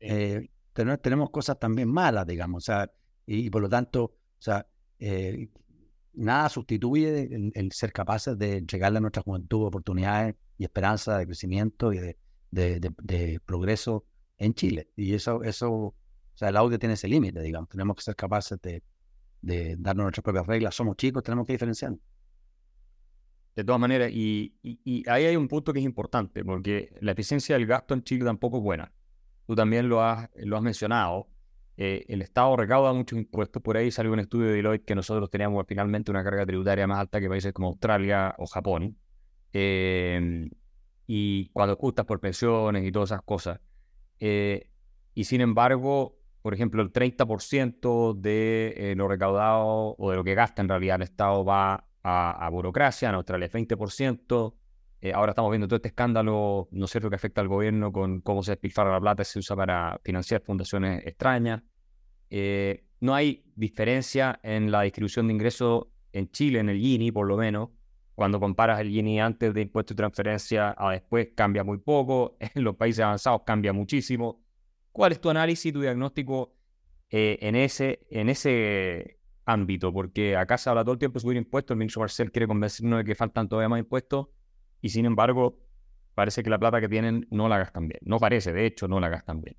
Eh, 0.00 0.50
tenemos 0.72 1.30
cosas 1.30 1.58
también 1.58 1.88
malas, 1.88 2.26
digamos, 2.26 2.64
o 2.64 2.66
sea, 2.66 2.92
y, 3.26 3.50
por 3.50 3.62
lo 3.62 3.68
tanto, 3.68 4.04
o 4.04 4.12
sea, 4.38 4.66
eh, 4.98 5.48
nada 6.16 6.48
sustituye 6.48 7.28
el, 7.54 7.72
ser 7.72 7.92
capaces 7.92 8.36
de 8.38 8.58
entregarle 8.58 8.98
a 8.98 9.00
nuestra 9.00 9.22
juventud 9.22 9.66
oportunidades 9.66 10.34
y 10.58 10.64
esperanza 10.64 11.18
de 11.18 11.26
crecimiento 11.26 11.92
y 11.92 11.98
de, 11.98 12.16
de, 12.50 13.40
progreso 13.44 14.04
en 14.38 14.54
Chile. 14.54 14.90
Y 14.96 15.14
eso, 15.14 15.42
eso, 15.42 15.72
o 15.72 15.94
sea, 16.34 16.48
el 16.48 16.56
audio 16.56 16.78
tiene 16.78 16.94
ese 16.94 17.08
límite, 17.08 17.40
digamos, 17.40 17.68
tenemos 17.68 17.96
que 17.96 18.02
ser 18.02 18.16
capaces 18.16 18.60
de, 18.60 18.82
de 19.42 19.76
darnos 19.78 20.04
nuestras 20.04 20.24
propias 20.24 20.46
reglas. 20.46 20.74
Somos 20.74 20.96
chicos, 20.96 21.22
tenemos 21.22 21.46
que 21.46 21.52
diferenciarnos. 21.52 22.00
De 23.54 23.64
todas 23.64 23.80
maneras, 23.80 24.10
y, 24.12 24.54
ahí 25.08 25.24
hay 25.24 25.36
un 25.36 25.48
punto 25.48 25.72
que 25.72 25.78
es 25.78 25.84
importante, 25.84 26.44
porque 26.44 26.94
la 27.00 27.12
eficiencia 27.12 27.56
del 27.56 27.66
gasto 27.66 27.94
en 27.94 28.02
Chile 28.02 28.24
tampoco 28.24 28.58
es 28.58 28.62
buena. 28.62 28.92
Tú 29.46 29.54
también 29.54 29.88
lo 29.88 30.02
has, 30.02 30.28
lo 30.34 30.56
has 30.56 30.62
mencionado. 30.62 31.28
Eh, 31.76 32.04
el 32.08 32.22
Estado 32.22 32.56
recauda 32.56 32.92
muchos 32.92 33.18
impuestos. 33.18 33.62
Por 33.62 33.76
ahí 33.76 33.90
salió 33.90 34.12
un 34.12 34.20
estudio 34.20 34.46
de 34.46 34.54
Deloitte 34.54 34.84
que 34.84 34.94
nosotros 34.94 35.30
teníamos 35.30 35.64
finalmente 35.68 36.10
una 36.10 36.24
carga 36.24 36.46
tributaria 36.46 36.86
más 36.86 36.98
alta 36.98 37.20
que 37.20 37.28
países 37.28 37.52
como 37.52 37.68
Australia 37.68 38.34
o 38.38 38.46
Japón. 38.46 38.96
Eh, 39.52 40.48
y 41.06 41.48
cuando 41.50 41.74
ajustas 41.74 42.06
por 42.06 42.20
pensiones 42.20 42.84
y 42.84 42.92
todas 42.92 43.10
esas 43.10 43.22
cosas. 43.22 43.60
Eh, 44.18 44.70
y 45.14 45.24
sin 45.24 45.40
embargo, 45.40 46.18
por 46.42 46.54
ejemplo, 46.54 46.82
el 46.82 46.92
30% 46.92 48.14
de 48.14 48.94
lo 48.96 49.08
recaudado 49.08 49.96
o 49.98 50.10
de 50.10 50.16
lo 50.16 50.24
que 50.24 50.34
gasta 50.34 50.62
en 50.62 50.68
realidad 50.68 50.96
el 50.96 51.02
Estado 51.02 51.44
va 51.44 51.86
a, 52.02 52.48
burocracia, 52.50 53.08
en 53.08 53.16
Australia 53.16 53.46
es 53.46 53.52
20%. 53.52 54.54
Eh, 55.00 55.12
ahora 55.12 55.32
estamos 55.32 55.50
viendo 55.50 55.68
todo 55.68 55.76
este 55.76 55.88
escándalo, 55.88 56.68
¿no 56.70 56.84
es 56.86 56.90
cierto?, 56.90 57.10
que 57.10 57.16
afecta 57.16 57.40
al 57.40 57.48
gobierno 57.48 57.92
con 57.92 58.20
cómo 58.20 58.42
se 58.42 58.52
despilfarra 58.52 58.92
la 58.92 59.00
plata 59.00 59.22
y 59.22 59.24
se 59.26 59.38
usa 59.38 59.54
para 59.54 60.00
financiar 60.02 60.42
fundaciones 60.42 61.06
extrañas. 61.06 61.62
Eh, 62.30 62.84
no 63.00 63.14
hay 63.14 63.44
diferencia 63.54 64.40
en 64.42 64.70
la 64.70 64.82
distribución 64.82 65.28
de 65.28 65.34
ingresos 65.34 65.86
en 66.12 66.30
Chile, 66.30 66.60
en 66.60 66.70
el 66.70 66.78
Gini, 66.78 67.12
por 67.12 67.26
lo 67.26 67.36
menos. 67.36 67.70
Cuando 68.14 68.40
comparas 68.40 68.80
el 68.80 68.88
Gini 68.88 69.20
antes 69.20 69.52
de 69.52 69.60
impuesto 69.60 69.92
y 69.92 69.96
transferencia 69.96 70.74
a 70.76 70.92
después, 70.92 71.28
cambia 71.36 71.62
muy 71.62 71.78
poco. 71.78 72.38
En 72.54 72.64
los 72.64 72.76
países 72.76 73.04
avanzados 73.04 73.42
cambia 73.44 73.74
muchísimo. 73.74 74.42
¿Cuál 74.92 75.12
es 75.12 75.20
tu 75.20 75.28
análisis, 75.28 75.72
tu 75.72 75.82
diagnóstico 75.82 76.54
eh, 77.10 77.38
en, 77.42 77.54
ese, 77.54 78.06
en 78.10 78.30
ese 78.30 79.20
ámbito, 79.44 79.92
porque 79.92 80.36
acá 80.36 80.56
se 80.56 80.70
habla 80.70 80.82
todo 80.82 80.94
el 80.94 80.98
tiempo 80.98 81.18
de 81.18 81.20
subir 81.20 81.36
impuestos, 81.36 81.74
el 81.74 81.78
ministro 81.78 82.00
Marcel 82.00 82.32
quiere 82.32 82.48
convencernos 82.48 82.98
de 82.98 83.04
que 83.04 83.14
faltan 83.14 83.48
todavía 83.48 83.68
más 83.68 83.78
impuestos 83.78 84.28
y 84.86 84.88
sin 84.88 85.04
embargo 85.04 85.58
parece 86.14 86.44
que 86.44 86.50
la 86.50 86.60
plata 86.60 86.80
que 86.80 86.88
tienen 86.88 87.26
no 87.32 87.48
la 87.48 87.58
gastan 87.58 87.88
bien. 87.88 87.98
No 88.04 88.20
parece, 88.20 88.52
de 88.52 88.66
hecho, 88.66 88.86
no 88.86 89.00
la 89.00 89.08
gastan 89.08 89.42
bien. 89.42 89.56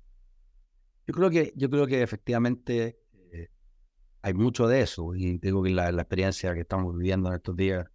Yo 1.06 1.12
creo 1.12 1.28
que, 1.28 1.52
yo 1.54 1.68
creo 1.68 1.86
que 1.86 2.02
efectivamente 2.02 2.98
eh, 3.30 3.50
hay 4.22 4.32
mucho 4.32 4.66
de 4.66 4.80
eso 4.80 5.14
y 5.14 5.36
digo 5.36 5.62
que 5.62 5.68
la, 5.68 5.90
experiencia 5.90 6.54
que 6.54 6.60
estamos 6.60 6.96
viviendo 6.96 7.28
en 7.28 7.34
estos 7.34 7.54
días 7.56 7.86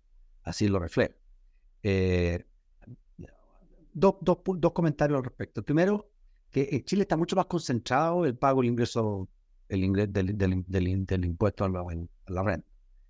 así 0.44 0.68
lo 0.68 0.78
refleja. 0.78 1.16
Eh, 1.82 2.46
dos, 3.94 4.18
dos, 4.22 4.38
dos 4.46 4.72
comentarios 4.72 5.18
al 5.18 5.24
respecto. 5.24 5.64
Primero, 5.64 6.12
que 6.52 6.70
en 6.72 6.84
Chile 6.86 7.02
está 7.02 7.18
mucho 7.18 7.36
más 7.36 7.48
concentrado 7.48 8.26
el 8.26 8.38
pago 8.38 8.62
del 8.62 8.70
ingreso 8.70 9.28
el 9.70 9.84
ingreso 9.84 10.12
del, 10.12 10.38
del, 10.38 11.26
impuesto 11.26 11.66
a 11.66 11.70
la, 11.70 12.44
renta 12.44 12.68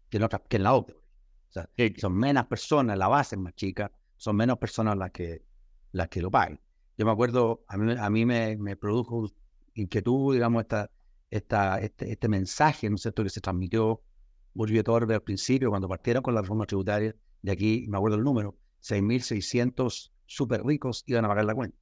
que 0.10 0.16
en, 0.16 0.30
que 0.48 0.56
en 0.56 0.64
la 0.64 0.76
OCDE. 0.76 0.94
O 0.94 1.52
sea, 1.52 1.70
son 1.98 2.16
menos 2.16 2.46
personas, 2.46 2.98
la 2.98 3.10
base 3.10 3.36
es 3.36 3.42
más 3.42 3.54
chica, 3.54 3.92
son 4.24 4.38
menos 4.38 4.58
personas 4.58 4.98
las 4.98 5.12
que, 5.12 5.44
las 5.92 6.08
que 6.08 6.22
lo 6.22 6.32
pagan. 6.32 6.58
Yo 6.98 7.06
me 7.06 7.12
acuerdo, 7.12 7.66
a 7.68 8.10
mí, 8.10 8.26
me, 8.26 8.56
me 8.58 8.78
produjo 8.78 9.30
inquietud, 9.74 10.34
digamos, 10.34 10.62
esta, 10.62 10.90
esta, 11.30 11.80
este, 11.80 12.10
este 12.10 12.30
mensaje, 12.30 12.90
¿no 12.90 12.96
es 12.96 13.02
cierto?, 13.02 13.22
que 13.24 13.30
se 13.30 13.42
transmitió 13.42 14.02
Burgio 14.54 14.82
Torbe 14.82 15.16
al 15.16 15.24
principio, 15.24 15.70
cuando 15.70 15.90
partieron 15.90 16.24
con 16.24 16.34
la 16.34 16.42
reforma 16.42 16.66
tributaria, 16.66 17.14
de 17.42 17.52
aquí, 17.52 17.86
me 17.90 17.98
acuerdo 17.98 18.16
el 18.16 18.24
número, 18.24 18.56
6.600 18.82 20.12
súper 20.26 20.64
ricos 20.64 21.04
iban 21.06 21.26
a 21.26 21.28
pagar 21.28 21.44
la 21.44 21.56
cuenta. 21.56 21.78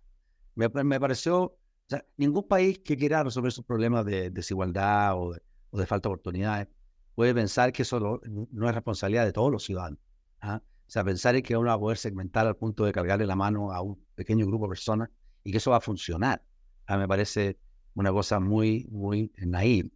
Me, 0.55 0.67
me 0.83 0.99
pareció 0.99 1.59
sea, 1.91 2.03
ningún 2.17 2.47
país 2.47 2.79
que 2.79 2.97
quiera 2.97 3.23
resolver 3.23 3.51
sus 3.51 3.65
problemas 3.65 4.03
de 4.05 4.31
desigualdad 4.31 5.13
o 5.15 5.33
de, 5.33 5.85
falta 5.85 6.09
de 6.09 6.13
oportunidades 6.13 6.67
puede 7.13 7.35
pensar 7.35 7.71
que 7.71 7.83
eso 7.83 7.99
no, 7.99 8.67
es 8.67 8.73
responsabilidad 8.73 9.25
de 9.25 9.31
todos 9.31 9.51
los 9.51 9.63
ciudadanos. 9.63 9.99
¿ah? 10.41 10.61
O 10.91 10.93
sea, 10.93 11.05
pensar 11.05 11.41
que 11.41 11.55
uno 11.55 11.69
va 11.69 11.75
a 11.75 11.79
poder 11.79 11.97
segmentar 11.97 12.45
al 12.45 12.57
punto 12.57 12.83
de 12.83 12.91
cargarle 12.91 13.25
la 13.25 13.37
mano 13.37 13.71
a 13.71 13.79
un 13.81 13.97
pequeño 14.13 14.45
grupo 14.45 14.65
de 14.65 14.71
personas 14.71 15.09
y 15.41 15.49
que 15.49 15.59
eso 15.59 15.71
va 15.71 15.77
a 15.77 15.79
funcionar. 15.79 16.43
¿ah? 16.85 16.97
Me 16.97 17.07
parece 17.07 17.57
una 17.93 18.11
cosa 18.11 18.41
muy, 18.41 18.89
muy 18.91 19.31
naive. 19.37 19.89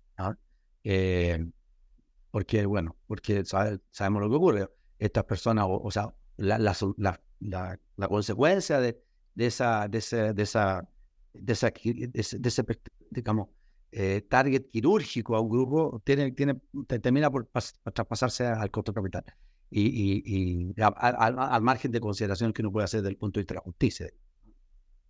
Eh, 0.85 1.45
porque, 2.31 2.65
bueno, 2.65 2.95
porque 3.07 3.43
sabemos 3.43 4.21
lo 4.21 4.29
que 4.29 4.35
ocurre. 4.37 4.69
Estas 4.97 5.25
personas, 5.25 5.65
o, 5.67 5.91
sea, 5.91 6.15
la, 6.37 7.77
consecuencia 8.07 8.79
de, 8.79 8.97
esa, 9.35 9.89
de, 9.89 9.97
ese, 9.97 10.33
de 10.33 10.43
esa 10.43 10.87
de, 11.33 11.51
ese, 11.51 12.65
digamos, 13.11 13.49
eh, 13.91 14.21
target 14.29 14.69
quirúrgico 14.69 15.35
a 15.35 15.41
un 15.41 15.49
grupo, 15.49 16.01
tiene, 16.05 16.31
tiene, 16.31 16.61
termina 17.01 17.29
por 17.29 17.49
traspasarse 17.93 18.45
al 18.45 18.71
costo 18.71 18.93
capital. 18.93 19.25
Y, 19.77 20.73
al 20.77 21.61
margen 21.61 21.91
de 21.91 21.99
consideración 21.99 22.53
que 22.53 22.61
uno 22.61 22.71
puede 22.71 22.85
hacer 22.85 23.01
desde 23.01 23.11
el 23.11 23.17
punto 23.17 23.39
de 23.39 23.41
vista 23.41 23.53
de 23.55 23.57
la 23.57 23.63
justicia. 23.63 24.09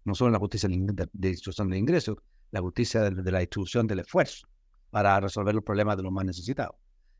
No 0.05 0.16
solo 0.16 0.32
la 0.32 0.39
justicia 0.39 0.68
de, 0.68 1.07
distribución 1.13 1.70
de 1.70 1.78
ingresos, 1.78 2.18
la 2.49 2.61
justicia 2.61 3.03
de, 3.09 3.32
la 3.32 3.39
distribución 3.39 3.86
del 3.86 3.99
esfuerzo 3.99 4.47
para 4.89 5.20
resolver 5.20 5.53
los 5.53 5.63
problemas 5.63 5.97
de 5.97 6.03
los 6.03 6.11
más 6.11 6.26
necesitados. 6.26 6.76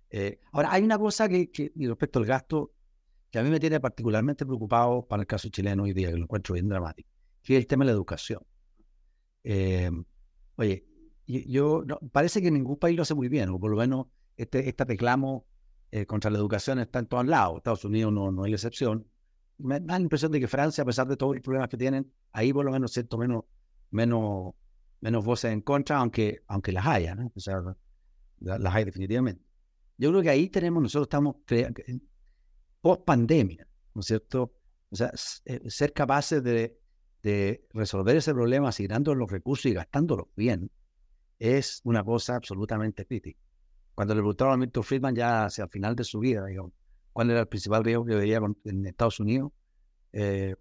Eh, 0.10 0.40
ahora, 0.54 0.72
hay 0.72 0.84
una 0.84 0.98
cosa 0.98 1.30
que, 1.30 1.52
que, 1.52 1.72
respecto 1.76 2.18
al 2.18 2.26
gasto, 2.26 2.72
que 3.30 3.38
a 3.38 3.44
mí 3.44 3.52
me 3.52 3.60
tiene 3.60 3.80
particularmente 3.80 4.44
preocupado 4.44 5.06
para 5.06 5.22
el 5.22 5.28
caso 5.28 5.50
chileno 5.50 5.84
hoy 5.84 5.94
día, 5.94 6.10
que 6.10 6.18
lo 6.18 6.24
encuentro 6.24 6.54
bien 6.54 6.68
dramático, 6.68 7.10
que 7.44 7.58
es 7.58 7.60
el 7.60 7.68
tema 7.68 7.84
de 7.84 7.92
la 7.92 7.96
educación. 7.96 8.42
Eh, 9.44 9.92
oye, 10.56 10.84
yo, 11.28 11.84
no, 11.86 12.00
parece 12.12 12.42
que 12.42 12.50
ningún 12.50 12.78
país 12.78 12.96
lo 12.96 13.04
hace 13.04 13.14
muy 13.14 13.28
bien, 13.28 13.50
o 13.50 13.60
por 13.60 13.70
lo 13.70 13.78
menos 13.78 14.08
este, 14.36 14.68
este 14.68 14.84
reclamo 14.84 15.46
eh, 15.92 16.06
contra 16.06 16.32
la 16.32 16.38
educación 16.38 16.80
está 16.80 17.00
en 17.00 17.08
todos 17.08 17.26
lados. 17.26 17.58
Estados 17.58 17.86
Unidos 17.86 18.12
no, 18.12 18.32
no 18.32 18.46
es 18.46 18.52
la 18.52 18.56
excepción. 18.56 19.08
Me 19.58 19.80
da 19.80 19.98
la 19.98 20.04
impresión 20.04 20.32
de 20.32 20.40
que 20.40 20.48
Francia, 20.48 20.82
a 20.82 20.86
pesar 20.86 21.08
de 21.08 21.18
todos 21.18 21.36
los 21.36 21.44
problemas 21.44 21.70
que 21.70 21.78
tienen, 21.78 22.12
ahí 22.32 22.52
por 22.52 22.66
lo 22.66 22.72
menos 22.72 22.92
siento 22.92 23.18
menos, 23.18 23.44
menos, 23.92 24.54
menos 25.00 25.24
voces 25.24 25.52
en 25.52 25.62
contra, 25.62 25.98
aunque, 25.98 26.44
aunque 26.48 26.72
las 26.72 26.86
haya. 26.86 27.16
¿no? 27.16 27.32
O 27.34 27.40
sea, 27.40 27.62
las 28.40 28.76
hay 28.76 28.86
definitivamente. 28.86 29.44
Yo 29.98 30.10
creo 30.10 30.22
que 30.22 30.30
ahí 30.30 30.50
tenemos, 30.50 30.84
nosotros 30.84 31.06
estamos 31.06 31.36
post 32.82 33.06
pandemia, 33.06 33.68
¿no 33.94 34.02
es 34.02 34.08
cierto? 34.08 34.54
O 34.90 34.96
sea, 34.96 35.12
eh, 35.46 35.70
ser 35.70 35.94
capaces 35.94 36.44
de, 36.44 36.78
de 37.24 37.66
resolver 37.74 38.16
ese 38.16 38.34
problema 38.34 38.70
asignando 38.70 39.16
los 39.16 39.32
recursos 39.32 39.66
y 39.68 39.74
gastándolos 39.74 40.28
bien 40.36 40.70
es 41.40 41.82
una 41.84 42.04
cosa 42.04 42.36
absolutamente 42.36 43.06
crítica. 43.06 43.40
Cuando 43.96 44.14
le 44.14 44.20
preguntaron 44.20 44.54
a 44.54 44.58
Milton 44.58 44.84
Friedman 44.84 45.16
ya 45.16 45.46
hacia 45.46 45.64
el 45.64 45.70
final 45.70 45.96
de 45.96 46.04
su 46.04 46.20
vida, 46.20 46.46
digamos, 46.46 46.74
cuál 47.14 47.32
era 47.32 47.40
el 47.40 47.48
principal 47.48 47.82
riesgo 47.82 48.06
que 48.06 48.16
veía 48.16 48.42
en 48.66 48.86
Estados 48.86 49.22
Unidos, 49.22 49.54
eh, 50.12 50.54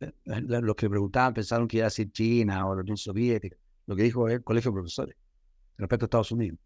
eh, 0.00 0.12
los 0.26 0.76
que 0.76 0.86
le 0.86 0.90
preguntaban 0.90 1.32
pensaron 1.32 1.66
que 1.66 1.78
iba 1.78 1.86
a 1.86 1.88
decir 1.88 2.12
China 2.12 2.66
o 2.66 2.74
la 2.74 2.82
Unión 2.82 2.98
Soviética. 2.98 3.56
Lo 3.86 3.96
que 3.96 4.02
dijo 4.02 4.28
el 4.28 4.44
colegio 4.44 4.70
de 4.70 4.74
profesores 4.74 5.16
respecto 5.78 6.04
a 6.04 6.06
Estados 6.06 6.32
Unidos. 6.32 6.58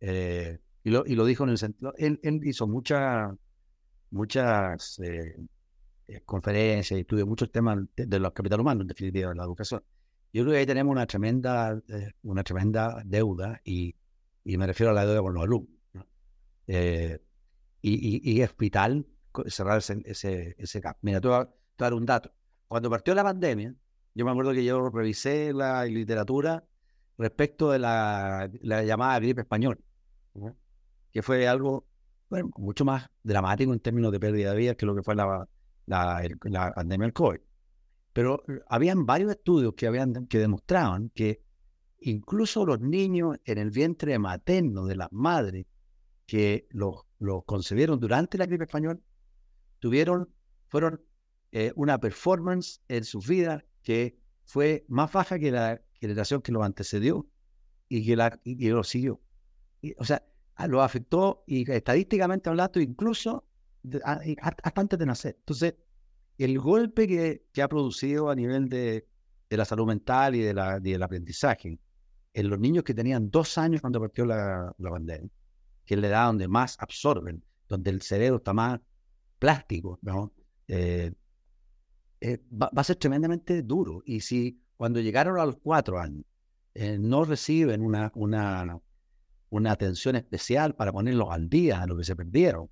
Eh, 0.00 0.58
y, 0.84 0.90
lo, 0.90 1.04
y 1.06 1.14
lo 1.14 1.26
dijo 1.26 1.44
en 1.44 1.50
el 1.50 1.58
sentido, 1.58 1.92
él, 1.98 2.18
hizo 2.44 2.66
muchas 2.66 3.30
muchas 4.10 4.98
conferencias 6.24 6.96
y 6.96 7.02
estudió 7.02 7.26
muchos 7.26 7.52
temas 7.52 7.78
de, 7.94 8.18
los 8.18 8.32
capital 8.32 8.60
humanos, 8.60 8.82
en 8.82 8.88
definitiva, 8.88 9.28
de 9.28 9.34
la 9.34 9.44
educación. 9.44 9.82
Yo 10.32 10.44
creo 10.44 10.52
que 10.54 10.60
ahí 10.60 10.66
tenemos 10.66 10.92
una 10.92 11.06
tremenda, 11.06 11.78
una 12.22 12.42
tremenda 12.42 13.02
deuda 13.04 13.60
y, 13.64 13.94
y, 14.48 14.56
me 14.56 14.66
refiero 14.66 14.90
a 14.90 14.94
la 14.94 15.04
deuda 15.04 15.20
con 15.20 15.34
los 15.34 15.42
alumnos. 15.42 15.70
y, 16.66 18.40
y, 18.42 18.46
vital 18.58 19.06
cerrar 19.46 19.78
ese, 19.78 20.54
ese. 20.58 20.82
Mira, 21.02 21.20
te 21.20 21.28
voy, 21.28 21.36
a, 21.36 21.48
dar 21.76 21.94
un 21.94 22.06
dato. 22.06 22.32
Cuando 22.66 22.90
partió 22.90 23.14
la 23.14 23.24
pandemia, 23.24 23.74
yo 24.14 24.24
me 24.24 24.30
acuerdo 24.30 24.52
que 24.52 24.64
yo 24.64 24.90
revisé 24.90 25.52
la 25.52 25.84
literatura 25.84 26.64
respecto 27.16 27.70
de 27.70 27.78
la, 27.78 28.50
la 28.62 28.82
llamada 28.84 29.18
gripe 29.18 29.42
española, 29.42 29.78
que 31.12 31.22
fue 31.22 31.46
algo 31.46 31.86
bueno, 32.28 32.50
mucho 32.56 32.84
más 32.84 33.08
dramático 33.22 33.72
en 33.72 33.80
términos 33.80 34.12
de 34.12 34.20
pérdida 34.20 34.52
de 34.52 34.56
vidas 34.56 34.76
que 34.76 34.86
lo 34.86 34.94
que 34.94 35.02
fue 35.02 35.14
la, 35.14 35.48
la, 35.86 36.28
la 36.42 36.72
pandemia 36.72 37.06
del 37.06 37.12
COVID. 37.12 37.40
Pero 38.12 38.42
eh, 38.48 38.60
habían 38.68 39.06
varios 39.06 39.30
estudios 39.30 39.74
que, 39.74 39.86
habían, 39.86 40.26
que 40.26 40.38
demostraban 40.38 41.10
que 41.10 41.42
incluso 42.00 42.64
los 42.64 42.80
niños 42.80 43.38
en 43.44 43.58
el 43.58 43.70
vientre 43.70 44.18
materno 44.18 44.86
de 44.86 44.96
las 44.96 45.12
madres 45.12 45.66
que 46.26 46.68
los, 46.70 47.04
concebieron 47.46 47.98
durante 47.98 48.38
la 48.38 48.46
gripe 48.46 48.64
española 48.64 49.00
tuvieron, 49.78 50.28
fueron 50.68 51.00
eh, 51.52 51.72
una 51.74 51.98
performance 51.98 52.80
en 52.88 53.04
sus 53.04 53.26
vidas 53.26 53.64
que 53.82 54.18
fue 54.44 54.84
más 54.88 55.10
baja 55.12 55.38
que 55.38 55.50
la 55.50 55.80
generación 55.94 56.42
que 56.42 56.52
los 56.52 56.62
antecedió 56.62 57.26
y 57.88 58.04
que, 58.04 58.16
la, 58.16 58.38
y 58.44 58.68
lo 58.68 58.84
siguió. 58.84 59.20
o 59.98 60.04
sea, 60.04 60.24
lo 60.66 60.82
afectó 60.82 61.44
y 61.46 61.70
estadísticamente 61.70 62.50
hablando 62.50 62.80
incluso 62.80 63.46
hasta 64.02 64.80
antes 64.80 64.98
de 64.98 65.06
nacer. 65.06 65.36
Entonces, 65.38 65.74
el 66.36 66.58
golpe 66.58 67.06
que, 67.06 67.46
que 67.52 67.62
ha 67.62 67.68
producido 67.68 68.28
a 68.28 68.34
nivel 68.34 68.68
de, 68.68 69.06
de, 69.48 69.56
la 69.56 69.64
salud 69.64 69.86
mental 69.86 70.34
y, 70.34 70.40
de 70.40 70.54
la, 70.54 70.78
del 70.80 71.02
aprendizaje 71.02 71.78
en 72.38 72.50
los 72.50 72.60
niños 72.60 72.84
que 72.84 72.94
tenían 72.94 73.30
dos 73.30 73.58
años 73.58 73.80
cuando 73.80 74.00
partió 74.00 74.24
la, 74.24 74.72
la 74.78 74.90
pandemia, 74.90 75.28
que 75.84 75.94
es 75.94 76.00
la 76.00 76.06
edad 76.06 76.26
donde 76.26 76.46
más 76.46 76.76
absorben, 76.78 77.42
donde 77.68 77.90
el 77.90 78.00
cerebro 78.00 78.36
está 78.36 78.52
más 78.52 78.78
plástico. 79.40 79.98
Eh, 80.68 81.12
eh, 82.20 82.38
va, 82.50 82.70
a 82.72 82.84
ser 82.84 82.94
tremendamente 82.94 83.62
duro. 83.62 84.02
Y 84.06 84.20
si 84.20 84.62
cuando 84.76 85.00
llegaron 85.00 85.40
a 85.40 85.46
los 85.46 85.56
cuatro 85.56 85.98
años 85.98 86.24
eh, 86.74 86.96
no 86.96 87.24
reciben 87.24 87.82
una, 87.82 88.12
una, 88.14 88.80
una 89.50 89.72
atención 89.72 90.14
especial 90.14 90.76
para 90.76 90.92
ponerlos 90.92 91.30
al 91.32 91.48
día, 91.48 91.82
a 91.82 91.86
lo 91.88 91.96
que 91.96 92.04
se 92.04 92.14
perdieron, 92.14 92.70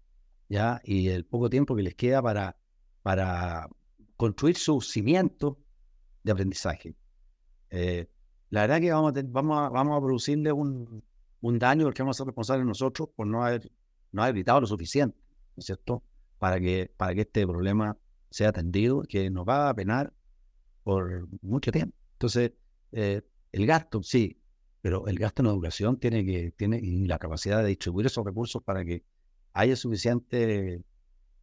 ¿ya? 0.49 0.81
Y 0.85 1.09
el 1.09 1.25
poco 1.25 1.51
tiempo 1.51 1.75
que 1.75 1.83
les 1.83 1.97
queda 1.97 2.23
para, 2.23 2.57
para 3.03 3.69
construir 4.17 4.57
su 4.57 4.81
cimiento 4.81 5.59
de 6.23 6.31
aprendizaje. 6.31 6.95
La 8.57 8.62
verdad 8.62 8.80
que 8.80 8.90
vamos 8.90 9.14
a, 9.14 9.22
vamos 9.22 9.70
vamos 9.70 9.98
a 9.98 10.00
producirle 10.00 10.50
un, 10.50 11.04
un 11.42 11.59
daño 11.59 11.84
porque 11.84 12.00
vamos 12.00 12.16
a 12.16 12.18
ser 12.18 12.26
responsables 12.28 12.66
nosotros 12.66 13.11
por 13.14 13.26
no 13.26 13.44
haber, 13.44 13.70
no 14.12 14.22
haber 14.22 14.34
gritado 14.34 14.62
lo 14.62 14.66
suficiente, 14.66 15.18
¿no 15.54 15.61
es 15.61 15.66
cierto? 15.66 16.02
Para 16.38 16.59
que, 16.59 16.90
para 16.96 17.14
que 17.14 17.20
este 17.20 17.46
problema 17.46 17.98
sea 18.30 18.48
atendido, 18.48 19.02
que 19.02 19.28
nos 19.28 19.46
va 19.46 19.68
a 19.68 19.74
penar 19.74 20.11
por 20.84 21.28
mucho 21.42 21.70
tiempo. 21.70 21.94
Entonces, 22.12 22.52
eh, 22.92 23.20
el 23.52 23.66
gasto, 23.66 24.02
sí, 24.02 24.40
pero 24.80 25.07
el 25.07 25.18
gasto 25.18 25.42
en 25.42 25.48
educación 25.48 25.98
tiene 25.98 26.24
que, 26.24 26.50
tiene, 26.52 26.80
la 27.07 27.18
capacidad 27.18 27.61
de 27.61 27.68
distribuir 27.68 28.07
esos 28.07 28.24
recursos 28.24 28.62
para 28.62 28.86
que 28.86 29.04
haya 29.52 29.76
suficiente 29.76 30.82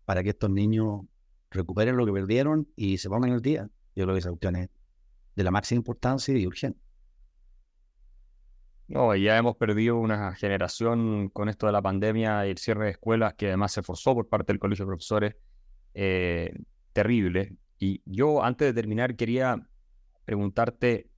para 0.06 0.24
que 0.24 0.30
estos 0.30 0.50
niños 0.50 1.02
recuperen 1.52 1.96
lo 1.96 2.08
que 2.08 2.12
perdieron 2.12 2.68
y 2.76 2.98
se 2.98 3.08
pongan 3.08 3.34
el 3.34 3.42
día. 3.44 3.70
Yo 3.96 4.06
creo 4.06 4.16
que 4.16 4.20
esa 4.20 4.30
cuestión 4.30 4.56
es 4.56 4.70
de 5.36 5.44
la 5.44 5.52
máxima 5.52 5.78
importancia 5.78 6.36
y 6.36 6.48
urgente. 6.48 6.83
No, 8.94 9.16
ya 9.16 9.36
hemos 9.38 9.56
perdido 9.56 9.98
una 9.98 10.36
generación 10.36 11.30
con 11.30 11.50
esto 11.50 11.66
de 11.66 11.72
la 11.72 11.82
pandemia 11.82 12.46
y 12.46 12.52
el 12.52 12.60
cierre 12.60 12.86
de 12.86 12.92
escuelas 12.92 13.34
que 13.34 13.48
además 13.48 13.72
se 13.72 13.82
forzó 13.82 14.14
por 14.14 14.30
parte 14.30 14.54
del 14.54 14.60
Colegio 14.60 14.86
de 14.86 14.90
Profesores. 14.90 15.36
Eh, 15.96 16.54
terrible. 16.92 17.56
Y 17.80 18.04
yo, 18.06 18.44
antes 18.44 18.68
de 18.68 18.80
terminar, 18.80 19.16
quería 19.16 19.68
preguntarte, 20.26 21.10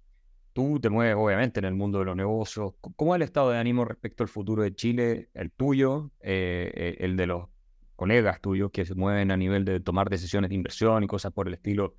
tú 0.53 0.79
te 0.79 0.89
mueves 0.89 1.17
obviamente 1.17 1.59
en 1.59 1.65
el 1.65 1.73
mundo 1.73 1.99
de 1.99 2.05
los 2.05 2.15
negocios, 2.15 2.75
¿cómo 2.79 3.13
es 3.13 3.17
el 3.17 3.23
estado 3.23 3.49
de 3.49 3.57
ánimo 3.57 3.83
respecto 3.83 4.23
al 4.23 4.29
futuro 4.29 4.63
de 4.63 4.73
Chile, 4.73 5.29
el 5.33 5.51
tuyo, 5.51 6.11
eh, 6.21 6.71
eh, 6.73 6.95
el 6.99 7.17
de 7.17 7.27
los 7.27 7.49
colegas 7.97 8.39
tuyos 8.39 8.71
que 8.71 8.85
se 8.85 8.95
mueven 8.95 9.31
a 9.31 9.37
nivel 9.37 9.65
de 9.65 9.81
tomar 9.81 10.09
decisiones 10.09 10.47
de 10.49 10.55
inversión 10.55 11.03
y 11.03 11.07
cosas 11.07 11.33
por 11.33 11.49
el 11.49 11.55
estilo? 11.55 11.97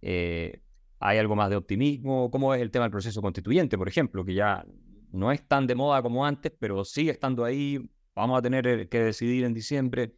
¿Hay 0.00 1.18
algo 1.18 1.36
más 1.36 1.50
de 1.50 1.56
optimismo? 1.56 2.30
¿Cómo 2.30 2.54
es 2.54 2.62
el 2.62 2.70
tema 2.70 2.86
del 2.86 2.90
proceso 2.90 3.20
constituyente, 3.20 3.76
por 3.76 3.86
ejemplo, 3.86 4.24
que 4.24 4.32
ya 4.32 4.64
no 5.12 5.32
es 5.32 5.46
tan 5.46 5.66
de 5.66 5.74
moda 5.74 6.02
como 6.02 6.24
antes, 6.24 6.52
pero 6.58 6.84
sigue 6.84 7.10
estando 7.10 7.44
ahí. 7.44 7.78
Vamos 8.14 8.38
a 8.38 8.42
tener 8.42 8.66
eh, 8.66 8.88
que 8.88 9.00
decidir 9.00 9.44
en 9.44 9.54
diciembre 9.54 10.14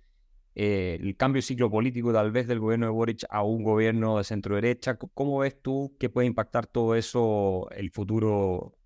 eh, 0.54 0.98
el 1.00 1.16
cambio 1.16 1.38
de 1.38 1.42
ciclo 1.42 1.70
político 1.70 2.12
tal 2.12 2.30
vez 2.30 2.46
del 2.46 2.60
gobierno 2.60 2.86
de 2.86 2.92
Boric 2.92 3.24
a 3.30 3.42
un 3.42 3.62
gobierno 3.62 4.18
de 4.18 4.24
centro 4.24 4.54
derecha. 4.54 4.96
¿Cómo 4.96 5.38
ves 5.38 5.60
tú 5.62 5.96
que 5.98 6.10
puede 6.10 6.26
impactar 6.26 6.66
todo 6.66 6.94
eso 6.94 7.68
el 7.70 7.90
futuro? 7.90 8.76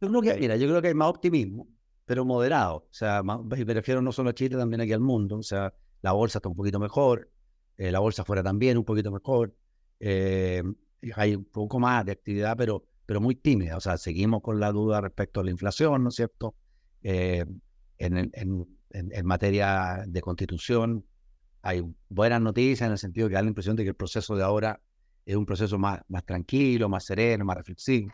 Yo 0.00 0.08
creo 0.08 0.20
que, 0.20 0.34
mira, 0.34 0.56
yo 0.56 0.68
creo 0.68 0.82
que 0.82 0.88
hay 0.88 0.94
más 0.94 1.08
optimismo, 1.08 1.68
pero 2.04 2.24
moderado. 2.24 2.76
O 2.76 2.92
sea, 2.94 3.22
me 3.22 3.74
refiero 3.74 4.02
no 4.02 4.10
solo 4.12 4.30
a 4.30 4.34
Chile, 4.34 4.56
también 4.56 4.80
aquí 4.80 4.92
al 4.92 5.00
mundo. 5.00 5.38
O 5.38 5.42
sea, 5.42 5.72
la 6.00 6.12
bolsa 6.12 6.38
está 6.38 6.48
un 6.48 6.56
poquito 6.56 6.80
mejor, 6.80 7.30
eh, 7.76 7.92
la 7.92 8.00
bolsa 8.00 8.24
fuera 8.24 8.42
también 8.42 8.78
un 8.78 8.84
poquito 8.84 9.12
mejor. 9.12 9.54
hay 11.16 11.34
un 11.34 11.44
poco 11.44 11.78
más 11.78 12.04
de 12.04 12.12
actividad, 12.12 12.56
pero 12.56 12.84
pero 13.06 13.20
muy 13.20 13.34
tímida. 13.34 13.76
O 13.76 13.80
sea, 13.80 13.96
seguimos 13.98 14.42
con 14.42 14.60
la 14.60 14.72
duda 14.72 15.00
respecto 15.00 15.40
a 15.40 15.44
la 15.44 15.50
inflación, 15.50 16.02
¿no 16.02 16.08
es 16.10 16.14
cierto? 16.14 16.54
Eh, 17.02 17.44
en, 17.98 18.30
en, 18.34 19.26
materia 19.26 20.04
de 20.06 20.20
constitución 20.20 21.04
hay 21.62 21.82
buenas 22.08 22.40
noticias 22.40 22.86
en 22.86 22.92
el 22.92 22.98
sentido 22.98 23.28
que 23.28 23.34
da 23.34 23.42
la 23.42 23.48
impresión 23.48 23.76
de 23.76 23.84
que 23.84 23.90
el 23.90 23.94
proceso 23.94 24.36
de 24.36 24.42
ahora 24.42 24.80
es 25.24 25.36
un 25.36 25.46
proceso 25.46 25.78
más, 25.78 26.00
más 26.08 26.24
tranquilo, 26.24 26.88
más 26.88 27.04
sereno, 27.04 27.44
más 27.44 27.56
reflexivo, 27.56 28.12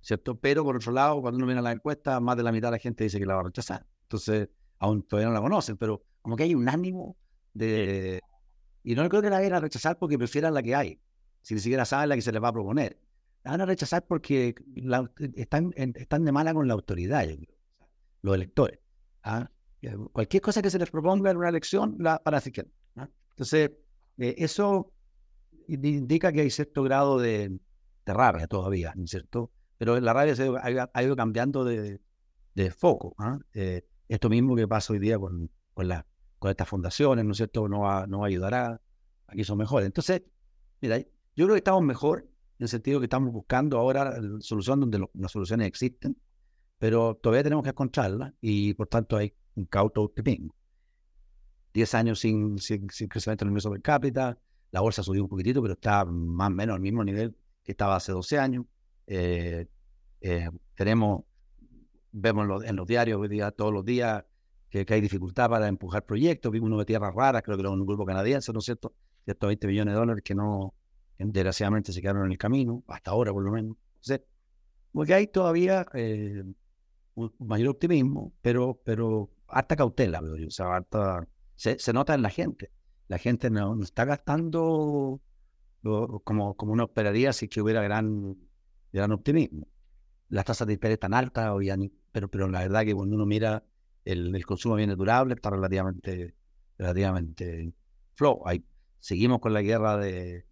¿cierto? 0.00 0.36
Pero 0.38 0.64
por 0.64 0.76
otro 0.76 0.92
lado, 0.92 1.20
cuando 1.20 1.36
uno 1.36 1.46
viene 1.46 1.60
a 1.60 1.62
la 1.62 1.72
encuesta, 1.72 2.18
más 2.20 2.36
de 2.36 2.42
la 2.42 2.52
mitad 2.52 2.68
de 2.68 2.72
la 2.72 2.78
gente 2.78 3.04
dice 3.04 3.18
que 3.18 3.26
la 3.26 3.34
va 3.34 3.40
a 3.40 3.44
rechazar. 3.44 3.86
Entonces, 4.02 4.48
aún 4.78 5.02
todavía 5.04 5.28
no 5.28 5.34
la 5.34 5.40
conocen, 5.40 5.76
pero 5.76 6.02
como 6.20 6.36
que 6.36 6.42
hay 6.42 6.54
un 6.54 6.68
ánimo 6.68 7.16
de... 7.54 8.20
Y 8.82 8.96
no 8.96 9.08
creo 9.08 9.22
que 9.22 9.30
la 9.30 9.36
vayan 9.36 9.54
a 9.54 9.60
rechazar 9.60 9.98
porque 9.98 10.18
prefieran 10.18 10.52
la 10.52 10.62
que 10.62 10.74
hay, 10.74 11.00
si 11.42 11.54
ni 11.54 11.60
siquiera 11.60 11.84
saben 11.84 12.08
la 12.08 12.16
que 12.16 12.22
se 12.22 12.32
les 12.32 12.42
va 12.42 12.48
a 12.48 12.52
proponer 12.52 12.98
van 13.44 13.60
a 13.60 13.66
rechazar 13.66 14.06
porque 14.06 14.54
están, 15.34 15.72
están 15.76 16.24
de 16.24 16.32
mala 16.32 16.54
con 16.54 16.68
la 16.68 16.74
autoridad, 16.74 17.26
los 18.22 18.34
electores. 18.34 18.78
¿ah? 19.24 19.50
Cualquier 20.12 20.42
cosa 20.42 20.62
que 20.62 20.70
se 20.70 20.78
les 20.78 20.90
proponga 20.90 21.30
en 21.30 21.36
una 21.36 21.48
elección, 21.48 21.96
la 21.98 22.22
para 22.22 22.40
que 22.40 22.68
¿ah? 22.96 23.08
Entonces, 23.30 23.72
eh, 24.18 24.34
eso 24.38 24.92
indica 25.66 26.32
que 26.32 26.42
hay 26.42 26.50
cierto 26.50 26.82
grado 26.82 27.18
de, 27.18 27.58
rabia 28.06 28.46
todavía, 28.46 28.92
¿no 28.96 29.04
es 29.04 29.10
cierto? 29.10 29.50
Pero 29.78 29.98
la 29.98 30.12
rabia 30.12 30.36
se 30.36 30.48
ha, 30.62 31.02
ido 31.02 31.16
cambiando 31.16 31.64
de, 31.64 32.00
foco. 32.76 33.14
¿ah? 33.18 33.38
Eh, 33.54 33.84
esto 34.08 34.28
mismo 34.28 34.54
que 34.54 34.68
pasa 34.68 34.92
hoy 34.92 34.98
día 34.98 35.18
con, 35.18 35.50
con, 35.74 35.88
la, 35.88 36.06
con 36.38 36.50
estas 36.50 36.68
fundaciones, 36.68 37.24
¿no 37.24 37.32
es 37.32 37.38
cierto? 37.38 37.68
No 37.68 37.80
va, 37.80 38.06
no 38.06 38.24
ayudará 38.24 38.80
a 39.26 39.34
que 39.34 39.44
son 39.44 39.58
mejores. 39.58 39.86
Entonces, 39.86 40.22
mira, 40.80 40.98
yo 40.98 41.46
creo 41.46 41.54
que 41.54 41.58
estamos 41.58 41.82
mejor 41.82 42.28
en 42.62 42.66
el 42.66 42.68
sentido 42.68 43.00
que 43.00 43.06
estamos 43.06 43.32
buscando 43.32 43.76
ahora 43.76 44.20
solución 44.38 44.78
donde 44.78 45.04
las 45.14 45.32
soluciones 45.32 45.66
existen, 45.66 46.16
pero 46.78 47.16
todavía 47.16 47.42
tenemos 47.42 47.64
que 47.64 47.70
encontrarlas 47.70 48.32
y 48.40 48.72
por 48.74 48.86
tanto 48.86 49.16
hay 49.16 49.34
un 49.56 49.64
cauto 49.64 50.02
optimismo. 50.02 50.54
Diez 51.74 51.92
años 51.96 52.20
sin, 52.20 52.60
sin, 52.60 52.86
crecimiento 52.86 53.44
en 53.44 53.48
el 53.48 53.50
ingreso 53.50 53.68
per 53.68 53.82
cápita, 53.82 54.38
la 54.70 54.80
bolsa 54.80 55.02
subió 55.02 55.24
un 55.24 55.28
poquitito, 55.28 55.60
pero 55.60 55.74
está 55.74 56.04
más 56.04 56.50
o 56.50 56.54
menos 56.54 56.76
al 56.76 56.80
mismo 56.80 57.02
nivel 57.02 57.34
que 57.64 57.72
estaba 57.72 57.96
hace 57.96 58.12
12 58.12 58.38
años. 58.38 58.64
Eh, 59.08 59.66
eh, 60.20 60.48
tenemos 60.76 61.24
vemos 62.12 62.62
en 62.64 62.76
los 62.76 62.86
diarios 62.86 63.20
hoy 63.20 63.26
día, 63.26 63.50
todos 63.50 63.72
los 63.72 63.84
días 63.84 64.24
que, 64.70 64.86
hay 64.88 65.00
dificultad 65.00 65.50
para 65.50 65.66
empujar 65.66 66.06
proyectos. 66.06 66.52
Vimos 66.52 66.68
uno 66.68 66.78
de 66.78 66.84
tierras 66.84 67.12
raras, 67.12 67.42
creo 67.42 67.56
que 67.56 67.62
era 67.62 67.70
un 67.70 67.84
grupo 67.84 68.06
canadiense, 68.06 68.52
¿no 68.52 68.60
es 68.60 68.66
cierto? 68.66 68.94
120 69.24 69.66
millones 69.66 69.94
de 69.94 69.98
dólares 69.98 70.22
que 70.24 70.36
no, 70.36 70.74
desgraciadamente 71.18 71.92
se 71.92 72.00
quedaron 72.00 72.26
en 72.26 72.32
el 72.32 72.38
camino, 72.38 72.82
hasta 72.88 73.10
ahora 73.12 73.32
por 73.32 73.44
lo 73.44 73.52
menos. 73.52 73.76
porque 74.92 75.14
hay 75.14 75.26
todavía 75.26 75.86
eh, 75.94 76.44
un 77.14 77.34
mayor 77.38 77.68
optimismo, 77.68 78.32
pero, 78.42 78.80
pero 78.84 79.30
harta 79.48 79.76
cautela, 79.76 80.20
o 80.20 80.50
sea, 80.50 80.84
se, 81.56 81.78
se, 81.78 81.92
nota 81.92 82.14
en 82.14 82.22
la 82.22 82.30
gente. 82.30 82.70
La 83.08 83.18
gente 83.18 83.50
no, 83.50 83.80
está 83.82 84.04
gastando 84.04 85.20
como, 85.82 86.54
como 86.56 86.72
uno 86.72 86.84
esperaría 86.84 87.32
si 87.32 87.48
que 87.48 87.60
hubiera 87.60 87.82
gran, 87.82 88.36
gran 88.92 89.12
optimismo. 89.12 89.68
Las 90.28 90.44
tasas 90.46 90.66
de 90.66 90.74
interés 90.74 90.94
están 90.94 91.14
altas, 91.14 91.52
pero, 92.10 92.28
pero 92.28 92.48
la 92.48 92.60
verdad 92.60 92.84
que 92.84 92.94
cuando 92.94 93.16
uno 93.16 93.26
mira 93.26 93.64
el, 94.04 94.34
el 94.34 94.46
consumo 94.46 94.76
de 94.76 94.80
bienes 94.80 94.96
durables 94.96 95.36
está 95.36 95.50
relativamente, 95.50 96.34
relativamente 96.78 97.74
flow. 98.14 98.42
Hay, 98.46 98.64
seguimos 98.98 99.40
con 99.40 99.52
la 99.52 99.62
guerra 99.62 99.96
de, 99.98 100.46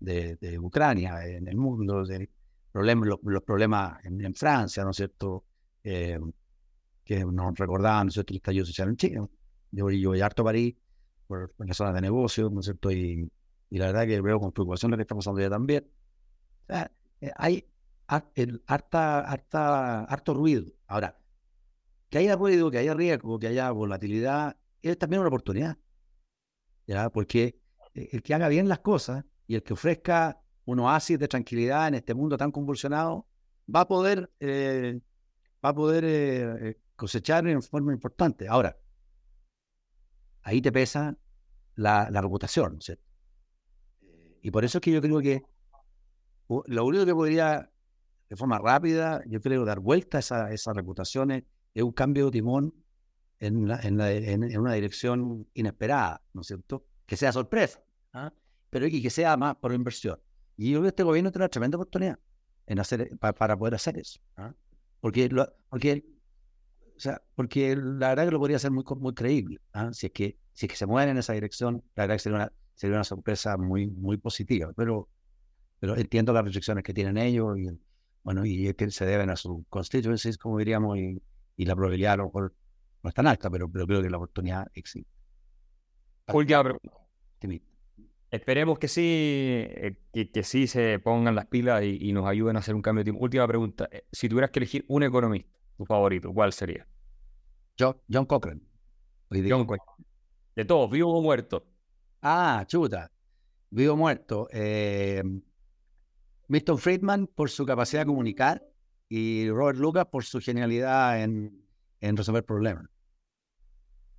de, 0.00 0.58
Ucrania 0.58 1.24
en 1.26 1.46
el 1.48 1.56
mundo, 1.56 2.04
de 2.04 2.28
problemas, 2.72 3.08
los, 3.22 3.42
problemas 3.42 4.04
en, 4.04 4.34
Francia, 4.34 4.84
¿no 4.84 4.90
es 4.90 4.96
cierto? 4.96 5.44
Eh, 5.84 6.18
que 7.04 7.24
nos 7.24 7.56
recordaban, 7.56 8.06
¿no 8.06 8.08
es 8.08 8.14
cierto?, 8.14 8.32
el 8.32 8.36
estallido 8.36 8.66
social 8.66 8.88
en 8.88 8.96
China. 8.96 9.28
Yo, 9.72 9.90
yo 9.90 10.10
voy 10.10 10.20
harto 10.20 10.42
a 10.42 10.46
París 10.46 10.76
por, 11.26 11.52
por 11.52 11.66
las 11.66 11.76
zonas 11.76 11.94
de 11.94 12.00
negocios, 12.00 12.50
¿no 12.52 12.60
es 12.60 12.66
cierto? 12.66 12.90
Y, 12.90 13.30
y, 13.70 13.78
la 13.78 13.86
verdad 13.86 14.06
que 14.06 14.20
veo 14.20 14.40
con 14.40 14.52
preocupación 14.52 14.90
lo 14.90 14.96
que 14.96 15.02
está 15.02 15.14
pasando 15.14 15.40
ya 15.40 15.50
también. 15.50 15.86
Eh, 16.68 17.30
hay 17.36 17.66
harta, 18.66 19.20
harta, 19.20 20.04
harto 20.04 20.34
ruido. 20.34 20.72
Ahora, 20.86 21.18
que 22.08 22.18
haya 22.18 22.36
ruido, 22.36 22.70
que 22.70 22.78
haya 22.78 22.94
riesgo, 22.94 23.38
que 23.38 23.48
haya 23.48 23.70
volatilidad, 23.70 24.56
es 24.82 24.98
también 24.98 25.20
una 25.20 25.28
oportunidad. 25.28 25.78
¿ya? 26.86 27.10
Porque 27.10 27.60
eh, 27.94 28.08
el 28.12 28.22
que 28.22 28.34
haga 28.34 28.48
bien 28.48 28.68
las 28.68 28.80
cosas 28.80 29.24
y 29.50 29.56
el 29.56 29.64
que 29.64 29.72
ofrezca 29.72 30.40
un 30.64 30.78
oasis 30.78 31.18
de 31.18 31.26
tranquilidad 31.26 31.88
en 31.88 31.94
este 31.94 32.14
mundo 32.14 32.36
tan 32.36 32.52
convulsionado, 32.52 33.26
va 33.74 33.80
a 33.80 33.88
poder, 33.88 34.30
eh, 34.38 35.00
va 35.64 35.70
a 35.70 35.74
poder 35.74 36.04
eh, 36.06 36.78
cosechar 36.94 37.48
en 37.48 37.60
forma 37.60 37.92
importante. 37.92 38.46
Ahora, 38.46 38.78
ahí 40.42 40.62
te 40.62 40.70
pesa 40.70 41.18
la, 41.74 42.08
reputación, 42.10 42.78
Y 44.40 44.52
por 44.52 44.64
eso 44.64 44.78
es 44.78 44.82
que 44.82 44.92
yo 44.92 45.00
creo 45.00 45.18
que 45.18 45.42
lo 46.66 46.84
único 46.84 47.04
que 47.04 47.14
podría, 47.14 47.72
de 48.28 48.36
forma 48.36 48.60
rápida, 48.60 49.20
yo 49.26 49.40
creo, 49.40 49.64
dar 49.64 49.80
vuelta 49.80 50.18
a 50.18 50.20
esa, 50.20 50.52
esas 50.52 50.76
reputaciones 50.76 51.42
es 51.74 51.82
un 51.82 51.90
cambio 51.90 52.26
de 52.26 52.30
timón 52.30 52.72
en, 53.40 53.68
en, 53.68 54.58
una 54.60 54.74
dirección 54.74 55.48
inesperada, 55.54 56.22
¿no 56.34 56.42
es 56.42 56.46
cierto? 56.46 56.86
Que 57.04 57.16
sea 57.16 57.32
sorpresa. 57.32 57.82
¿ah? 58.12 58.32
Pero 58.70 58.86
y 58.86 59.02
que 59.02 59.10
sea 59.10 59.36
más 59.36 59.56
por 59.56 59.72
inversión. 59.72 60.18
Y 60.56 60.70
yo 60.70 60.78
creo 60.78 60.82
que 60.82 60.88
este 60.88 61.02
gobierno 61.02 61.30
tiene 61.30 61.44
una 61.44 61.48
tremenda 61.50 61.76
oportunidad 61.76 62.18
en 62.66 62.78
hacer, 62.78 63.18
para, 63.18 63.56
poder 63.56 63.74
hacer 63.74 63.98
eso. 63.98 64.20
¿ah? 64.36 64.54
Porque, 65.00 65.28
porque, 65.68 66.04
o 66.96 67.00
sea, 67.00 67.20
porque 67.34 67.76
la 67.76 68.10
verdad 68.10 68.26
que 68.26 68.30
lo 68.30 68.38
podría 68.38 68.58
ser 68.58 68.70
muy, 68.70 68.84
muy 68.98 69.14
creíble. 69.14 69.60
¿ah? 69.72 69.90
Si, 69.92 70.06
es 70.06 70.12
que, 70.12 70.38
si 70.52 70.66
es 70.66 70.70
que 70.70 70.76
se 70.76 70.86
mueven 70.86 71.10
en 71.10 71.18
esa 71.18 71.32
dirección, 71.32 71.82
la 71.96 72.04
verdad 72.04 72.14
que 72.16 72.18
sería 72.20 72.36
una, 72.36 72.52
sería 72.74 72.96
una 72.96 73.04
sorpresa 73.04 73.56
muy, 73.56 73.88
muy 73.88 74.18
positiva. 74.18 74.72
Pero, 74.76 75.08
pero 75.78 75.96
entiendo 75.96 76.32
las 76.32 76.44
restricciones 76.44 76.84
que 76.84 76.94
tienen 76.94 77.16
ellos 77.16 77.58
y, 77.58 77.68
bueno, 78.22 78.44
y 78.44 78.72
que 78.74 78.90
se 78.90 79.06
deben 79.06 79.30
a 79.30 79.36
sus 79.36 79.64
constituencies, 79.68 80.38
como 80.38 80.58
diríamos, 80.58 80.98
y, 80.98 81.20
y 81.56 81.64
la 81.64 81.74
probabilidad 81.74 82.14
a 82.14 82.16
lo 82.18 82.24
mejor 82.26 82.54
no 83.02 83.08
es 83.08 83.14
tan 83.14 83.26
alta, 83.26 83.50
pero, 83.50 83.70
pero 83.70 83.86
creo 83.86 84.02
que 84.02 84.10
la 84.10 84.18
oportunidad 84.18 84.66
existe. 84.74 85.10
Última 87.42 87.69
Esperemos 88.30 88.78
que 88.78 88.86
sí, 88.86 89.02
eh, 89.02 89.96
que, 90.12 90.42
sí 90.44 90.68
se 90.68 91.00
pongan 91.00 91.34
las 91.34 91.46
pilas 91.46 91.82
y, 91.82 92.12
nos 92.12 92.26
ayuden 92.26 92.56
a 92.56 92.60
hacer 92.60 92.76
un 92.76 92.82
cambio 92.82 93.00
de 93.00 93.04
tiempo. 93.10 93.24
Última 93.24 93.46
pregunta. 93.48 93.88
Eh, 93.90 94.04
si 94.12 94.28
tuvieras 94.28 94.50
que 94.50 94.60
elegir 94.60 94.84
un 94.88 95.02
economista, 95.02 95.50
tu 95.76 95.84
favorito, 95.84 96.32
¿cuál 96.32 96.52
sería? 96.52 96.86
John, 97.78 97.96
John 98.10 98.26
Cochrane. 98.26 98.60
John 99.30 99.66
Cochrane. 99.66 100.06
De 100.54 100.64
todos, 100.64 100.90
vivo 100.90 101.12
o 101.16 101.22
muerto. 101.22 101.66
Ah, 102.22 102.64
chuta. 102.68 103.10
Vivo 103.70 103.94
o 103.94 103.96
muerto. 103.96 104.46
Eh, 104.52 105.22
Milton 106.46 106.78
Friedman 106.78 107.26
por 107.26 107.50
su 107.50 107.66
capacidad 107.66 108.02
de 108.02 108.06
comunicar 108.06 108.62
y 109.08 109.50
Robert 109.50 109.78
Lucas 109.78 110.06
por 110.06 110.24
su 110.24 110.40
genialidad 110.40 111.20
en, 111.20 111.64
en 112.00 112.16
resolver 112.16 112.44
problemas. 112.44 112.86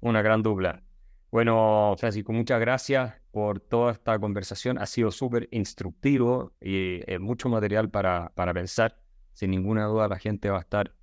Una 0.01 0.22
gran 0.22 0.43
dupla. 0.43 0.84
Bueno, 1.32 1.95
Francisco, 1.97 2.34
muchas 2.34 2.59
gracias 2.59 3.13
por 3.32 3.61
toda 3.61 3.93
esta 3.93 4.19
conversación. 4.19 4.77
Ha 4.77 4.86
sido 4.86 5.11
súper 5.11 5.47
instructivo 5.51 6.53
y 6.59 6.99
eh, 7.11 7.19
mucho 7.19 7.47
material 7.49 7.89
para, 7.89 8.32
para 8.36 8.53
pensar. 8.53 8.99
Sin 9.34 9.51
ninguna 9.51 9.86
duda 9.86 10.07
la 10.09 10.19
gente 10.19 10.49
va 10.49 10.57
a 10.57 10.61
estar 10.61 10.93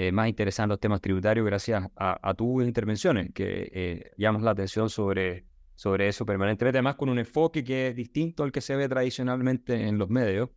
eh, 0.00 0.12
más 0.12 0.28
interesada 0.28 0.66
en 0.66 0.68
los 0.68 0.78
temas 0.78 1.00
tributarios 1.00 1.44
gracias 1.44 1.84
a, 1.96 2.34
tus 2.34 2.62
intervenciones 2.62 3.32
que 3.34 3.68
eh, 3.72 4.12
llaman 4.16 4.44
la 4.44 4.52
atención 4.52 4.88
sobre, 4.88 5.44
sobre 5.74 6.06
eso 6.06 6.24
permanentemente, 6.24 6.78
además 6.78 6.94
con 6.94 7.08
un 7.08 7.18
enfoque 7.18 7.64
que 7.64 7.88
es 7.88 7.96
distinto 7.96 8.44
al 8.44 8.52
que 8.52 8.60
se 8.60 8.76
ve 8.76 8.88
tradicionalmente 8.88 9.88
en 9.88 9.98
los 9.98 10.08
medios 10.08 10.50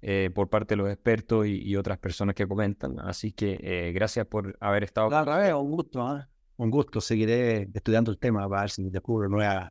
eh, 0.00 0.30
por 0.32 0.48
parte 0.48 0.76
de 0.76 0.82
los 0.82 0.90
expertos 0.90 1.44
y, 1.44 1.74
otras 1.74 1.98
personas 1.98 2.36
que 2.36 2.46
comentan. 2.46 3.00
Así 3.00 3.32
que 3.32 3.90
gracias 3.92 4.26
por 4.26 4.56
haber 4.60 4.84
estado. 4.84 5.08
Claro, 5.08 5.58
un 5.58 5.72
gusto. 5.72 6.28
Un 6.56 6.70
gusto. 6.70 7.00
Seguiré 7.00 7.68
estudiando 7.74 8.10
el 8.10 8.18
tema 8.18 8.48
para 8.48 8.62
ver 8.62 8.70
si 8.70 8.88
descubro 8.90 9.28
nuevas 9.28 9.70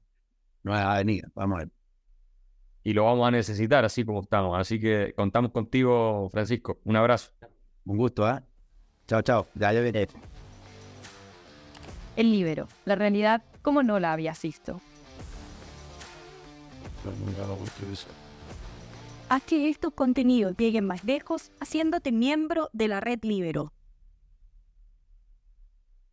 nueva 0.64 0.94
avenidas. 0.96 1.32
Vamos 1.36 1.58
a 1.58 1.60
ver. 1.60 1.72
Y 2.84 2.94
lo 2.94 3.06
vamos 3.06 3.28
a 3.28 3.32
necesitar 3.32 3.86
así 3.86 4.04
como 4.04 4.22
estamos. 4.22 4.60
Así 4.60 4.80
que 4.80 5.14
contamos 5.16 5.52
contigo, 5.52 6.30
Francisco. 6.30 6.80
Un 6.84 6.96
abrazo. 6.96 7.32
Un 7.86 7.98
gusto, 7.98 8.30
¿eh? 8.30 8.42
Chao, 9.08 9.22
chao. 9.22 9.48
Ya, 9.56 9.72
ya 9.72 9.82
viene. 9.82 10.08
El 12.16 12.32
libero. 12.32 12.68
La 12.86 12.96
realidad 12.96 13.44
como 13.62 13.84
no 13.84 14.00
la 14.00 14.14
habías 14.14 14.42
visto. 14.42 14.82
Haz 19.30 19.44
que 19.44 19.70
estos 19.70 19.94
contenidos 19.94 20.56
lleguen 20.58 20.86
más 20.86 21.04
lejos 21.04 21.52
haciéndote 21.60 22.12
miembro 22.12 22.70
de 22.74 22.88
la 22.88 23.00
red 23.00 23.20
Libero. 23.24 23.74